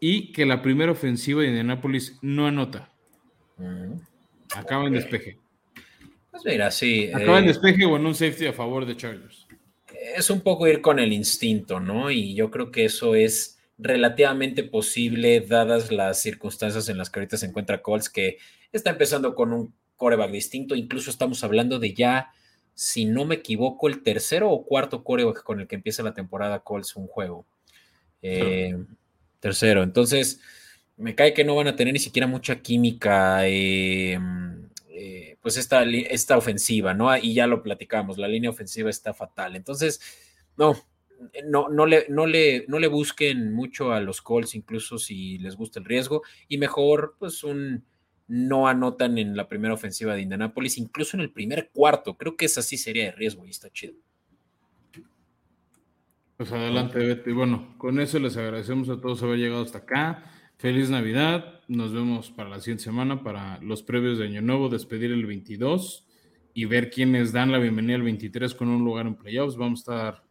y 0.00 0.32
que 0.32 0.46
la 0.46 0.62
primera 0.62 0.92
ofensiva 0.92 1.42
de 1.42 1.48
Indianapolis 1.48 2.18
no 2.22 2.46
anota. 2.46 2.90
Acaba 4.54 4.86
en 4.86 4.94
despeje. 4.94 5.38
Pues 6.30 6.44
mira, 6.44 6.70
sí. 6.70 7.10
Acaba 7.12 7.38
en 7.38 7.44
eh, 7.44 7.48
despeje 7.48 7.84
o 7.84 7.96
en 7.96 8.06
un 8.06 8.14
safety 8.14 8.46
a 8.46 8.52
favor 8.52 8.86
de 8.86 8.96
Chargers 8.96 9.46
es 10.00 10.30
un 10.30 10.40
poco 10.40 10.66
ir 10.66 10.80
con 10.80 10.98
el 10.98 11.12
instinto, 11.12 11.80
¿no? 11.80 12.10
Y 12.10 12.34
yo 12.34 12.50
creo 12.50 12.70
que 12.70 12.84
eso 12.84 13.14
es 13.14 13.58
relativamente 13.78 14.62
posible 14.62 15.40
dadas 15.40 15.90
las 15.90 16.20
circunstancias 16.20 16.88
en 16.88 16.98
las 16.98 17.10
que 17.10 17.20
ahorita 17.20 17.36
se 17.36 17.46
encuentra 17.46 17.82
Colts, 17.82 18.10
que 18.10 18.38
está 18.72 18.90
empezando 18.90 19.34
con 19.34 19.52
un 19.52 19.74
coreback 19.96 20.30
distinto, 20.30 20.74
incluso 20.74 21.10
estamos 21.10 21.44
hablando 21.44 21.78
de 21.78 21.94
ya, 21.94 22.30
si 22.74 23.04
no 23.04 23.24
me 23.24 23.36
equivoco, 23.36 23.88
el 23.88 24.02
tercero 24.02 24.50
o 24.50 24.64
cuarto 24.64 25.04
coreback 25.04 25.42
con 25.42 25.60
el 25.60 25.66
que 25.66 25.76
empieza 25.76 26.02
la 26.02 26.14
temporada 26.14 26.60
Colts 26.60 26.96
un 26.96 27.06
juego. 27.06 27.46
Eh, 28.22 28.76
tercero, 29.40 29.82
entonces 29.82 30.40
me 31.00 31.14
cae 31.14 31.34
que 31.34 31.44
no 31.44 31.56
van 31.56 31.68
a 31.68 31.76
tener 31.76 31.92
ni 31.92 31.98
siquiera 31.98 32.26
mucha 32.26 32.60
química. 32.60 33.40
Eh, 33.46 34.18
pues 35.40 35.56
esta, 35.56 35.82
esta 35.84 36.36
ofensiva, 36.36 36.94
¿no? 36.94 37.16
Y 37.16 37.34
ya 37.34 37.46
lo 37.46 37.62
platicamos, 37.62 38.18
la 38.18 38.28
línea 38.28 38.50
ofensiva 38.50 38.90
está 38.90 39.14
fatal. 39.14 39.56
Entonces, 39.56 40.00
no, 40.56 40.76
no, 41.44 41.68
no, 41.68 41.86
le, 41.86 42.06
no, 42.08 42.26
le, 42.26 42.64
no 42.68 42.78
le 42.78 42.88
busquen 42.88 43.52
mucho 43.52 43.92
a 43.92 44.00
los 44.00 44.20
Colts, 44.20 44.54
incluso 44.54 44.98
si 44.98 45.38
les 45.38 45.56
gusta 45.56 45.78
el 45.78 45.86
riesgo, 45.86 46.22
y 46.48 46.58
mejor, 46.58 47.16
pues 47.18 47.42
un 47.42 47.84
no 48.28 48.68
anotan 48.68 49.18
en 49.18 49.36
la 49.36 49.48
primera 49.48 49.74
ofensiva 49.74 50.14
de 50.14 50.22
Indianapolis, 50.22 50.78
incluso 50.78 51.16
en 51.16 51.22
el 51.22 51.32
primer 51.32 51.70
cuarto. 51.70 52.16
Creo 52.16 52.36
que 52.36 52.44
esa 52.44 52.62
sí 52.62 52.76
sería 52.76 53.06
de 53.06 53.12
riesgo 53.12 53.44
y 53.44 53.50
está 53.50 53.70
chido. 53.70 53.94
Pues 56.36 56.52
adelante, 56.52 56.98
Betty. 56.98 57.32
Bueno, 57.32 57.74
con 57.76 57.98
eso 57.98 58.20
les 58.20 58.36
agradecemos 58.36 58.88
a 58.88 59.00
todos 59.00 59.22
haber 59.24 59.38
llegado 59.38 59.62
hasta 59.62 59.78
acá. 59.78 60.39
Feliz 60.60 60.90
Navidad. 60.90 61.62
Nos 61.68 61.94
vemos 61.94 62.30
para 62.30 62.50
la 62.50 62.60
siguiente 62.60 62.84
semana 62.84 63.22
para 63.22 63.58
los 63.62 63.82
previos 63.82 64.18
de 64.18 64.26
Año 64.26 64.42
Nuevo, 64.42 64.68
despedir 64.68 65.10
el 65.10 65.24
22 65.24 66.06
y 66.52 66.66
ver 66.66 66.90
quiénes 66.90 67.32
dan 67.32 67.50
la 67.50 67.56
bienvenida 67.56 67.96
al 67.96 68.02
23 68.02 68.54
con 68.54 68.68
un 68.68 68.84
lugar 68.84 69.06
en 69.06 69.14
playoffs. 69.14 69.56
Vamos 69.56 69.78
a 69.78 69.80
estar 69.80 70.24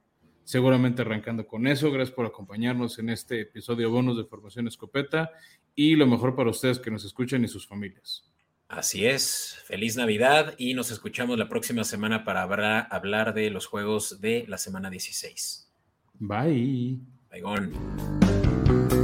seguramente 0.43 1.01
arrancando 1.01 1.47
con 1.47 1.65
eso. 1.65 1.91
Gracias 1.91 2.15
por 2.15 2.27
acompañarnos 2.27 2.99
en 2.99 3.09
este 3.09 3.41
episodio 3.41 3.89
bonus 3.89 4.17
de 4.17 4.25
Formación 4.25 4.67
Escopeta 4.67 5.31
y 5.73 5.95
lo 5.95 6.05
mejor 6.05 6.35
para 6.35 6.51
ustedes 6.51 6.77
que 6.77 6.91
nos 6.91 7.03
escuchan 7.05 7.43
y 7.43 7.47
sus 7.47 7.65
familias. 7.65 8.31
Así 8.67 9.07
es, 9.07 9.57
feliz 9.65 9.97
Navidad 9.97 10.53
y 10.59 10.75
nos 10.75 10.91
escuchamos 10.91 11.39
la 11.39 11.49
próxima 11.49 11.83
semana 11.83 12.23
para 12.23 12.43
hablar 12.43 13.33
de 13.33 13.49
los 13.49 13.65
juegos 13.65 14.21
de 14.21 14.45
la 14.47 14.59
semana 14.59 14.91
16. 14.91 15.71
Bye. 16.19 16.99
Bye. 17.31 18.98